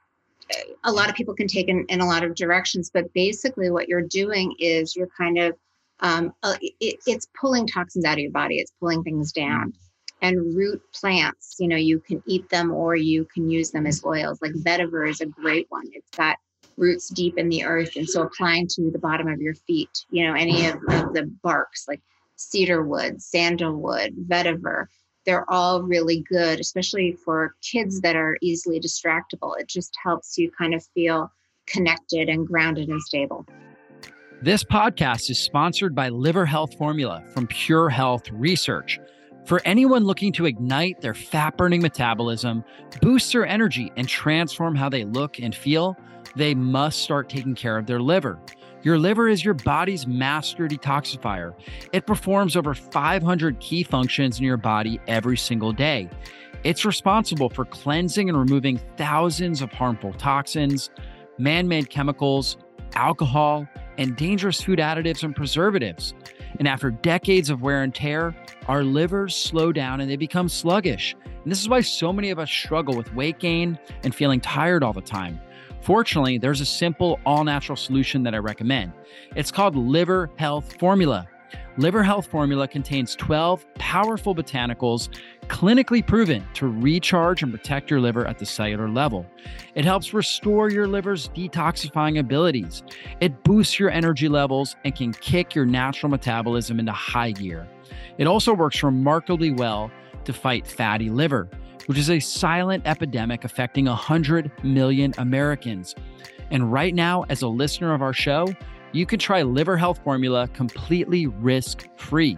a 0.83 0.91
lot 0.91 1.09
of 1.09 1.15
people 1.15 1.33
can 1.33 1.47
take 1.47 1.67
in, 1.67 1.85
in 1.89 2.01
a 2.01 2.05
lot 2.05 2.23
of 2.23 2.35
directions. 2.35 2.91
But 2.93 3.11
basically, 3.13 3.69
what 3.69 3.87
you're 3.87 4.01
doing 4.01 4.55
is 4.59 4.95
you're 4.95 5.09
kind 5.17 5.37
of 5.37 5.55
um, 5.99 6.33
uh, 6.43 6.55
it, 6.61 6.99
it's 7.07 7.27
pulling 7.39 7.67
toxins 7.67 8.05
out 8.05 8.13
of 8.13 8.19
your 8.19 8.31
body. 8.31 8.57
It's 8.57 8.73
pulling 8.79 9.03
things 9.03 9.31
down. 9.31 9.73
And 10.21 10.55
root 10.55 10.81
plants, 10.93 11.57
you 11.59 11.67
know, 11.67 11.75
you 11.75 11.99
can 11.99 12.23
eat 12.25 12.49
them 12.49 12.71
or 12.71 12.95
you 12.95 13.27
can 13.33 13.49
use 13.49 13.71
them 13.71 13.85
as 13.85 14.03
oils. 14.05 14.39
Like 14.41 14.53
vetiver 14.53 15.09
is 15.09 15.19
a 15.19 15.25
great 15.25 15.65
one. 15.69 15.83
It's 15.91 16.09
got 16.11 16.37
roots 16.77 17.09
deep 17.09 17.37
in 17.37 17.49
the 17.49 17.65
earth, 17.65 17.95
and 17.97 18.07
so 18.07 18.23
applying 18.23 18.67
to 18.67 18.89
the 18.89 18.99
bottom 18.99 19.27
of 19.27 19.41
your 19.41 19.53
feet. 19.53 20.05
You 20.11 20.27
know, 20.27 20.33
any 20.33 20.65
of, 20.67 20.75
of 20.89 21.13
the 21.13 21.29
barks 21.43 21.87
like 21.87 22.01
cedarwood, 22.37 23.21
sandalwood, 23.21 24.15
vetiver 24.27 24.85
they're 25.25 25.49
all 25.51 25.81
really 25.83 26.23
good, 26.29 26.59
especially 26.59 27.13
for 27.13 27.55
kids 27.61 28.01
that 28.01 28.15
are 28.15 28.37
easily 28.41 28.79
distractible. 28.79 29.59
It 29.59 29.67
just 29.67 29.95
helps 30.03 30.37
you 30.37 30.51
kind 30.51 30.73
of 30.73 30.85
feel 30.93 31.31
connected 31.67 32.29
and 32.29 32.47
grounded 32.47 32.89
and 32.89 33.01
stable. 33.01 33.45
This 34.41 34.63
podcast 34.63 35.29
is 35.29 35.39
sponsored 35.39 35.95
by 35.95 36.09
Liver 36.09 36.45
Health 36.45 36.77
Formula 36.77 37.23
from 37.33 37.47
Pure 37.47 37.89
Health 37.89 38.29
Research. 38.31 38.99
For 39.45 39.61
anyone 39.65 40.03
looking 40.03 40.33
to 40.33 40.45
ignite 40.45 41.01
their 41.01 41.13
fat 41.13 41.57
burning 41.57 41.81
metabolism, 41.81 42.63
boost 43.01 43.31
their 43.31 43.45
energy, 43.45 43.91
and 43.95 44.07
transform 44.07 44.75
how 44.75 44.89
they 44.89 45.05
look 45.05 45.39
and 45.39 45.55
feel, 45.55 45.97
they 46.35 46.55
must 46.55 46.99
start 46.99 47.29
taking 47.29 47.55
care 47.55 47.77
of 47.77 47.85
their 47.85 47.99
liver. 48.01 48.39
Your 48.83 48.99
liver 48.99 49.29
is 49.29 49.45
your 49.45 49.53
body's 49.53 50.05
master 50.05 50.67
detoxifier. 50.67 51.53
It 51.93 52.05
performs 52.05 52.57
over 52.57 52.73
500 52.73 53.59
key 53.61 53.83
functions 53.83 54.39
in 54.39 54.45
your 54.45 54.57
body 54.57 54.99
every 55.07 55.37
single 55.37 55.71
day. 55.71 56.09
It's 56.65 56.83
responsible 56.83 57.49
for 57.49 57.63
cleansing 57.63 58.27
and 58.27 58.37
removing 58.37 58.81
thousands 58.97 59.61
of 59.61 59.71
harmful 59.71 60.13
toxins, 60.13 60.89
man 61.37 61.69
made 61.69 61.89
chemicals, 61.89 62.57
alcohol, 62.95 63.67
and 63.97 64.17
dangerous 64.17 64.61
food 64.61 64.79
additives 64.79 65.23
and 65.23 65.33
preservatives. 65.33 66.13
And 66.59 66.67
after 66.67 66.91
decades 66.91 67.49
of 67.49 67.61
wear 67.61 67.83
and 67.83 67.95
tear, 67.95 68.35
our 68.67 68.83
livers 68.83 69.33
slow 69.35 69.71
down 69.71 70.01
and 70.01 70.09
they 70.09 70.17
become 70.17 70.49
sluggish. 70.49 71.15
And 71.23 71.51
this 71.51 71.61
is 71.61 71.69
why 71.69 71.81
so 71.81 72.11
many 72.11 72.31
of 72.31 72.39
us 72.39 72.49
struggle 72.49 72.95
with 72.95 73.13
weight 73.13 73.39
gain 73.39 73.79
and 74.03 74.13
feeling 74.13 74.41
tired 74.41 74.83
all 74.83 74.93
the 74.93 75.01
time. 75.01 75.39
Fortunately, 75.83 76.37
there's 76.37 76.61
a 76.61 76.65
simple, 76.65 77.19
all 77.25 77.43
natural 77.43 77.75
solution 77.75 78.23
that 78.23 78.33
I 78.33 78.37
recommend. 78.37 78.93
It's 79.35 79.51
called 79.51 79.75
Liver 79.75 80.31
Health 80.37 80.79
Formula. 80.79 81.27
Liver 81.77 82.03
Health 82.03 82.27
Formula 82.27 82.69
contains 82.69 83.17
12 83.17 83.65
powerful 83.75 84.33
botanicals 84.33 85.09
clinically 85.47 86.05
proven 86.05 86.47
to 86.53 86.67
recharge 86.67 87.43
and 87.43 87.51
protect 87.51 87.91
your 87.91 87.99
liver 87.99 88.25
at 88.25 88.39
the 88.39 88.45
cellular 88.45 88.87
level. 88.87 89.25
It 89.75 89.83
helps 89.83 90.13
restore 90.13 90.69
your 90.69 90.87
liver's 90.87 91.27
detoxifying 91.29 92.17
abilities. 92.17 92.83
It 93.19 93.43
boosts 93.43 93.77
your 93.77 93.89
energy 93.89 94.29
levels 94.29 94.77
and 94.85 94.95
can 94.95 95.11
kick 95.11 95.53
your 95.53 95.65
natural 95.65 96.09
metabolism 96.09 96.79
into 96.79 96.93
high 96.93 97.31
gear. 97.31 97.67
It 98.17 98.25
also 98.25 98.53
works 98.53 98.83
remarkably 98.83 99.51
well 99.51 99.91
to 100.23 100.31
fight 100.31 100.65
fatty 100.65 101.09
liver 101.09 101.49
which 101.85 101.97
is 101.97 102.09
a 102.09 102.19
silent 102.19 102.83
epidemic 102.85 103.43
affecting 103.43 103.85
100 103.85 104.51
million 104.63 105.13
Americans. 105.17 105.95
And 106.51 106.71
right 106.71 106.93
now, 106.93 107.25
as 107.29 107.41
a 107.41 107.47
listener 107.47 107.93
of 107.93 108.01
our 108.01 108.13
show, 108.13 108.47
you 108.91 109.05
can 109.05 109.19
try 109.19 109.41
Liver 109.41 109.75
Health 109.75 109.99
Formula 110.03 110.47
completely 110.49 111.27
risk 111.27 111.87
free 111.97 112.37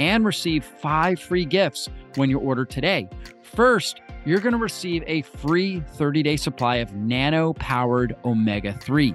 and 0.00 0.24
receive 0.24 0.64
five 0.64 1.20
free 1.20 1.44
gifts 1.44 1.88
when 2.16 2.28
you 2.28 2.38
order 2.38 2.64
today. 2.64 3.08
First, 3.42 4.00
you're 4.24 4.40
going 4.40 4.52
to 4.54 4.58
receive 4.58 5.04
a 5.06 5.22
free 5.22 5.80
30 5.94 6.22
day 6.22 6.36
supply 6.36 6.76
of 6.76 6.94
nano 6.94 7.52
powered 7.54 8.16
omega 8.24 8.72
3. 8.72 9.14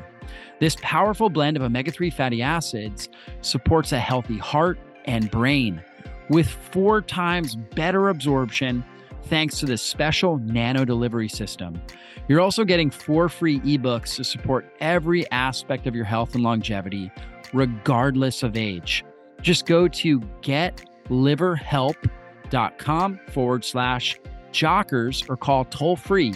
This 0.60 0.78
powerful 0.82 1.30
blend 1.30 1.58
of 1.58 1.64
omega 1.64 1.92
3 1.92 2.10
fatty 2.10 2.42
acids 2.42 3.10
supports 3.42 3.92
a 3.92 4.00
healthy 4.00 4.38
heart 4.38 4.80
and 5.06 5.32
brain 5.32 5.84
with 6.30 6.48
four 6.48 7.02
times 7.02 7.56
better 7.56 8.10
absorption 8.10 8.86
thanks 9.24 9.60
to 9.60 9.66
this 9.66 9.82
special 9.82 10.38
nano 10.40 10.84
delivery 10.86 11.30
system. 11.30 11.82
You're 12.28 12.42
also 12.42 12.64
getting 12.64 12.92
four 12.92 13.30
free 13.30 13.60
ebooks 13.62 14.16
to 14.16 14.24
support 14.24 14.72
every 14.80 15.30
aspect 15.32 15.88
of 15.88 15.96
your 15.96 16.06
health 16.06 16.36
and 16.36 16.44
longevity, 16.44 17.12
regardless 17.54 18.44
of 18.44 18.56
age. 18.56 19.04
Just 19.42 19.66
go 19.66 19.88
to 19.88 20.20
getliverhelp.com 20.20 23.20
forward 23.32 23.66
slash 23.66 24.20
jockers 24.52 25.28
or 25.30 25.38
call 25.38 25.66
toll 25.66 25.96
free 25.96 26.34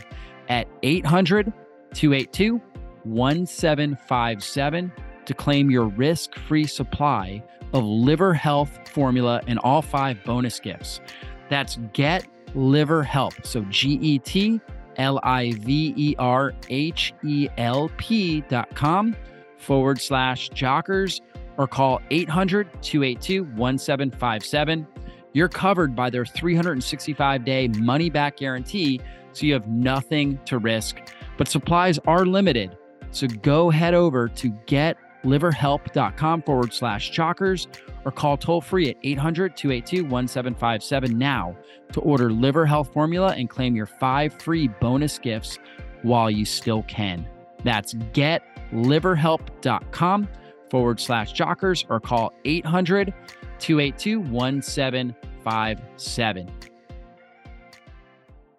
at 0.50 0.68
800 0.84 1.52
282 1.94 2.62
1757 3.04 4.92
to 5.26 5.34
claim 5.34 5.72
your 5.72 5.86
risk 5.86 6.36
free 6.36 6.66
supply 6.66 7.42
of 7.74 7.84
liver 7.84 8.34
health 8.34 8.80
formula 8.90 9.42
and 9.48 9.60
all 9.60 9.82
five 9.82 10.24
bonus 10.24 10.60
gifts. 10.60 11.02
That's 11.50 11.78
Get 11.94 12.26
Liver 12.56 13.04
Help. 13.04 13.34
So 13.46 13.62
G 13.70 13.94
E 14.02 14.20
T 14.20 14.62
L 14.98 15.20
I 15.24 15.54
V 15.54 15.94
E 15.96 16.16
R 16.20 16.54
H 16.70 17.14
E 17.24 17.48
L 17.58 17.90
P 17.98 18.42
dot 18.42 18.74
com 18.76 19.16
forward 19.58 20.00
slash 20.02 20.50
jockers 20.50 21.22
or 21.58 21.68
call 21.68 22.02
800 22.12 22.68
282 22.82 23.44
1757. 23.56 24.88
You're 25.34 25.50
covered 25.50 25.96
by 25.96 26.10
their 26.10 26.26
365 26.26 27.44
day 27.44 27.68
money 27.68 28.10
back 28.10 28.38
guarantee, 28.38 29.02
so 29.32 29.46
you 29.46 29.54
have 29.54 29.68
nothing 29.68 30.40
to 30.46 30.60
risk. 30.60 30.98
But 31.38 31.48
supplies 31.48 32.00
are 32.06 32.26
limited. 32.26 32.78
So 33.12 33.28
go 33.28 33.70
head 33.70 33.94
over 33.94 34.28
to 34.28 34.50
getliverhelp.com 35.24 36.42
forward 36.44 36.74
slash 36.74 37.12
jockers 37.12 37.68
or 38.06 38.12
call 38.12 38.38
toll 38.38 38.62
free 38.62 38.90
at 38.90 38.98
800 39.04 39.58
282 39.58 40.04
1757 40.04 41.18
now 41.18 41.58
to 41.92 42.00
order 42.02 42.32
Liver 42.32 42.66
Health 42.66 42.92
Formula 42.94 43.34
and 43.36 43.50
claim 43.50 43.76
your 43.76 43.86
five 43.86 44.34
free 44.34 44.68
bonus 44.68 45.20
gifts 45.20 45.60
while 46.02 46.30
you 46.30 46.44
still 46.46 46.84
can. 46.84 47.26
That's 47.64 47.94
getliverhelp.com 47.94 50.28
forward 50.70 51.00
slash 51.00 51.34
jockers 51.34 51.86
or 51.90 52.00
call 52.00 52.34
800 52.46 53.14
282 53.60 54.20
1757. 54.20 56.52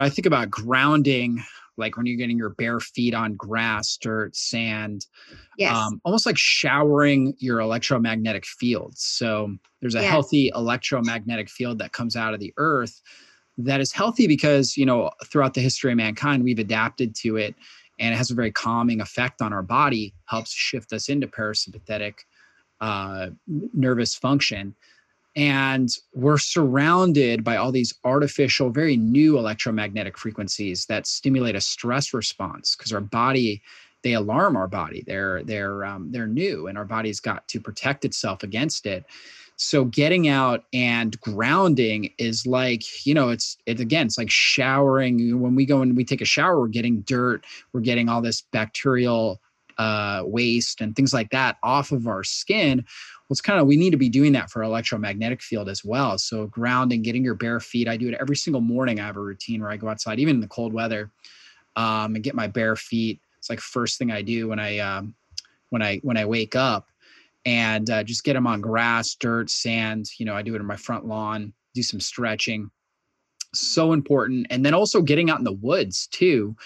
I 0.00 0.10
think 0.10 0.26
about 0.26 0.50
grounding 0.50 1.40
like 1.76 1.96
when 1.96 2.06
you're 2.06 2.16
getting 2.16 2.38
your 2.38 2.50
bare 2.50 2.80
feet 2.80 3.14
on 3.14 3.34
grass, 3.34 3.96
dirt, 4.00 4.36
sand, 4.36 5.06
Yes. 5.56 5.76
um, 5.76 6.00
almost 6.04 6.26
like 6.26 6.38
showering 6.38 7.34
your 7.38 7.60
electromagnetic 7.60 8.44
fields. 8.44 9.02
So 9.02 9.54
there's 9.80 9.94
a 9.94 10.02
Yes. 10.02 10.10
healthy 10.10 10.50
electromagnetic 10.54 11.48
field 11.48 11.78
that 11.78 11.92
comes 11.92 12.16
out 12.16 12.34
of 12.34 12.40
the 12.40 12.52
earth 12.56 13.00
that 13.58 13.80
is 13.80 13.92
healthy 13.92 14.26
because, 14.26 14.76
you 14.76 14.84
know, 14.84 15.10
throughout 15.26 15.54
the 15.54 15.60
history 15.60 15.92
of 15.92 15.96
mankind, 15.96 16.42
we've 16.42 16.58
adapted 16.58 17.14
to 17.16 17.36
it 17.36 17.54
and 18.00 18.12
it 18.12 18.16
has 18.16 18.30
a 18.30 18.34
very 18.34 18.50
calming 18.50 19.00
effect 19.00 19.40
on 19.40 19.52
our 19.52 19.62
body, 19.62 20.12
helps 20.26 20.52
shift 20.52 20.92
us 20.92 21.08
into 21.08 21.28
parasympathetic 21.28 22.14
uh, 22.80 23.28
nervous 23.46 24.14
function. 24.16 24.74
And 25.36 25.88
we're 26.12 26.38
surrounded 26.38 27.42
by 27.42 27.56
all 27.56 27.72
these 27.72 27.94
artificial, 28.04 28.70
very 28.70 28.96
new 28.96 29.36
electromagnetic 29.36 30.16
frequencies 30.16 30.86
that 30.86 31.06
stimulate 31.06 31.56
a 31.56 31.60
stress 31.60 32.14
response 32.14 32.76
because 32.76 32.92
our 32.92 33.00
body, 33.00 33.60
they 34.02 34.12
alarm 34.12 34.56
our 34.56 34.68
body. 34.68 35.02
They're 35.06 35.42
they're 35.42 35.84
um, 35.84 36.12
they're 36.12 36.28
new, 36.28 36.68
and 36.68 36.78
our 36.78 36.84
body's 36.84 37.20
got 37.20 37.48
to 37.48 37.60
protect 37.60 38.04
itself 38.04 38.42
against 38.44 38.86
it. 38.86 39.04
So 39.56 39.84
getting 39.84 40.28
out 40.28 40.64
and 40.72 41.18
grounding 41.20 42.10
is 42.18 42.46
like, 42.46 43.06
you 43.06 43.14
know, 43.14 43.30
it's 43.30 43.56
it 43.66 43.80
again, 43.80 44.06
it's 44.06 44.18
like 44.18 44.30
showering. 44.30 45.40
When 45.40 45.54
we 45.54 45.64
go 45.64 45.80
and 45.82 45.96
we 45.96 46.04
take 46.04 46.20
a 46.20 46.26
shower, 46.26 46.58
we're 46.58 46.68
getting 46.68 47.00
dirt, 47.02 47.44
we're 47.72 47.80
getting 47.80 48.08
all 48.08 48.20
this 48.20 48.42
bacterial 48.52 49.40
uh, 49.78 50.22
waste 50.24 50.80
and 50.80 50.94
things 50.94 51.12
like 51.12 51.30
that 51.30 51.56
off 51.62 51.92
of 51.92 52.06
our 52.06 52.24
skin. 52.24 52.84
Well, 53.28 53.34
it's 53.34 53.40
kind 53.40 53.58
of 53.58 53.66
we 53.66 53.76
need 53.76 53.90
to 53.90 53.96
be 53.96 54.10
doing 54.10 54.32
that 54.32 54.50
for 54.50 54.62
electromagnetic 54.62 55.40
field 55.40 55.68
as 55.68 55.82
well. 55.82 56.18
So 56.18 56.46
grounding, 56.46 57.00
getting 57.02 57.24
your 57.24 57.34
bare 57.34 57.58
feet. 57.58 57.88
I 57.88 57.96
do 57.96 58.08
it 58.08 58.18
every 58.20 58.36
single 58.36 58.60
morning. 58.60 59.00
I 59.00 59.06
have 59.06 59.16
a 59.16 59.20
routine 59.20 59.62
where 59.62 59.70
I 59.70 59.78
go 59.78 59.88
outside, 59.88 60.18
even 60.20 60.36
in 60.36 60.40
the 60.42 60.48
cold 60.48 60.74
weather, 60.74 61.10
um, 61.76 62.14
and 62.14 62.22
get 62.22 62.34
my 62.34 62.46
bare 62.46 62.76
feet. 62.76 63.20
It's 63.38 63.48
like 63.48 63.60
first 63.60 63.98
thing 63.98 64.10
I 64.12 64.22
do 64.22 64.48
when 64.48 64.58
I 64.58 64.78
um, 64.78 65.14
when 65.70 65.82
I 65.82 65.98
when 66.02 66.18
I 66.18 66.26
wake 66.26 66.54
up, 66.54 66.88
and 67.46 67.88
uh, 67.90 68.04
just 68.04 68.24
get 68.24 68.34
them 68.34 68.46
on 68.46 68.60
grass, 68.60 69.14
dirt, 69.14 69.50
sand. 69.50 70.06
You 70.18 70.26
know, 70.26 70.34
I 70.34 70.42
do 70.42 70.54
it 70.54 70.60
in 70.60 70.66
my 70.66 70.76
front 70.76 71.06
lawn. 71.06 71.52
Do 71.74 71.82
some 71.82 72.00
stretching. 72.00 72.70
So 73.56 73.92
important, 73.92 74.46
and 74.50 74.64
then 74.64 74.74
also 74.74 75.02
getting 75.02 75.30
out 75.30 75.38
in 75.38 75.44
the 75.44 75.52
woods 75.52 76.06
too. 76.08 76.56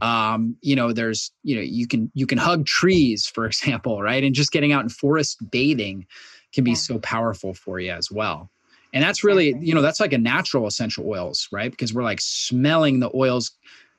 Um, 0.00 0.56
you 0.62 0.76
know, 0.76 0.92
there's 0.92 1.32
you 1.42 1.56
know 1.56 1.62
you 1.62 1.86
can 1.86 2.10
you 2.14 2.26
can 2.26 2.38
hug 2.38 2.66
trees, 2.66 3.26
for 3.26 3.46
example, 3.50 4.02
right? 4.02 4.22
And 4.22 4.34
just 4.34 4.52
getting 4.52 4.72
out 4.72 4.82
in 4.82 4.88
forest 4.88 5.38
bathing 5.50 6.06
can 6.52 6.64
be 6.64 6.70
Yeah. 6.72 6.76
so 6.76 6.98
powerful 7.00 7.54
for 7.54 7.78
you 7.78 7.92
as 7.92 8.10
well. 8.10 8.50
And 8.92 9.04
that's 9.04 9.22
really, 9.22 9.54
you 9.60 9.72
know, 9.72 9.82
that's 9.82 10.00
like 10.00 10.12
a 10.12 10.18
natural 10.18 10.66
essential 10.66 11.08
oils, 11.08 11.46
right? 11.52 11.70
Because 11.70 11.94
we're 11.94 12.02
like 12.02 12.20
smelling 12.20 12.98
the 12.98 13.10
oils 13.14 13.52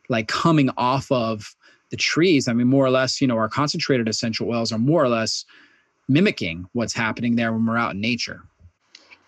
like 0.09 0.27
coming 0.27 0.69
off 0.75 1.09
of 1.11 1.55
the 1.91 1.97
trees. 1.97 2.47
I 2.49 2.53
mean, 2.53 2.67
more 2.67 2.85
or 2.85 2.89
less, 2.89 3.21
you 3.21 3.27
know, 3.27 3.37
our 3.37 3.47
concentrated 3.47 4.09
essential 4.09 4.49
oils 4.49 4.71
are 4.73 4.77
more 4.77 5.01
or 5.01 5.07
less 5.07 5.45
mimicking 6.09 6.65
what's 6.73 6.93
happening 6.93 7.37
there 7.37 7.53
when 7.53 7.65
we're 7.65 7.77
out 7.77 7.93
in 7.93 8.01
nature. 8.01 8.43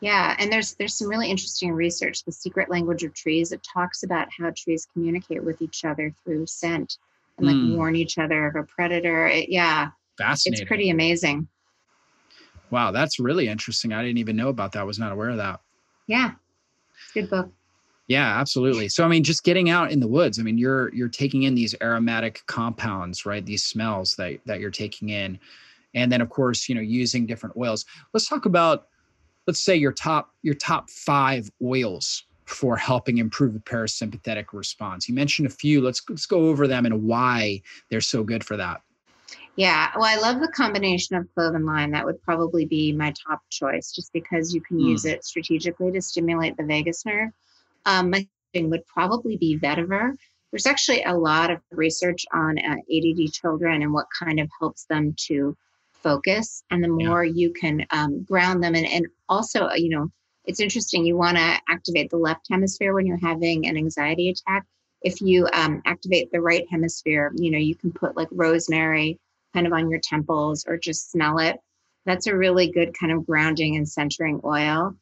Yeah, 0.03 0.35
and 0.37 0.51
there's 0.51 0.73
there's 0.73 0.97
some 0.97 1.07
really 1.07 1.29
interesting 1.29 1.71
research. 1.71 2.25
The 2.25 2.31
secret 2.33 2.69
language 2.69 3.03
of 3.05 3.13
trees. 3.13 3.53
It 3.53 3.63
talks 3.63 4.03
about 4.03 4.27
how 4.37 4.51
trees 4.53 4.85
communicate 4.91 5.41
with 5.41 5.61
each 5.61 5.85
other 5.85 6.13
through 6.25 6.45
scent 6.45 6.97
and 7.37 7.47
like 7.47 7.55
Mm. 7.55 7.77
warn 7.77 7.95
each 7.95 8.17
other 8.17 8.45
of 8.47 8.57
a 8.57 8.63
predator. 8.63 9.27
It, 9.27 9.47
yeah, 9.47 9.91
Fascinating. 10.17 10.61
it's 10.61 10.67
pretty 10.67 10.89
amazing. 10.89 11.47
Wow, 12.69 12.91
that's 12.91 13.17
really 13.17 13.47
interesting. 13.47 13.93
I 13.93 14.01
didn't 14.03 14.17
even 14.17 14.35
know 14.35 14.49
about 14.49 14.73
that. 14.73 14.79
I 14.81 14.83
was 14.83 14.99
not 14.99 15.13
aware 15.13 15.29
of 15.29 15.37
that. 15.37 15.61
Yeah, 16.07 16.31
good 17.13 17.29
book. 17.29 17.49
Yeah, 18.07 18.37
absolutely. 18.37 18.89
So 18.89 19.05
I 19.05 19.07
mean, 19.07 19.23
just 19.23 19.45
getting 19.45 19.69
out 19.69 19.89
in 19.89 20.01
the 20.01 20.07
woods. 20.07 20.37
I 20.37 20.43
mean, 20.43 20.57
you're 20.57 20.93
you're 20.93 21.07
taking 21.07 21.43
in 21.43 21.55
these 21.55 21.75
aromatic 21.81 22.41
compounds, 22.47 23.25
right? 23.25 23.45
These 23.45 23.63
smells 23.63 24.15
that 24.15 24.41
that 24.47 24.59
you're 24.59 24.69
taking 24.69 25.09
in, 25.09 25.39
and 25.93 26.11
then 26.11 26.19
of 26.19 26.27
course, 26.29 26.67
you 26.67 26.75
know, 26.75 26.81
using 26.81 27.25
different 27.25 27.55
oils. 27.55 27.85
Let's 28.13 28.27
talk 28.27 28.45
about, 28.45 28.87
let's 29.47 29.61
say 29.61 29.75
your 29.75 29.91
top 29.91 30.31
your 30.41 30.55
top 30.55 30.89
five 30.89 31.49
oils 31.63 32.23
for 32.45 32.75
helping 32.75 33.17
improve 33.17 33.53
the 33.53 33.59
parasympathetic 33.59 34.47
response. 34.53 35.07
You 35.07 35.15
mentioned 35.15 35.47
a 35.47 35.51
few. 35.51 35.81
Let's 35.81 36.01
let's 36.09 36.25
go 36.25 36.47
over 36.47 36.67
them 36.67 36.85
and 36.85 37.03
why 37.03 37.61
they're 37.89 38.01
so 38.01 38.23
good 38.23 38.43
for 38.43 38.57
that. 38.57 38.81
Yeah, 39.55 39.91
well, 39.95 40.05
I 40.05 40.15
love 40.15 40.39
the 40.41 40.47
combination 40.47 41.15
of 41.15 41.27
clove 41.35 41.53
and 41.53 41.65
lime. 41.65 41.91
That 41.91 42.05
would 42.05 42.21
probably 42.23 42.65
be 42.65 42.91
my 42.91 43.13
top 43.27 43.41
choice, 43.49 43.91
just 43.91 44.11
because 44.11 44.53
you 44.53 44.61
can 44.61 44.79
Hmm. 44.79 44.85
use 44.89 45.05
it 45.05 45.23
strategically 45.23 45.91
to 45.91 46.01
stimulate 46.01 46.57
the 46.57 46.63
vagus 46.63 47.05
nerve. 47.05 47.29
Um, 47.85 48.09
my 48.09 48.27
thing 48.53 48.69
would 48.71 48.85
probably 48.87 49.37
be 49.37 49.59
vetiver. 49.59 50.15
There's 50.51 50.65
actually 50.65 51.03
a 51.03 51.13
lot 51.15 51.51
of 51.51 51.59
research 51.71 52.25
on 52.33 52.57
uh, 52.57 52.75
ADD 52.91 53.31
children 53.31 53.81
and 53.83 53.93
what 53.93 54.07
kind 54.17 54.39
of 54.39 54.49
helps 54.59 54.85
them 54.85 55.15
to 55.27 55.55
focus. 56.03 56.63
And 56.69 56.83
the 56.83 56.89
Yeah. 56.89 57.07
more 57.07 57.23
you 57.23 57.53
can 57.53 57.85
um, 57.91 58.23
ground 58.23 58.63
them, 58.63 58.75
and, 58.75 58.85
and 58.85 59.07
also, 59.29 59.67
uh, 59.67 59.75
you 59.75 59.89
know, 59.89 60.09
it's 60.45 60.59
interesting. 60.59 61.05
You 61.05 61.17
want 61.17 61.37
to 61.37 61.59
activate 61.69 62.09
the 62.09 62.17
left 62.17 62.47
hemisphere 62.51 62.93
when 62.93 63.05
you're 63.05 63.17
having 63.17 63.65
an 63.67 63.77
anxiety 63.77 64.29
attack. 64.29 64.65
If 65.01 65.21
you 65.21 65.47
um, 65.53 65.81
activate 65.85 66.31
the 66.31 66.41
right 66.41 66.65
hemisphere, 66.69 67.31
you 67.35 67.51
know, 67.51 67.57
you 67.57 67.75
can 67.75 67.91
put 67.91 68.15
like 68.15 68.27
rosemary 68.31 69.19
kind 69.53 69.67
of 69.67 69.73
on 69.73 69.89
your 69.89 69.99
temples 69.99 70.65
or 70.67 70.77
just 70.77 71.11
smell 71.11 71.39
it. 71.39 71.57
That's 72.05 72.27
a 72.27 72.35
really 72.35 72.71
good 72.71 72.97
kind 72.97 73.11
of 73.11 73.25
grounding 73.25 73.75
and 73.77 73.87
centering 73.87 74.41
oil. 74.43 74.95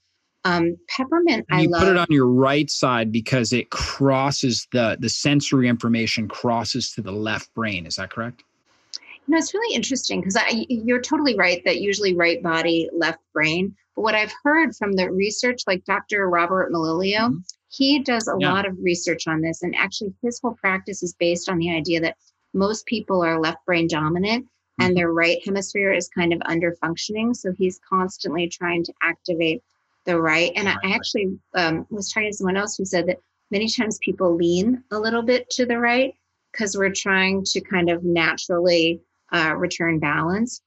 Um, 0.43 0.78
peppermint, 0.89 1.45
And 1.49 1.60
I 1.60 1.64
you 1.64 1.70
love. 1.70 1.84
put 1.84 1.89
it 1.89 1.97
on 1.97 2.08
your 2.10 2.28
right 2.28 2.70
side 2.70 3.12
because 3.12 3.54
it 3.54 3.70
crosses 3.70 4.68
the 4.72 4.97
the 4.99 5.10
sensory 5.10 5.68
information 5.68 6.28
crosses 6.28 6.91
to 6.93 7.02
the 7.02 7.12
left 7.12 7.54
brain. 7.54 7.86
Is 7.86 7.95
that 7.95 8.10
correct? 8.10 8.43
Know, 9.28 9.38
it's 9.38 9.53
really 9.53 9.76
interesting 9.76 10.19
because 10.22 10.38
you're 10.69 11.01
totally 11.01 11.36
right 11.38 11.61
that 11.65 11.80
usually 11.80 12.15
right 12.15 12.41
body, 12.43 12.89
left 12.93 13.19
brain. 13.34 13.76
But 13.95 14.01
what 14.01 14.15
I've 14.15 14.34
heard 14.43 14.76
from 14.76 14.93
the 14.93 15.09
research, 15.11 15.61
like 15.67 15.86
Dr. 15.86 16.28
Robert 16.30 16.72
Melillo, 16.72 17.30
Mhm. 17.30 17.43
he 17.69 17.99
does 17.99 18.28
a 18.28 18.36
Yeah. 18.39 18.51
lot 18.51 18.65
of 18.65 18.78
research 18.82 19.28
on 19.28 19.41
this. 19.41 19.63
And 19.63 19.74
actually, 19.76 20.13
his 20.22 20.39
whole 20.41 20.55
practice 20.55 21.01
is 21.03 21.13
based 21.13 21.47
on 21.49 21.59
the 21.59 21.72
idea 21.74 22.01
that 22.01 22.17
most 22.53 22.86
people 22.88 23.22
are 23.24 23.39
left 23.39 23.65
brain 23.65 23.88
dominant. 23.88 24.47
and 24.80 24.97
their 24.97 25.11
right 25.13 25.38
hemisphere 25.45 25.91
is 25.93 26.07
kind 26.09 26.34
of 26.34 26.41
under 26.45 26.74
functioning. 26.78 27.36
So 27.36 27.51
he's 27.51 27.80
constantly 27.88 28.47
trying 28.47 28.84
to 28.86 28.93
activate 29.03 29.61
the 30.05 30.19
right. 30.19 30.51
And 30.55 30.67
I, 30.67 30.76
I 30.84 30.91
actually 30.93 31.38
um, 31.53 31.86
was 31.91 32.11
talking 32.11 32.32
to 32.32 32.36
someone 32.38 32.57
else 32.57 32.78
who 32.78 32.86
said 32.86 33.05
that 33.05 33.19
many 33.51 33.67
times 33.69 33.99
people 34.01 34.34
lean 34.36 34.84
a 34.89 34.97
little 34.97 35.22
bit 35.22 35.47
to 35.51 35.67
the 35.67 35.78
right 35.78 36.15
because 36.51 36.76
we're 36.76 36.93
trying 36.95 37.43
to 37.43 37.61
kind 37.61 37.91
of 37.91 38.03
naturally 38.03 39.01
uh, 39.32 39.53
return 39.57 39.99
balance. 39.99 40.61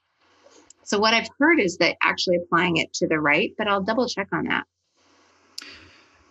So 0.85 0.99
what 0.99 1.15
I've 1.15 1.29
heard 1.39 1.61
is 1.61 1.79
that 1.79 1.97
actually 2.03 2.37
applying 2.37 2.77
it 2.77 2.93
to 2.95 3.09
the 3.09 3.19
right, 3.19 3.53
but 3.57 3.69
I'll 3.69 3.83
double 3.83 4.07
check 4.09 4.29
on 4.33 4.45
that. 4.45 4.65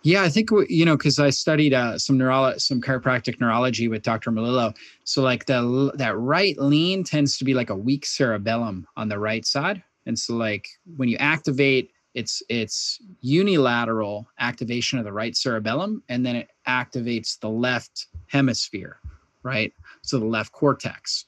Yeah, 0.02 0.22
I 0.22 0.28
think 0.28 0.50
you 0.68 0.84
know 0.84 0.98
because 0.98 1.18
I 1.18 1.30
studied 1.30 1.72
uh, 1.72 1.98
some 1.98 2.18
neuro 2.18 2.58
some 2.58 2.80
chiropractic 2.80 3.40
neurology 3.40 3.88
with 3.88 4.02
Dr. 4.02 4.30
Melillo. 4.30 4.76
So 5.04 5.22
like 5.22 5.46
the 5.46 5.92
that 5.94 6.16
right 6.18 6.56
lean 6.58 7.04
tends 7.04 7.38
to 7.38 7.44
be 7.44 7.54
like 7.54 7.70
a 7.70 7.74
weak 7.74 8.04
cerebellum 8.04 8.86
on 8.98 9.08
the 9.08 9.18
right 9.18 9.46
side, 9.46 9.82
and 10.04 10.18
so 10.18 10.34
like 10.34 10.68
when 10.96 11.08
you 11.08 11.16
activate, 11.16 11.90
it's 12.12 12.42
it's 12.50 13.00
unilateral 13.22 14.28
activation 14.38 14.98
of 14.98 15.06
the 15.06 15.12
right 15.12 15.34
cerebellum, 15.34 16.02
and 16.10 16.24
then 16.24 16.36
it 16.36 16.50
activates 16.68 17.40
the 17.40 17.48
left 17.48 18.08
hemisphere, 18.26 18.98
right? 19.42 19.72
So 20.02 20.18
the 20.18 20.26
left 20.26 20.52
cortex 20.52 21.24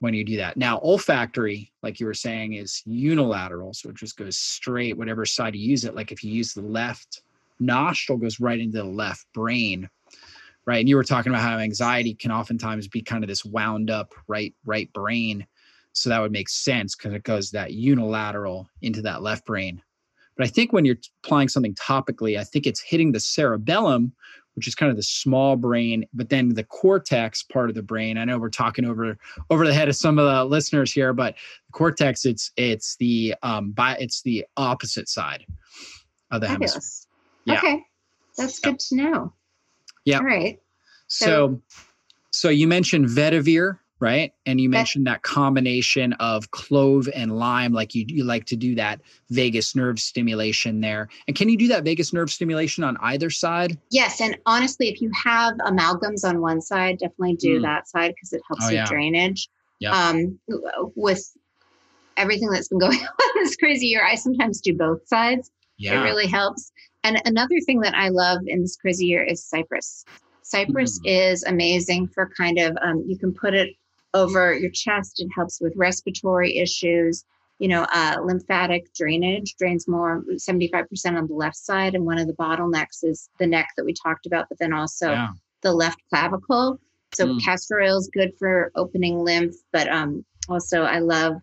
when 0.00 0.14
you 0.14 0.24
do 0.24 0.36
that. 0.36 0.56
Now, 0.56 0.78
olfactory, 0.80 1.72
like 1.82 2.00
you 2.00 2.06
were 2.06 2.14
saying, 2.14 2.54
is 2.54 2.82
unilateral, 2.84 3.72
so 3.74 3.88
it 3.88 3.96
just 3.96 4.16
goes 4.16 4.36
straight 4.36 4.96
whatever 4.96 5.24
side 5.24 5.54
you 5.54 5.68
use 5.68 5.84
it. 5.84 5.94
Like 5.94 6.12
if 6.12 6.22
you 6.22 6.30
use 6.30 6.52
the 6.52 6.62
left 6.62 7.22
nostril 7.60 8.18
goes 8.18 8.40
right 8.40 8.60
into 8.60 8.78
the 8.78 8.84
left 8.84 9.26
brain 9.32 9.88
right 10.66 10.80
and 10.80 10.88
you 10.88 10.96
were 10.96 11.04
talking 11.04 11.32
about 11.32 11.42
how 11.42 11.58
anxiety 11.58 12.14
can 12.14 12.30
oftentimes 12.30 12.88
be 12.88 13.00
kind 13.00 13.24
of 13.24 13.28
this 13.28 13.44
wound 13.44 13.90
up 13.90 14.14
right 14.28 14.54
right 14.64 14.92
brain 14.92 15.46
so 15.92 16.10
that 16.10 16.20
would 16.20 16.32
make 16.32 16.48
sense 16.48 16.94
because 16.94 17.14
it 17.14 17.22
goes 17.22 17.50
that 17.50 17.72
unilateral 17.72 18.68
into 18.82 19.00
that 19.00 19.22
left 19.22 19.44
brain 19.46 19.82
but 20.36 20.46
i 20.46 20.50
think 20.50 20.72
when 20.72 20.84
you're 20.84 20.98
applying 21.24 21.48
something 21.48 21.74
topically 21.74 22.38
i 22.38 22.44
think 22.44 22.66
it's 22.66 22.80
hitting 22.80 23.12
the 23.12 23.20
cerebellum 23.20 24.12
which 24.56 24.66
is 24.66 24.74
kind 24.74 24.90
of 24.90 24.96
the 24.96 25.02
small 25.02 25.54
brain 25.54 26.04
but 26.12 26.28
then 26.28 26.48
the 26.48 26.64
cortex 26.64 27.42
part 27.42 27.68
of 27.68 27.76
the 27.76 27.82
brain 27.82 28.18
i 28.18 28.24
know 28.24 28.38
we're 28.38 28.48
talking 28.48 28.84
over 28.84 29.16
over 29.50 29.66
the 29.66 29.72
head 29.72 29.88
of 29.88 29.94
some 29.94 30.18
of 30.18 30.26
the 30.26 30.44
listeners 30.44 30.92
here 30.92 31.12
but 31.12 31.34
the 31.66 31.72
cortex 31.72 32.24
it's 32.24 32.50
it's 32.56 32.96
the 32.96 33.34
um 33.42 33.70
by 33.70 33.96
it's 34.00 34.22
the 34.22 34.44
opposite 34.56 35.08
side 35.08 35.46
of 36.30 36.40
the 36.40 36.46
Fabulous. 36.46 36.72
hemisphere 36.72 37.06
yeah. 37.46 37.58
Okay. 37.58 37.84
That's 38.36 38.58
good 38.58 38.78
to 38.78 38.96
know. 38.96 39.32
Yeah. 40.04 40.18
All 40.18 40.24
right. 40.24 40.60
So, 41.08 41.26
so, 41.26 41.62
so 42.30 42.48
you 42.50 42.68
mentioned 42.68 43.06
vetiver, 43.06 43.78
right? 43.98 44.32
And 44.44 44.60
you 44.60 44.68
mentioned 44.68 45.06
that 45.06 45.22
combination 45.22 46.12
of 46.14 46.50
clove 46.50 47.08
and 47.14 47.38
lime, 47.38 47.72
like 47.72 47.94
you, 47.94 48.04
you 48.08 48.24
like 48.24 48.44
to 48.46 48.56
do 48.56 48.74
that 48.74 49.00
vagus 49.30 49.74
nerve 49.74 49.98
stimulation 49.98 50.80
there. 50.80 51.08
And 51.26 51.36
can 51.36 51.48
you 51.48 51.56
do 51.56 51.68
that 51.68 51.84
vagus 51.84 52.12
nerve 52.12 52.30
stimulation 52.30 52.84
on 52.84 52.96
either 53.00 53.30
side? 53.30 53.78
Yes. 53.90 54.20
And 54.20 54.36
honestly, 54.44 54.88
if 54.88 55.00
you 55.00 55.10
have 55.24 55.54
amalgams 55.58 56.24
on 56.24 56.40
one 56.40 56.60
side, 56.60 56.98
definitely 56.98 57.36
do 57.36 57.58
mm. 57.58 57.62
that 57.62 57.88
side 57.88 58.12
because 58.14 58.32
it 58.32 58.42
helps 58.48 58.64
oh, 58.64 58.68
with 58.68 58.74
yeah. 58.74 58.86
drainage. 58.86 59.48
Yeah. 59.78 59.92
Um, 59.92 60.38
with 60.94 61.34
everything 62.16 62.50
that's 62.50 62.68
been 62.68 62.78
going 62.80 62.98
on 62.98 63.30
this 63.36 63.56
crazy 63.56 63.86
year, 63.86 64.04
I 64.04 64.14
sometimes 64.14 64.60
do 64.60 64.74
both 64.76 65.06
sides. 65.08 65.50
Yeah. 65.78 66.00
It 66.00 66.04
really 66.04 66.26
helps. 66.26 66.70
And 67.02 67.20
another 67.24 67.60
thing 67.64 67.80
that 67.80 67.94
I 67.94 68.08
love 68.08 68.40
in 68.46 68.60
this 68.60 68.76
crazy 68.76 69.06
year 69.06 69.22
is 69.22 69.42
cypress. 69.42 70.04
Cypress 70.42 71.00
mm. 71.00 71.02
is 71.06 71.44
amazing 71.44 72.08
for 72.08 72.30
kind 72.36 72.58
of, 72.58 72.76
um, 72.82 73.04
you 73.06 73.18
can 73.18 73.32
put 73.32 73.54
it 73.54 73.70
over 74.16 74.56
your 74.56 74.70
chest. 74.70 75.20
It 75.20 75.28
helps 75.34 75.60
with 75.60 75.74
respiratory 75.76 76.56
issues. 76.56 77.24
You 77.58 77.68
know, 77.68 77.86
uh, 77.92 78.16
lymphatic 78.22 78.92
drainage 78.94 79.54
drains 79.58 79.88
more 79.88 80.22
75% 80.30 80.84
on 81.16 81.26
the 81.26 81.34
left 81.34 81.56
side. 81.56 81.94
And 81.94 82.04
one 82.04 82.18
of 82.18 82.26
the 82.26 82.34
bottlenecks 82.34 83.02
is 83.02 83.30
the 83.38 83.46
neck 83.46 83.68
that 83.76 83.84
we 83.84 83.94
talked 83.94 84.26
about, 84.26 84.46
but 84.48 84.58
then 84.58 84.72
also 84.72 85.12
yeah. 85.12 85.28
the 85.62 85.72
left 85.72 85.98
clavicle. 86.10 86.78
So 87.14 87.26
mm. 87.26 87.42
castor 87.42 87.80
oil 87.80 87.98
is 87.98 88.10
good 88.12 88.32
for 88.38 88.70
opening 88.74 89.18
lymph, 89.18 89.54
but 89.72 89.90
um, 89.90 90.24
also 90.48 90.82
I 90.82 90.98
love 90.98 91.36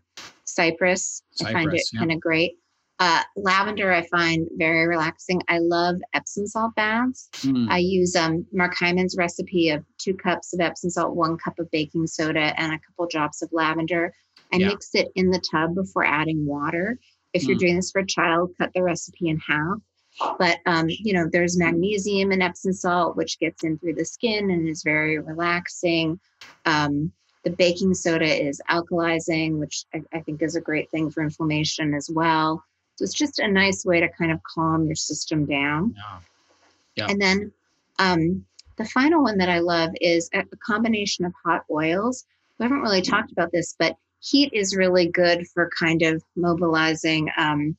cypress. 0.44 1.24
cypress 1.32 1.50
I 1.50 1.54
find 1.54 1.74
it 1.74 1.82
yeah. 1.92 2.00
kind 2.00 2.12
of 2.12 2.20
great. 2.20 2.54
Uh, 3.00 3.24
lavender, 3.36 3.92
I 3.92 4.06
find 4.08 4.48
very 4.56 4.88
relaxing. 4.88 5.42
I 5.50 5.58
love 5.58 5.96
Epsom 6.14 6.48
salt 6.48 6.76
baths. 6.76 7.30
Mm. 7.38 7.68
I 7.70 7.80
use 7.80 8.16
um, 8.16 8.46
Mark 8.54 8.76
Hyman's 8.76 9.18
recipe 9.18 9.70
of 9.70 9.84
two 9.98 10.14
cups 10.14 10.54
of 10.54 10.60
Epsom 10.60 10.90
salt, 10.90 11.16
one 11.16 11.38
cup 11.38 11.60
of 11.60 11.70
baking 11.72 12.08
soda, 12.08 12.54
and 12.60 12.72
a 12.72 12.80
couple 12.80 13.08
drops 13.08 13.42
of 13.42 13.50
lavender. 13.52 14.14
I 14.54 14.58
yeah. 14.58 14.68
mix 14.68 14.92
it 14.94 15.10
in 15.16 15.32
the 15.32 15.44
tub 15.52 15.76
before 15.76 16.06
adding 16.06 16.46
water. 16.46 17.00
If 17.34 17.44
you're 17.44 17.58
mm. 17.58 17.62
doing 17.62 17.76
this 17.78 17.92
for 17.92 18.02
a 18.02 18.06
child, 18.06 18.52
cut 18.58 18.72
the 18.74 18.84
recipe 18.84 19.30
in 19.30 19.40
half. 19.40 19.80
But 20.38 20.60
um, 20.68 20.86
you 20.88 21.14
know, 21.14 21.28
there's 21.32 21.58
magnesium 21.58 22.32
in 22.32 22.42
Epsom 22.42 22.74
salt, 22.74 23.18
which 23.18 23.40
gets 23.40 23.64
in 23.64 23.80
through 23.80 23.96
the 23.96 24.06
skin 24.06 24.52
and 24.52 24.70
is 24.70 24.84
very 24.84 25.18
relaxing. 25.18 26.20
Um, 26.66 27.12
the 27.44 27.50
baking 27.50 27.96
soda 27.96 28.26
is 28.26 28.62
alkalizing, 28.70 29.58
which 29.58 29.86
I, 29.94 30.04
I 30.14 30.20
think 30.22 30.42
is 30.42 30.56
a 30.56 30.62
great 30.62 30.90
thing 30.92 31.10
for 31.10 31.24
inflammation 31.24 31.94
as 31.94 32.10
well. 32.14 32.64
So 32.96 33.04
it's 33.04 33.14
just 33.14 33.40
a 33.40 33.48
nice 33.48 33.86
way 33.86 34.00
to 34.00 34.10
kind 34.10 34.32
of 34.32 34.40
calm 34.44 34.86
your 34.86 34.96
system 34.96 35.46
down. 35.46 35.96
Yeah. 35.96 36.20
yeah. 36.96 37.08
And 37.10 37.22
then 37.22 37.52
um, 38.00 38.46
the 38.78 38.86
final 38.86 39.24
one 39.24 39.38
that 39.38 39.50
I 39.50 39.60
love 39.60 39.92
is 40.00 40.30
a, 40.34 40.44
combination 40.66 41.26
of 41.26 41.34
hot 41.44 41.64
oils. 41.72 42.26
We 42.60 42.64
haven't 42.64 42.82
really 42.82 43.02
talked 43.02 43.32
about 43.32 43.52
this, 43.52 43.76
but 43.78 43.98
heat 44.20 44.52
is 44.54 44.76
really 44.76 45.08
good 45.08 45.48
for 45.48 45.70
kind 45.78 46.02
of 46.02 46.24
mobilizing 46.36 47.30
um, 47.38 47.76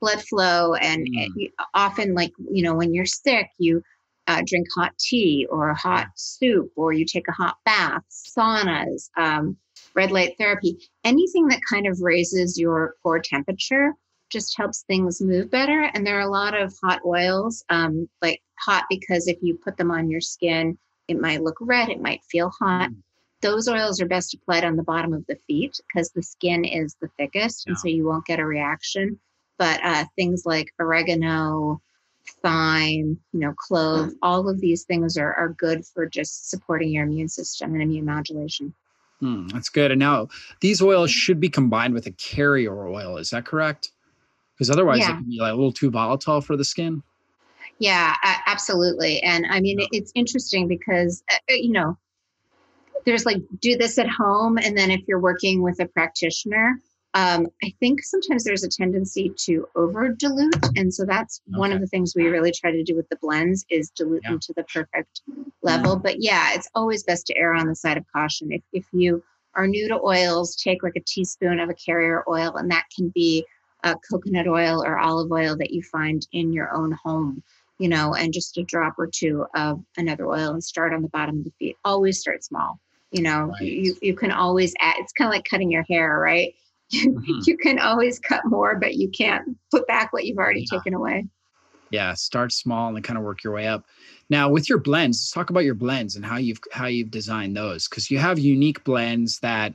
blood 0.00 0.22
flow. 0.22 0.74
And 0.74 1.06
mm. 1.06 1.52
often, 1.74 2.14
like, 2.14 2.32
you 2.50 2.62
know, 2.62 2.74
when 2.74 2.92
you're 2.92 3.06
sick, 3.06 3.48
you 3.58 3.82
uh, 4.26 4.42
drink 4.44 4.66
hot 4.74 4.92
tea 4.98 5.46
or 5.48 5.72
hot 5.74 6.08
soup, 6.16 6.70
or 6.74 6.92
you 6.92 7.04
take 7.04 7.28
a 7.28 7.32
hot 7.32 7.56
bath, 7.64 8.02
saunas, 8.10 9.10
um, 9.16 9.56
red 9.94 10.10
light 10.10 10.34
therapy, 10.38 10.76
anything 11.04 11.46
that 11.48 11.60
kind 11.68 11.86
of 11.86 12.00
raises 12.00 12.58
your 12.58 12.96
core 13.02 13.20
temperature 13.20 13.94
just 14.30 14.56
helps 14.56 14.82
things 14.82 15.20
move 15.20 15.50
better. 15.50 15.90
And 15.94 16.06
there 16.06 16.18
are 16.18 16.28
a 16.28 16.30
lot 16.30 16.58
of 16.58 16.74
hot 16.82 17.00
oils, 17.04 17.64
um, 17.68 18.08
like 18.22 18.42
hot 18.58 18.84
because 18.88 19.28
if 19.28 19.38
you 19.40 19.56
put 19.56 19.76
them 19.76 19.90
on 19.90 20.10
your 20.10 20.20
skin, 20.20 20.78
it 21.08 21.20
might 21.20 21.42
look 21.42 21.56
red, 21.60 21.88
it 21.88 22.00
might 22.00 22.22
feel 22.24 22.50
hot. 22.50 22.90
Mm. 22.90 22.96
Those 23.42 23.68
oils 23.68 24.00
are 24.00 24.06
best 24.06 24.34
applied 24.34 24.64
on 24.64 24.76
the 24.76 24.82
bottom 24.82 25.12
of 25.12 25.24
the 25.26 25.36
feet 25.46 25.78
because 25.86 26.10
the 26.10 26.22
skin 26.22 26.64
is 26.64 26.96
the 27.00 27.08
thickest, 27.18 27.64
yeah. 27.66 27.70
and 27.70 27.78
so 27.78 27.88
you 27.88 28.04
won't 28.06 28.24
get 28.24 28.40
a 28.40 28.46
reaction. 28.46 29.20
But 29.58 29.80
uh, 29.84 30.04
things 30.16 30.44
like 30.44 30.72
oregano, 30.80 31.80
thyme, 32.42 33.18
you 33.32 33.40
know, 33.40 33.54
clove, 33.56 34.12
all 34.22 34.48
of 34.48 34.60
these 34.60 34.84
things 34.84 35.16
are, 35.16 35.32
are 35.34 35.50
good 35.50 35.84
for 35.86 36.06
just 36.06 36.50
supporting 36.50 36.90
your 36.90 37.04
immune 37.04 37.28
system 37.28 37.72
and 37.72 37.82
immune 37.82 38.04
modulation. 38.04 38.74
Hmm, 39.20 39.46
that's 39.48 39.68
good. 39.68 39.90
And 39.90 39.98
now 39.98 40.28
these 40.60 40.82
oils 40.82 41.10
should 41.10 41.40
be 41.40 41.48
combined 41.48 41.94
with 41.94 42.06
a 42.06 42.12
carrier 42.12 42.86
oil. 42.86 43.16
Is 43.16 43.30
that 43.30 43.46
correct? 43.46 43.92
Because 44.56 44.70
otherwise 44.70 45.00
yeah. 45.00 45.10
it 45.10 45.14
can 45.14 45.28
be 45.28 45.38
like 45.40 45.52
a 45.52 45.56
little 45.56 45.72
too 45.72 45.90
volatile 45.90 46.40
for 46.40 46.56
the 46.56 46.64
skin. 46.64 47.02
Yeah, 47.78 48.14
absolutely. 48.46 49.22
And 49.22 49.44
I 49.46 49.60
mean, 49.60 49.78
it's 49.92 50.10
interesting 50.14 50.66
because, 50.66 51.22
uh, 51.30 51.34
uh, 51.50 51.54
you 51.54 51.72
know, 51.72 51.98
there's 53.04 53.26
like 53.26 53.42
do 53.60 53.76
this 53.76 53.98
at 53.98 54.08
home. 54.08 54.56
And 54.56 54.76
then 54.76 54.90
if 54.90 55.02
you're 55.06 55.20
working 55.20 55.62
with 55.62 55.78
a 55.80 55.86
practitioner, 55.86 56.80
um, 57.12 57.46
I 57.62 57.74
think 57.78 58.02
sometimes 58.02 58.44
there's 58.44 58.64
a 58.64 58.68
tendency 58.68 59.30
to 59.44 59.68
over 59.76 60.08
dilute. 60.08 60.54
And 60.76 60.92
so 60.92 61.04
that's 61.04 61.40
okay. 61.50 61.58
one 61.58 61.72
of 61.72 61.80
the 61.80 61.86
things 61.86 62.14
we 62.14 62.28
really 62.28 62.50
try 62.50 62.70
to 62.70 62.82
do 62.82 62.96
with 62.96 63.08
the 63.10 63.16
blends 63.20 63.66
is 63.68 63.90
dilute 63.90 64.22
yeah. 64.24 64.30
them 64.30 64.40
to 64.40 64.54
the 64.56 64.64
perfect 64.64 65.20
level. 65.62 65.96
But 65.96 66.22
yeah, 66.22 66.54
it's 66.54 66.70
always 66.74 67.04
best 67.04 67.26
to 67.26 67.36
err 67.36 67.54
on 67.54 67.68
the 67.68 67.76
side 67.76 67.98
of 67.98 68.04
caution. 68.10 68.52
If, 68.52 68.62
if 68.72 68.86
you 68.92 69.22
are 69.54 69.66
new 69.66 69.88
to 69.88 70.00
oils, 70.00 70.56
take 70.56 70.82
like 70.82 70.96
a 70.96 71.00
teaspoon 71.06 71.60
of 71.60 71.70
a 71.70 71.74
carrier 71.74 72.24
oil, 72.28 72.56
and 72.56 72.70
that 72.70 72.84
can 72.94 73.10
be 73.14 73.44
uh, 73.86 73.94
coconut 74.10 74.48
oil 74.48 74.82
or 74.84 74.98
olive 74.98 75.30
oil 75.30 75.56
that 75.56 75.70
you 75.70 75.82
find 75.82 76.26
in 76.32 76.52
your 76.52 76.74
own 76.74 76.92
home, 76.92 77.42
you 77.78 77.88
know, 77.88 78.14
and 78.14 78.32
just 78.32 78.58
a 78.58 78.64
drop 78.64 78.94
or 78.98 79.06
two 79.06 79.46
of 79.54 79.80
another 79.96 80.26
oil 80.26 80.50
and 80.50 80.64
start 80.64 80.92
on 80.92 81.02
the 81.02 81.08
bottom 81.08 81.38
of 81.38 81.44
the 81.44 81.52
feet. 81.58 81.76
Always 81.84 82.18
start 82.18 82.42
small. 82.42 82.80
You 83.12 83.22
know, 83.22 83.52
right. 83.52 83.62
you, 83.62 83.96
you 84.02 84.16
can 84.16 84.32
always 84.32 84.74
add, 84.80 84.96
it's 84.98 85.12
kind 85.12 85.28
of 85.28 85.32
like 85.32 85.44
cutting 85.48 85.70
your 85.70 85.84
hair, 85.88 86.18
right? 86.18 86.54
Mm-hmm. 86.94 87.40
you 87.46 87.56
can 87.56 87.80
always 87.80 88.20
cut 88.20 88.44
more, 88.44 88.76
but 88.76 88.94
you 88.94 89.08
can't 89.10 89.58
put 89.72 89.88
back 89.88 90.12
what 90.12 90.24
you've 90.24 90.38
already 90.38 90.64
yeah. 90.70 90.78
taken 90.78 90.94
away. 90.94 91.26
Yeah, 91.90 92.14
start 92.14 92.52
small 92.52 92.86
and 92.86 92.96
then 92.96 93.02
kind 93.02 93.18
of 93.18 93.24
work 93.24 93.42
your 93.42 93.52
way 93.52 93.66
up. 93.66 93.86
Now, 94.30 94.48
with 94.48 94.68
your 94.68 94.78
blends, 94.78 95.16
let's 95.16 95.32
talk 95.32 95.50
about 95.50 95.64
your 95.64 95.74
blends 95.74 96.14
and 96.14 96.24
how 96.24 96.36
you've 96.36 96.60
how 96.70 96.86
you've 96.86 97.10
designed 97.10 97.56
those 97.56 97.88
because 97.88 98.08
you 98.08 98.18
have 98.18 98.38
unique 98.38 98.84
blends 98.84 99.40
that 99.40 99.74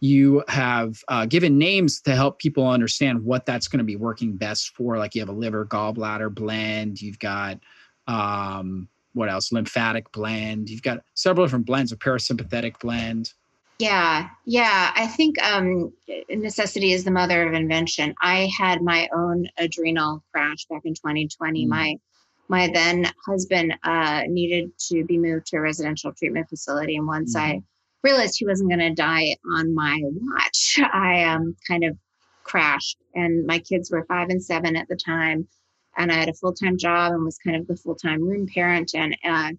you 0.00 0.44
have 0.48 1.02
uh, 1.08 1.26
given 1.26 1.58
names 1.58 2.00
to 2.02 2.14
help 2.14 2.38
people 2.38 2.66
understand 2.66 3.24
what 3.24 3.46
that's 3.46 3.68
going 3.68 3.78
to 3.78 3.84
be 3.84 3.96
working 3.96 4.36
best 4.36 4.74
for. 4.76 4.96
Like 4.98 5.14
you 5.14 5.20
have 5.20 5.28
a 5.28 5.32
liver 5.32 5.66
gallbladder 5.66 6.34
blend, 6.34 7.00
you've 7.00 7.18
got 7.18 7.58
um, 8.06 8.88
what 9.12 9.28
else? 9.28 9.52
Lymphatic 9.52 10.10
blend. 10.12 10.70
You've 10.70 10.82
got 10.82 11.00
several 11.14 11.44
different 11.44 11.66
blends, 11.66 11.92
a 11.92 11.96
parasympathetic 11.96 12.78
blend. 12.78 13.32
Yeah, 13.78 14.28
yeah. 14.44 14.92
I 14.94 15.06
think 15.06 15.40
um, 15.42 15.92
necessity 16.28 16.92
is 16.92 17.04
the 17.04 17.10
mother 17.10 17.46
of 17.46 17.54
invention. 17.54 18.14
I 18.20 18.50
had 18.58 18.82
my 18.82 19.08
own 19.14 19.46
adrenal 19.56 20.24
crash 20.32 20.64
back 20.68 20.82
in 20.84 20.94
2020. 20.94 21.66
Mm. 21.66 21.68
My 21.68 21.96
my 22.50 22.70
then 22.72 23.06
husband 23.26 23.74
uh, 23.82 24.22
needed 24.26 24.72
to 24.88 25.04
be 25.04 25.18
moved 25.18 25.46
to 25.48 25.58
a 25.58 25.60
residential 25.60 26.12
treatment 26.12 26.48
facility, 26.48 26.96
and 26.96 27.06
once 27.06 27.36
mm. 27.36 27.40
I 27.40 27.62
realized 28.02 28.36
he 28.38 28.46
wasn't 28.46 28.70
going 28.70 28.80
to 28.80 28.94
die 28.94 29.36
on 29.54 29.74
my 29.74 30.00
watch, 30.04 30.78
I 30.92 31.24
um, 31.24 31.56
kind 31.66 31.84
of 31.84 31.96
crashed. 32.44 32.98
And 33.14 33.46
my 33.46 33.58
kids 33.58 33.90
were 33.90 34.06
five 34.06 34.28
and 34.30 34.42
seven 34.42 34.76
at 34.76 34.88
the 34.88 34.96
time, 34.96 35.46
and 35.96 36.10
I 36.10 36.16
had 36.16 36.28
a 36.28 36.34
full 36.34 36.52
time 36.52 36.78
job 36.78 37.12
and 37.12 37.24
was 37.24 37.38
kind 37.38 37.56
of 37.56 37.66
the 37.66 37.76
full 37.76 37.96
time 37.96 38.22
room 38.22 38.46
parent, 38.52 38.92
and 38.94 39.16
uh, 39.24 39.52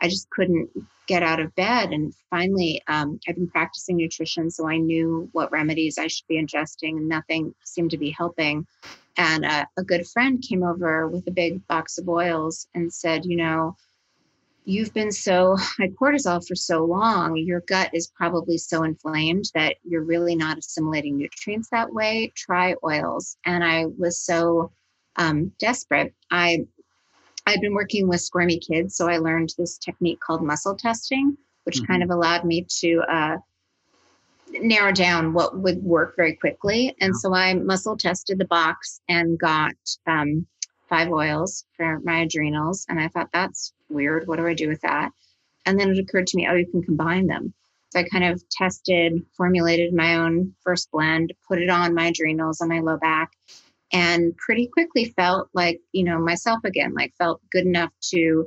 I 0.00 0.08
just 0.08 0.28
couldn't 0.30 0.68
get 1.06 1.22
out 1.22 1.40
of 1.40 1.54
bed. 1.54 1.92
And 1.92 2.12
finally, 2.30 2.82
um, 2.88 3.18
I've 3.28 3.36
been 3.36 3.48
practicing 3.48 3.96
nutrition, 3.96 4.50
so 4.50 4.68
I 4.68 4.76
knew 4.76 5.28
what 5.32 5.52
remedies 5.52 5.98
I 5.98 6.08
should 6.08 6.26
be 6.26 6.42
ingesting, 6.42 6.96
and 6.96 7.08
nothing 7.08 7.54
seemed 7.64 7.90
to 7.92 7.98
be 7.98 8.10
helping. 8.10 8.66
And 9.16 9.44
uh, 9.44 9.64
a 9.78 9.82
good 9.82 10.06
friend 10.08 10.44
came 10.46 10.62
over 10.62 11.08
with 11.08 11.26
a 11.26 11.30
big 11.30 11.66
box 11.68 11.96
of 11.98 12.08
oils 12.08 12.66
and 12.74 12.92
said, 12.92 13.24
You 13.24 13.36
know, 13.36 13.76
you've 14.66 14.92
been 14.92 15.12
so 15.12 15.56
high 15.58 15.88
cortisol 15.88 16.46
for 16.46 16.54
so 16.54 16.84
long, 16.84 17.36
your 17.36 17.60
gut 17.60 17.90
is 17.94 18.12
probably 18.14 18.58
so 18.58 18.82
inflamed 18.82 19.44
that 19.54 19.76
you're 19.84 20.04
really 20.04 20.34
not 20.36 20.58
assimilating 20.58 21.16
nutrients 21.16 21.70
that 21.70 21.92
way. 21.92 22.32
Try 22.36 22.74
oils. 22.84 23.38
And 23.46 23.64
I 23.64 23.86
was 23.96 24.20
so 24.22 24.72
um, 25.16 25.52
desperate. 25.58 26.14
I 26.30 26.66
I've 27.48 27.60
been 27.60 27.74
working 27.74 28.08
with 28.08 28.20
squirmy 28.20 28.58
kids, 28.58 28.96
so 28.96 29.08
I 29.08 29.18
learned 29.18 29.50
this 29.56 29.78
technique 29.78 30.18
called 30.18 30.42
muscle 30.42 30.74
testing, 30.74 31.36
which 31.62 31.76
mm-hmm. 31.76 31.92
kind 31.92 32.02
of 32.02 32.10
allowed 32.10 32.44
me 32.44 32.66
to 32.80 33.02
uh, 33.08 33.36
narrow 34.50 34.90
down 34.90 35.32
what 35.32 35.56
would 35.56 35.80
work 35.80 36.16
very 36.16 36.34
quickly. 36.34 36.96
And 37.00 37.14
so 37.16 37.32
I 37.32 37.54
muscle 37.54 37.96
tested 37.96 38.38
the 38.38 38.46
box 38.46 39.00
and 39.08 39.38
got 39.38 39.74
um, 40.08 40.44
five 40.88 41.10
oils 41.10 41.64
for 41.76 42.00
my 42.04 42.20
adrenals. 42.20 42.86
And 42.88 43.00
I 43.00 43.08
thought, 43.08 43.30
that's 43.32 43.72
weird. 43.88 44.26
What 44.26 44.36
do 44.36 44.46
I 44.46 44.54
do 44.54 44.68
with 44.68 44.80
that? 44.82 45.10
And 45.64 45.78
then 45.78 45.90
it 45.90 45.98
occurred 45.98 46.26
to 46.28 46.36
me, 46.36 46.46
oh, 46.48 46.54
you 46.54 46.66
can 46.70 46.82
combine 46.82 47.26
them. 47.26 47.52
So 47.90 48.00
I 48.00 48.04
kind 48.04 48.24
of 48.24 48.42
tested, 48.50 49.24
formulated 49.36 49.94
my 49.94 50.16
own 50.16 50.54
first 50.62 50.90
blend, 50.90 51.32
put 51.46 51.60
it 51.60 51.70
on 51.70 51.94
my 51.94 52.08
adrenals 52.08 52.60
on 52.60 52.68
my 52.68 52.80
low 52.80 52.96
back, 52.98 53.30
and 53.92 54.36
pretty 54.36 54.68
quickly 54.72 55.06
felt 55.16 55.48
like 55.54 55.80
you 55.92 56.04
know 56.04 56.18
myself 56.18 56.58
again 56.64 56.92
like 56.94 57.14
felt 57.18 57.40
good 57.50 57.64
enough 57.64 57.90
to 58.00 58.46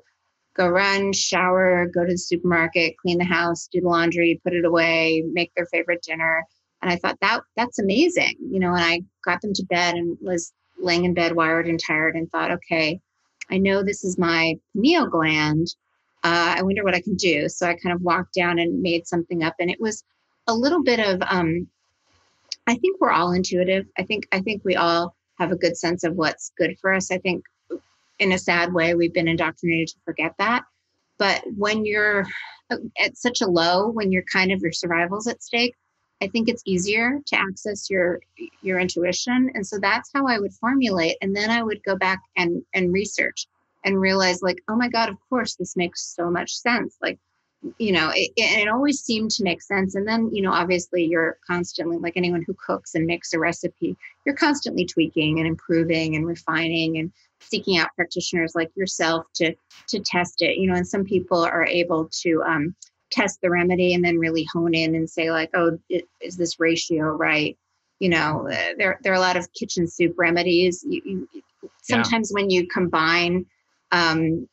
go 0.56 0.68
run 0.68 1.14
shower 1.14 1.90
go 1.94 2.06
to 2.06 2.12
the 2.12 2.18
supermarket 2.18 2.96
clean 3.02 3.18
the 3.18 3.24
house 3.24 3.70
do 3.72 3.80
the 3.80 3.88
laundry 3.88 4.40
put 4.44 4.54
it 4.54 4.66
away 4.66 5.24
make 5.32 5.52
their 5.56 5.66
favorite 5.68 6.02
dinner 6.02 6.44
and 6.82 6.92
i 6.92 6.96
thought 6.98 7.18
that 7.22 7.42
that's 7.56 7.80
amazing 7.80 8.36
you 8.52 8.60
know 8.60 8.74
and 8.74 8.84
i 8.84 9.02
got 9.24 9.42
them 9.42 9.54
to 9.54 9.64
bed 9.66 9.96
and 9.96 10.18
was 10.22 10.52
laying 10.80 11.06
in 11.06 11.14
bed 11.14 11.36
wired 11.36 11.68
and 11.68 11.80
tired 11.80 12.16
and 12.16 12.30
thought 12.32 12.52
okay 12.52 13.00
i 13.50 13.58
know 13.58 13.84
this 13.84 14.04
is 14.04 14.18
my 14.18 14.56
pineal 14.74 15.08
gland 15.08 15.68
uh, 16.24 16.56
i 16.58 16.62
wonder 16.62 16.84
what 16.84 16.96
i 16.96 17.02
can 17.02 17.16
do 17.16 17.48
so 17.50 17.68
i 17.68 17.76
kind 17.76 17.94
of 17.94 18.02
walked 18.02 18.34
down 18.34 18.60
and 18.60 18.82
made 18.82 19.08
something 19.08 19.44
up 19.44 19.56
and 19.60 19.70
it 19.70 19.80
was 19.80 20.04
a 20.48 20.54
little 20.54 20.84
bit 20.84 21.00
of 21.00 21.22
um, 21.30 21.68
i 22.68 22.76
think 22.76 23.00
we're 23.00 23.12
all 23.12 23.32
intuitive 23.32 23.86
i 23.98 24.04
think 24.04 24.28
i 24.32 24.40
think 24.40 24.62
we 24.64 24.76
all 24.76 25.16
have 25.40 25.52
a 25.52 25.56
good 25.56 25.78
sense 25.78 26.04
of 26.04 26.16
what's 26.16 26.52
good 26.58 26.78
for 26.80 26.94
us. 26.94 27.12
I 27.12 27.18
think 27.18 27.44
in 28.20 28.34
a 28.34 28.38
sad 28.38 28.74
way, 28.74 28.94
we've 28.94 29.14
been 29.14 29.28
indoctrinated 29.28 29.88
to 29.88 29.96
forget 30.06 30.34
that. 30.38 30.64
But 31.18 31.42
when 31.58 31.86
you're 31.86 32.28
at 32.70 33.18
such 33.18 33.42
a 33.42 33.48
low, 33.48 33.90
when 33.90 34.12
you're 34.12 34.24
kind 34.32 34.52
of 34.52 34.62
your 34.62 34.72
survival's 34.72 35.28
at 35.28 35.42
stake, 35.42 35.76
I 36.22 36.28
think 36.28 36.50
it's 36.50 36.64
easier 36.66 37.20
to 37.26 37.40
access 37.40 37.90
your 37.90 38.20
your 38.62 38.80
intuition. 38.80 39.52
And 39.54 39.66
so 39.66 39.78
that's 39.80 40.10
how 40.14 40.28
I 40.28 40.40
would 40.40 40.54
formulate. 40.54 41.18
And 41.22 41.36
then 41.36 41.50
I 41.50 41.64
would 41.64 41.84
go 41.84 41.96
back 41.96 42.22
and 42.36 42.64
and 42.74 42.94
research 42.94 43.48
and 43.86 44.00
realize 44.00 44.42
like, 44.42 44.62
oh 44.68 44.76
my 44.76 44.90
God, 44.90 45.10
of 45.10 45.18
course, 45.30 45.56
this 45.56 45.78
makes 45.78 46.14
so 46.16 46.30
much 46.30 46.56
sense. 46.56 46.98
Like 47.02 47.20
you 47.78 47.92
know, 47.92 48.12
it, 48.16 48.32
it 48.38 48.68
always 48.70 49.02
seemed 49.02 49.32
to 49.32 49.44
make 49.44 49.62
sense. 49.62 49.96
And 49.96 50.08
then, 50.08 50.34
you 50.34 50.42
know, 50.42 50.52
obviously 50.52 51.04
you're 51.04 51.38
constantly, 51.46 51.98
like 51.98 52.14
anyone 52.16 52.44
who 52.48 52.54
cooks 52.54 52.96
and 52.96 53.06
makes 53.06 53.34
a 53.34 53.40
recipe, 53.40 53.98
you're 54.26 54.36
constantly 54.36 54.86
tweaking 54.86 55.40
and 55.40 55.48
improving 55.48 56.16
and 56.16 56.26
refining 56.26 56.98
and 56.98 57.12
seeking 57.42 57.78
out 57.78 57.90
practitioners 57.96 58.54
like 58.56 58.72
yourself 58.76 59.26
to 59.36 59.54
to 59.88 60.00
test 60.00 60.42
it. 60.42 60.58
You 60.58 60.68
know, 60.70 60.76
and 60.76 60.88
some 60.88 61.04
people 61.04 61.40
are 61.44 61.66
able 61.66 62.10
to 62.22 62.42
um, 62.44 62.76
test 63.12 63.40
the 63.42 63.50
remedy 63.50 63.94
and 63.94 64.04
then 64.04 64.18
really 64.18 64.46
hone 64.54 64.74
in 64.74 64.96
and 64.96 65.10
say 65.10 65.32
like, 65.32 65.50
oh, 65.54 65.78
is 66.22 66.38
this 66.38 66.60
ratio 66.60 67.06
right? 67.06 67.58
You 68.00 68.10
know, 68.10 68.48
uh, 68.50 68.74
there 68.78 69.00
there 69.04 69.12
are 69.12 69.18
a 69.18 69.20
lot 69.20 69.38
of 69.38 69.52
kitchen 69.54 69.88
soup 69.88 70.16
remedies. 70.18 70.86
You, 70.88 71.02
you 71.06 71.44
sometimes 71.82 72.32
yeah. 72.32 72.42
when 72.42 72.50
you 72.50 72.68
combine 72.68 73.46
um, 73.92 74.48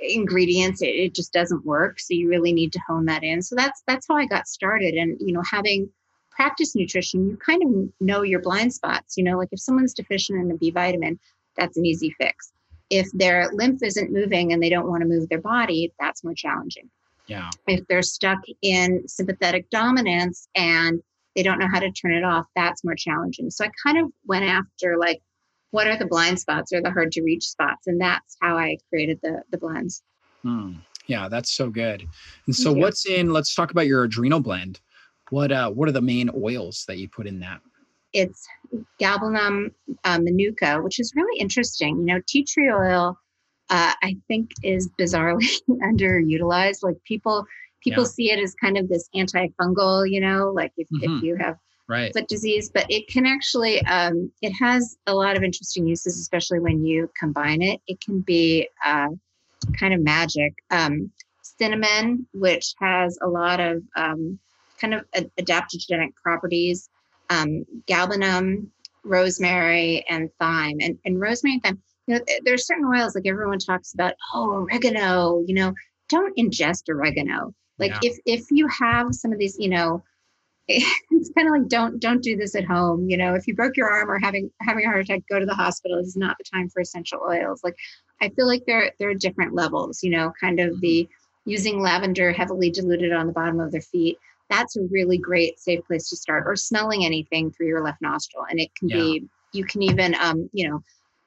ingredients 0.00 0.82
it, 0.82 0.90
it 0.90 1.14
just 1.14 1.32
doesn't 1.32 1.64
work 1.64 1.98
so 1.98 2.14
you 2.14 2.28
really 2.28 2.52
need 2.52 2.72
to 2.72 2.80
hone 2.86 3.04
that 3.06 3.22
in 3.22 3.42
so 3.42 3.54
that's 3.56 3.82
that's 3.86 4.06
how 4.08 4.16
i 4.16 4.24
got 4.26 4.46
started 4.46 4.94
and 4.94 5.16
you 5.20 5.32
know 5.32 5.42
having 5.42 5.88
practice 6.30 6.74
nutrition 6.74 7.28
you 7.28 7.36
kind 7.36 7.62
of 7.62 7.92
know 8.00 8.22
your 8.22 8.40
blind 8.40 8.72
spots 8.72 9.16
you 9.16 9.24
know 9.24 9.36
like 9.36 9.48
if 9.52 9.60
someone's 9.60 9.94
deficient 9.94 10.40
in 10.40 10.50
a 10.50 10.56
b 10.56 10.70
vitamin 10.70 11.18
that's 11.56 11.76
an 11.76 11.84
easy 11.84 12.14
fix 12.18 12.52
if 12.90 13.10
their 13.12 13.50
lymph 13.52 13.82
isn't 13.82 14.12
moving 14.12 14.52
and 14.52 14.62
they 14.62 14.68
don't 14.68 14.88
want 14.88 15.02
to 15.02 15.08
move 15.08 15.28
their 15.28 15.40
body 15.40 15.92
that's 15.98 16.24
more 16.24 16.34
challenging 16.34 16.88
yeah. 17.26 17.50
If 17.66 17.86
they're 17.86 18.02
stuck 18.02 18.40
in 18.62 19.06
sympathetic 19.06 19.70
dominance 19.70 20.48
and 20.54 21.00
they 21.34 21.42
don't 21.42 21.58
know 21.58 21.68
how 21.70 21.80
to 21.80 21.90
turn 21.90 22.12
it 22.12 22.24
off 22.24 22.46
that's 22.54 22.84
more 22.84 22.94
challenging. 22.94 23.50
So 23.50 23.64
i 23.64 23.70
kind 23.84 23.98
of 23.98 24.10
went 24.26 24.44
after 24.44 24.96
like 24.98 25.22
what 25.70 25.86
are 25.86 25.96
the 25.96 26.06
blind 26.06 26.38
spots 26.38 26.72
or 26.72 26.82
the 26.82 26.90
hard 26.90 27.12
to 27.12 27.22
reach 27.22 27.44
spots? 27.44 27.86
And 27.86 28.00
that's 28.00 28.36
how 28.40 28.56
i 28.56 28.76
created 28.88 29.18
the 29.22 29.42
the 29.50 29.58
blends 29.58 30.02
hmm. 30.42 30.74
yeah 31.06 31.28
that's 31.28 31.52
so 31.52 31.70
good. 31.70 32.06
And 32.46 32.54
so 32.54 32.72
what's 32.72 33.06
in 33.06 33.32
let's 33.32 33.54
talk 33.54 33.70
about 33.70 33.86
your 33.86 34.04
adrenal 34.04 34.40
blend. 34.40 34.80
What 35.30 35.52
uh 35.52 35.70
what 35.70 35.88
are 35.88 35.92
the 35.92 36.02
main 36.02 36.30
oils 36.34 36.84
that 36.88 36.98
you 36.98 37.08
put 37.08 37.26
in 37.26 37.40
that? 37.40 37.60
It's 38.12 38.46
galbanum 39.00 39.72
uh, 40.04 40.18
manuka 40.20 40.82
which 40.82 40.98
is 40.98 41.12
really 41.14 41.40
interesting. 41.40 41.98
You 41.98 42.04
know 42.04 42.20
tea 42.26 42.44
tree 42.44 42.70
oil 42.70 43.16
uh, 43.72 43.92
i 44.02 44.16
think 44.28 44.52
is 44.62 44.88
bizarrely 44.98 45.48
underutilized 45.82 46.82
like 46.82 46.96
people 47.04 47.44
people 47.82 48.04
yeah. 48.04 48.08
see 48.08 48.30
it 48.30 48.38
as 48.38 48.54
kind 48.54 48.78
of 48.78 48.88
this 48.88 49.08
antifungal 49.16 50.08
you 50.08 50.20
know 50.20 50.52
like 50.54 50.72
if, 50.76 50.88
mm-hmm. 50.88 51.16
if 51.16 51.22
you 51.22 51.36
have 51.36 51.56
right. 51.88 52.12
foot 52.12 52.28
disease, 52.28 52.70
but 52.72 52.86
it 52.88 53.08
can 53.08 53.26
actually, 53.26 53.84
um, 53.86 54.30
it 54.40 54.50
has 54.52 54.96
a 55.06 55.14
lot 55.14 55.36
of 55.36 55.42
interesting 55.42 55.86
uses, 55.86 56.18
especially 56.18 56.58
when 56.58 56.84
you 56.84 57.10
combine 57.18 57.62
it. 57.62 57.80
It 57.86 58.00
can 58.00 58.20
be 58.20 58.68
uh, 58.84 59.08
kind 59.78 59.94
of 59.94 60.00
magic. 60.00 60.54
Um, 60.70 61.10
cinnamon, 61.42 62.26
which 62.32 62.74
has 62.80 63.18
a 63.22 63.28
lot 63.28 63.60
of 63.60 63.82
um, 63.96 64.38
kind 64.80 64.94
of 64.94 65.04
adaptogenic 65.38 66.14
properties, 66.22 66.88
um, 67.30 67.64
galbanum, 67.86 68.66
rosemary, 69.04 70.04
and 70.08 70.30
thyme. 70.40 70.78
And, 70.80 70.98
and 71.04 71.20
rosemary 71.20 71.54
and 71.54 71.62
thyme, 71.62 71.82
you 72.06 72.14
know, 72.14 72.20
there's 72.44 72.66
certain 72.66 72.84
oils 72.84 73.14
like 73.14 73.26
everyone 73.26 73.58
talks 73.58 73.94
about, 73.94 74.14
oh, 74.34 74.66
oregano, 74.70 75.42
you 75.46 75.54
know, 75.54 75.72
don't 76.08 76.36
ingest 76.36 76.88
oregano. 76.88 77.54
Like 77.78 77.92
yeah. 78.02 78.10
if 78.10 78.18
if 78.26 78.50
you 78.50 78.68
have 78.68 79.14
some 79.14 79.32
of 79.32 79.38
these, 79.38 79.56
you 79.58 79.68
know, 79.68 80.02
it's 80.68 81.30
kind 81.36 81.48
of 81.48 81.52
like 81.52 81.68
don't 81.68 82.00
don't 82.00 82.22
do 82.22 82.36
this 82.36 82.54
at 82.54 82.64
home 82.64 83.08
you 83.10 83.16
know 83.16 83.34
if 83.34 83.48
you 83.48 83.54
broke 83.54 83.76
your 83.76 83.90
arm 83.90 84.08
or 84.08 84.18
having 84.20 84.48
having 84.60 84.84
a 84.84 84.88
heart 84.88 85.00
attack 85.00 85.20
go 85.28 85.40
to 85.40 85.46
the 85.46 85.54
hospital 85.54 85.98
this 85.98 86.06
is 86.06 86.16
not 86.16 86.36
the 86.38 86.44
time 86.44 86.68
for 86.68 86.80
essential 86.80 87.20
oils 87.28 87.60
like 87.64 87.74
i 88.20 88.28
feel 88.30 88.46
like 88.46 88.62
there 88.64 88.92
there 89.00 89.10
are 89.10 89.14
different 89.14 89.54
levels 89.54 90.04
you 90.04 90.10
know 90.10 90.32
kind 90.40 90.60
of 90.60 90.80
the 90.80 91.02
mm-hmm. 91.02 91.50
using 91.50 91.80
lavender 91.80 92.30
heavily 92.30 92.70
diluted 92.70 93.12
on 93.12 93.26
the 93.26 93.32
bottom 93.32 93.58
of 93.58 93.72
their 93.72 93.80
feet 93.80 94.16
that's 94.48 94.76
a 94.76 94.82
really 94.90 95.18
great 95.18 95.58
safe 95.58 95.84
place 95.84 96.08
to 96.08 96.16
start 96.16 96.44
or 96.46 96.54
smelling 96.54 97.04
anything 97.04 97.50
through 97.50 97.66
your 97.66 97.82
left 97.82 98.00
nostril 98.00 98.44
and 98.48 98.60
it 98.60 98.72
can 98.76 98.88
yeah. 98.88 98.96
be 98.96 99.24
you 99.52 99.64
can 99.64 99.82
even 99.82 100.14
um 100.20 100.48
you 100.52 100.68
know 100.68 100.80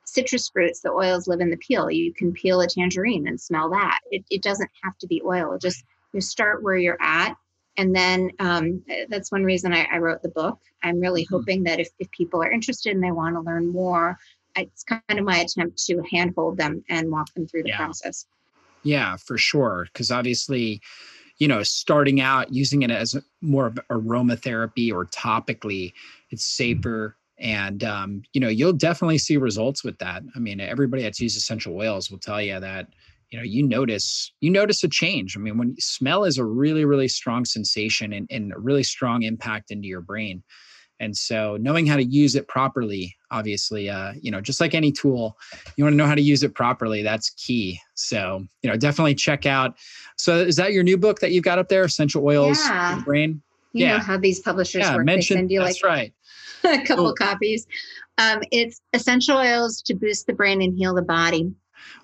citrus 0.06 0.50
fruits 0.50 0.82
the 0.82 0.92
oils 0.92 1.28
live 1.28 1.40
in 1.40 1.50
the 1.50 1.58
peel 1.58 1.90
you 1.90 2.14
can 2.14 2.32
peel 2.32 2.62
a 2.62 2.68
tangerine 2.68 3.28
and 3.28 3.40
smell 3.40 3.70
that 3.70 4.00
it, 4.12 4.24
it 4.30 4.42
doesn't 4.42 4.70
have 4.84 4.98
to 4.98 5.08
be 5.08 5.22
oil 5.26 5.58
just 5.58 5.84
you 6.14 6.22
start 6.22 6.64
where 6.64 6.78
you're 6.78 7.02
at 7.02 7.36
and 7.78 7.96
then 7.96 8.32
um, 8.40 8.84
that's 9.10 9.32
one 9.32 9.44
reason 9.44 9.74
I, 9.74 9.86
I, 9.92 9.98
wrote 9.98 10.22
the 10.22 10.30
book. 10.30 10.60
I'm 10.84 11.00
really 11.00 11.24
mm-hmm. 11.24 11.36
hoping 11.36 11.64
that 11.64 11.80
if, 11.80 11.90
if 12.00 12.10
people 12.12 12.42
are 12.42 12.52
interested 12.52 12.94
and 12.94 13.04
they 13.04 13.12
want 13.12 13.36
to 13.36 13.42
learn 13.42 13.72
more, 13.72 14.18
it's 14.56 14.84
kind 14.84 15.02
of 15.10 15.24
my 15.24 15.38
attempt 15.38 15.84
to 15.86 16.02
handhold 16.12 16.58
them 16.58 16.84
and 16.90 17.12
walk 17.12 17.34
them 17.34 17.48
through 17.48 17.64
the 17.64 17.70
yeah. 17.70 17.78
process. 17.78 18.26
Yeah, 18.84 19.18
for 19.18 19.38
sure. 19.38 19.88
Because 19.92 20.12
obviously, 20.12 20.82
you 21.38 21.48
know, 21.48 21.64
starting 21.64 22.22
out 22.22 22.54
using 22.54 22.84
it 22.84 22.92
as 22.92 23.18
more 23.42 23.68
of 23.68 23.80
aromatherapy 23.92 24.94
or 24.94 25.06
topically, 25.06 25.94
it's 26.30 26.46
safer. 26.46 27.18
And, 27.38 27.84
um, 27.84 28.22
you 28.34 28.40
know, 28.40 28.48
you'll 28.48 28.74
definitely 28.74 29.18
see 29.18 29.36
results 29.38 29.84
with 29.84 29.98
that. 30.00 30.24
I 30.36 30.40
mean, 30.40 30.60
everybody 30.62 31.04
that's 31.04 31.20
used 31.20 31.38
essential 31.38 31.76
oils 31.76 32.10
will 32.10 32.20
tell 32.20 32.42
you 32.42 32.60
that 32.60 32.88
you 33.32 33.40
know 33.40 33.44
you 33.44 33.64
notice 33.64 34.32
you 34.40 34.50
notice 34.52 34.84
a 34.84 34.88
change 34.88 35.36
i 35.36 35.40
mean 35.40 35.58
when 35.58 35.76
smell 35.80 36.24
is 36.24 36.38
a 36.38 36.46
really 36.46 36.86
really 36.86 37.08
strong 37.08 37.44
sensation 37.44 38.14
and, 38.14 38.28
and 38.30 38.54
a 38.54 38.60
really 38.60 38.84
strong 38.84 39.24
impact 39.24 39.72
into 39.72 39.88
your 39.88 40.00
brain 40.02 40.44
and 41.00 41.18
so 41.18 41.58
knowing 41.60 41.86
how 41.86 41.96
to 41.96 42.04
use 42.04 42.36
it 42.36 42.48
properly 42.48 43.16
obviously 43.32 43.90
uh, 43.90 44.14
you 44.22 44.32
know 44.32 44.40
just 44.42 44.62
like 44.62 44.74
any 44.74 44.92
tool 44.92 45.36
you 45.76 45.84
want 45.84 45.92
to 45.94 45.98
know 45.98 46.06
how 46.06 46.16
to 46.16 46.22
use 46.22 46.44
it 46.44 46.54
properly 46.54 47.02
that's 47.02 47.32
key 47.32 47.80
so 47.96 48.46
you 48.62 48.70
know 48.70 48.78
definitely 48.78 49.16
check 49.16 49.46
out 49.46 49.76
so 50.18 50.38
is 50.38 50.56
that 50.56 50.72
your 50.72 50.84
new 50.84 50.98
book 50.98 51.20
that 51.20 51.32
you've 51.32 51.44
got 51.44 51.60
up 51.60 51.68
there 51.68 51.84
essential 51.84 52.24
oils 52.26 52.60
Yeah. 52.60 53.00
brain 53.04 53.42
You 53.74 53.86
Yeah. 53.86 53.98
know 53.98 54.04
how 54.04 54.18
these 54.18 54.40
publishers 54.40 54.86
yeah 54.86 54.96
work. 54.96 55.06
mention 55.06 55.36
they 55.36 55.40
send 55.42 55.52
you 55.52 55.60
like 55.62 55.70
that's 55.70 55.84
right 55.84 56.14
a 56.74 56.84
couple 56.86 57.06
Cool. 57.06 57.14
copies. 57.14 57.68
Um, 58.18 58.42
it's 58.52 58.82
essential 58.94 59.38
oils 59.38 59.82
to 59.84 59.94
boost 59.94 60.28
the 60.28 60.34
brain 60.34 60.62
and 60.62 60.76
heal 60.78 60.94
the 60.94 61.02
body. 61.02 61.54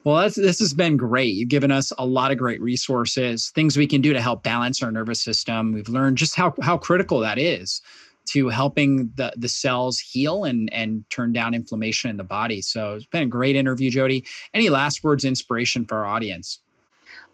Well, 0.04 0.18
that's, 0.18 0.36
this 0.36 0.60
has 0.60 0.74
been 0.74 0.98
great. 0.98 1.34
You've 1.34 1.50
given 1.50 1.72
us 1.72 1.92
a 1.98 2.06
lot 2.06 2.32
of 2.32 2.38
great 2.38 2.62
resources, 2.62 3.52
things 3.56 3.78
we 3.78 3.88
can 3.88 4.02
do 4.02 4.14
to 4.14 4.22
help 4.22 4.44
balance 4.44 4.84
our 4.84 4.92
nervous 4.92 5.22
system. 5.22 5.74
We've 5.74 5.90
learned 5.90 6.18
just 6.18 6.36
how 6.36 6.54
how 6.62 6.78
critical 6.78 7.20
that 7.20 7.38
is 7.38 7.82
to 8.28 8.50
helping 8.50 9.12
the 9.16 9.34
the 9.38 9.50
cells 9.50 10.00
heal 10.00 10.44
and 10.44 10.72
and 10.74 11.04
turn 11.10 11.34
down 11.34 11.54
inflammation 11.54 12.10
in 12.10 12.18
the 12.18 12.24
body. 12.24 12.62
So 12.62 12.96
it's 12.96 13.06
been 13.06 13.24
a 13.24 13.28
great 13.28 13.56
interview, 13.56 13.90
Jodi. 13.90 14.26
Any 14.54 14.70
last 14.70 15.04
words, 15.04 15.26
inspiration 15.26 15.86
for 15.86 15.98
our 16.00 16.06
audience? 16.06 16.60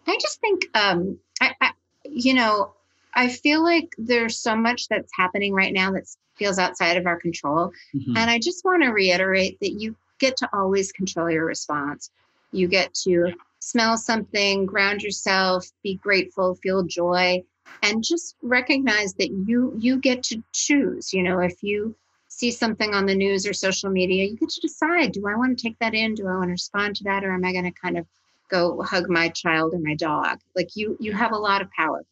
I 0.06 0.16
just 0.20 0.40
think, 0.40 0.64
um, 0.74 1.18
I, 1.42 1.52
I, 1.60 1.72
you 2.04 2.32
know, 2.32 2.72
I 3.14 3.28
feel 3.28 3.62
like 3.62 3.94
there's 3.98 4.38
so 4.38 4.56
much 4.56 4.88
that's 4.88 5.12
happening 5.14 5.52
right 5.52 5.72
now 5.72 5.92
that 5.92 6.04
feels 6.38 6.58
outside 6.58 6.96
of 6.96 7.06
our 7.06 7.18
control. 7.18 7.72
Mhm. 7.94 8.16
And 8.16 8.30
I 8.30 8.38
just 8.38 8.64
want 8.64 8.82
to 8.82 8.90
reiterate 8.90 9.58
that 9.60 9.72
you 9.72 9.96
get 10.18 10.36
to 10.38 10.48
always 10.52 10.92
control 10.92 11.30
your 11.30 11.44
response. 11.44 12.10
You 12.52 12.68
get 12.68 12.94
to 13.04 13.32
smell 13.60 13.96
something, 13.96 14.66
ground 14.66 15.02
yourself, 15.02 15.70
be 15.82 15.96
grateful, 15.96 16.54
feel 16.56 16.82
joy, 16.84 17.42
and 17.82 18.02
just 18.02 18.36
recognize 18.42 19.14
that 19.14 19.30
you 19.30 19.74
you 19.78 19.98
get 19.98 20.22
to 20.24 20.42
choose. 20.52 21.12
You 21.12 21.22
know, 21.22 21.40
if 21.40 21.62
you 21.62 21.94
see 22.28 22.50
something 22.50 22.94
on 22.94 23.06
the 23.06 23.14
news 23.14 23.46
or 23.46 23.52
social 23.52 23.90
media, 23.90 24.24
you 24.24 24.36
get 24.36 24.50
to 24.50 24.60
decide, 24.60 25.12
do 25.12 25.26
I 25.26 25.34
want 25.36 25.56
to 25.58 25.62
take 25.62 25.78
that 25.80 25.94
in? 25.94 26.14
Do 26.14 26.26
I 26.26 26.36
want 26.36 26.48
to 26.48 26.52
respond 26.52 26.96
to 26.96 27.04
that? 27.04 27.24
Or 27.24 27.32
am 27.32 27.44
I 27.44 27.52
going 27.52 27.64
to 27.64 27.80
kind 27.80 27.98
of 27.98 28.06
go 28.48 28.82
hug 28.82 29.08
my 29.08 29.28
child 29.28 29.74
or 29.74 29.78
my 29.78 29.94
dog? 29.94 30.40
Like 30.56 30.76
you 30.76 30.96
you 31.00 31.12
have 31.12 31.32
a 31.32 31.38
lot 31.38 31.62
of 31.62 31.70
power. 31.72 32.04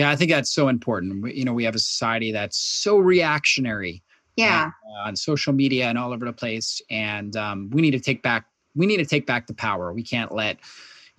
Yeah, 0.00 0.08
I 0.10 0.16
think 0.16 0.30
that's 0.30 0.50
so 0.50 0.68
important. 0.68 1.22
We, 1.22 1.34
you 1.34 1.44
know, 1.44 1.52
we 1.52 1.64
have 1.64 1.74
a 1.74 1.78
society 1.78 2.32
that's 2.32 2.56
so 2.56 2.96
reactionary 2.96 4.02
Yeah. 4.34 4.70
uh, 5.04 5.08
on 5.08 5.14
social 5.14 5.52
media 5.52 5.88
and 5.88 5.98
all 5.98 6.10
over 6.14 6.24
the 6.24 6.32
place 6.32 6.80
and 6.88 7.36
um, 7.36 7.68
we 7.70 7.82
need 7.82 7.90
to 7.90 8.00
take 8.00 8.22
back 8.22 8.46
we 8.74 8.86
need 8.86 8.96
to 8.96 9.04
take 9.04 9.26
back 9.26 9.46
the 9.46 9.52
power 9.54 9.92
we 9.92 10.02
can't 10.02 10.32
let 10.32 10.56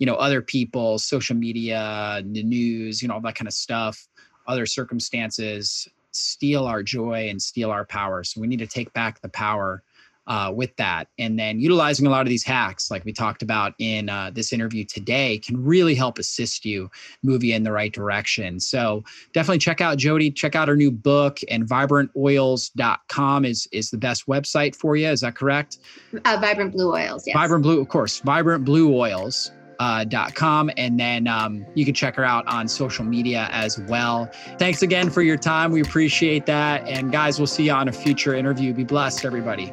you 0.00 0.06
know 0.06 0.14
other 0.16 0.42
people 0.42 0.98
social 0.98 1.36
media 1.36 2.22
the 2.24 2.42
news 2.42 3.00
you 3.02 3.06
know 3.08 3.14
all 3.14 3.20
that 3.20 3.36
kind 3.36 3.46
of 3.46 3.54
stuff 3.54 4.08
other 4.48 4.66
circumstances 4.66 5.86
steal 6.10 6.64
our 6.66 6.82
joy 6.82 7.28
and 7.28 7.40
steal 7.40 7.70
our 7.70 7.84
power 7.84 8.24
so 8.24 8.40
we 8.40 8.46
need 8.48 8.58
to 8.58 8.66
take 8.66 8.92
back 8.94 9.20
the 9.20 9.28
power 9.28 9.82
uh, 10.26 10.52
with 10.54 10.74
that 10.76 11.08
and 11.18 11.38
then 11.38 11.58
utilizing 11.58 12.06
a 12.06 12.10
lot 12.10 12.22
of 12.22 12.28
these 12.28 12.44
hacks 12.44 12.90
like 12.90 13.04
we 13.04 13.12
talked 13.12 13.42
about 13.42 13.74
in 13.78 14.08
uh, 14.08 14.30
this 14.32 14.52
interview 14.52 14.84
today 14.84 15.38
can 15.38 15.62
really 15.62 15.94
help 15.94 16.18
assist 16.18 16.64
you 16.64 16.90
move 17.22 17.42
you 17.42 17.54
in 17.54 17.62
the 17.62 17.72
right 17.72 17.92
direction 17.92 18.60
so 18.60 19.02
definitely 19.32 19.58
check 19.58 19.80
out 19.80 19.98
Jodi. 19.98 20.30
Check 20.30 20.54
out 20.54 20.68
her 20.68 20.76
new 20.76 20.90
book 20.90 21.38
and 21.48 21.66
vibrantoils.com 21.66 23.44
is 23.44 23.68
is 23.72 23.90
the 23.90 23.98
best 23.98 24.26
website 24.26 24.74
for 24.74 24.96
you. 24.96 25.08
Is 25.08 25.20
that 25.20 25.34
correct? 25.34 25.78
Uh, 26.24 26.38
vibrant 26.40 26.72
blue 26.72 26.92
oils. 26.92 27.26
Yes. 27.26 27.34
Vibrant 27.34 27.62
Blue, 27.62 27.80
of 27.80 27.88
course, 27.88 28.20
vibrant 28.20 28.64
blue 28.64 28.94
oils. 28.94 29.52
Uh, 29.80 30.04
dot 30.04 30.32
com 30.36 30.70
and 30.76 31.00
then 31.00 31.26
um, 31.26 31.66
you 31.74 31.84
can 31.84 31.92
check 31.92 32.14
her 32.14 32.24
out 32.24 32.46
on 32.46 32.68
social 32.68 33.04
media 33.04 33.48
as 33.50 33.80
well. 33.88 34.30
Thanks 34.56 34.82
again 34.82 35.10
for 35.10 35.22
your 35.22 35.36
time. 35.36 35.72
We 35.72 35.80
appreciate 35.80 36.46
that. 36.46 36.86
And 36.86 37.10
guys, 37.10 37.40
we'll 37.40 37.48
see 37.48 37.64
you 37.64 37.72
on 37.72 37.88
a 37.88 37.92
future 37.92 38.32
interview. 38.32 38.72
Be 38.74 38.84
blessed, 38.84 39.24
everybody. 39.24 39.72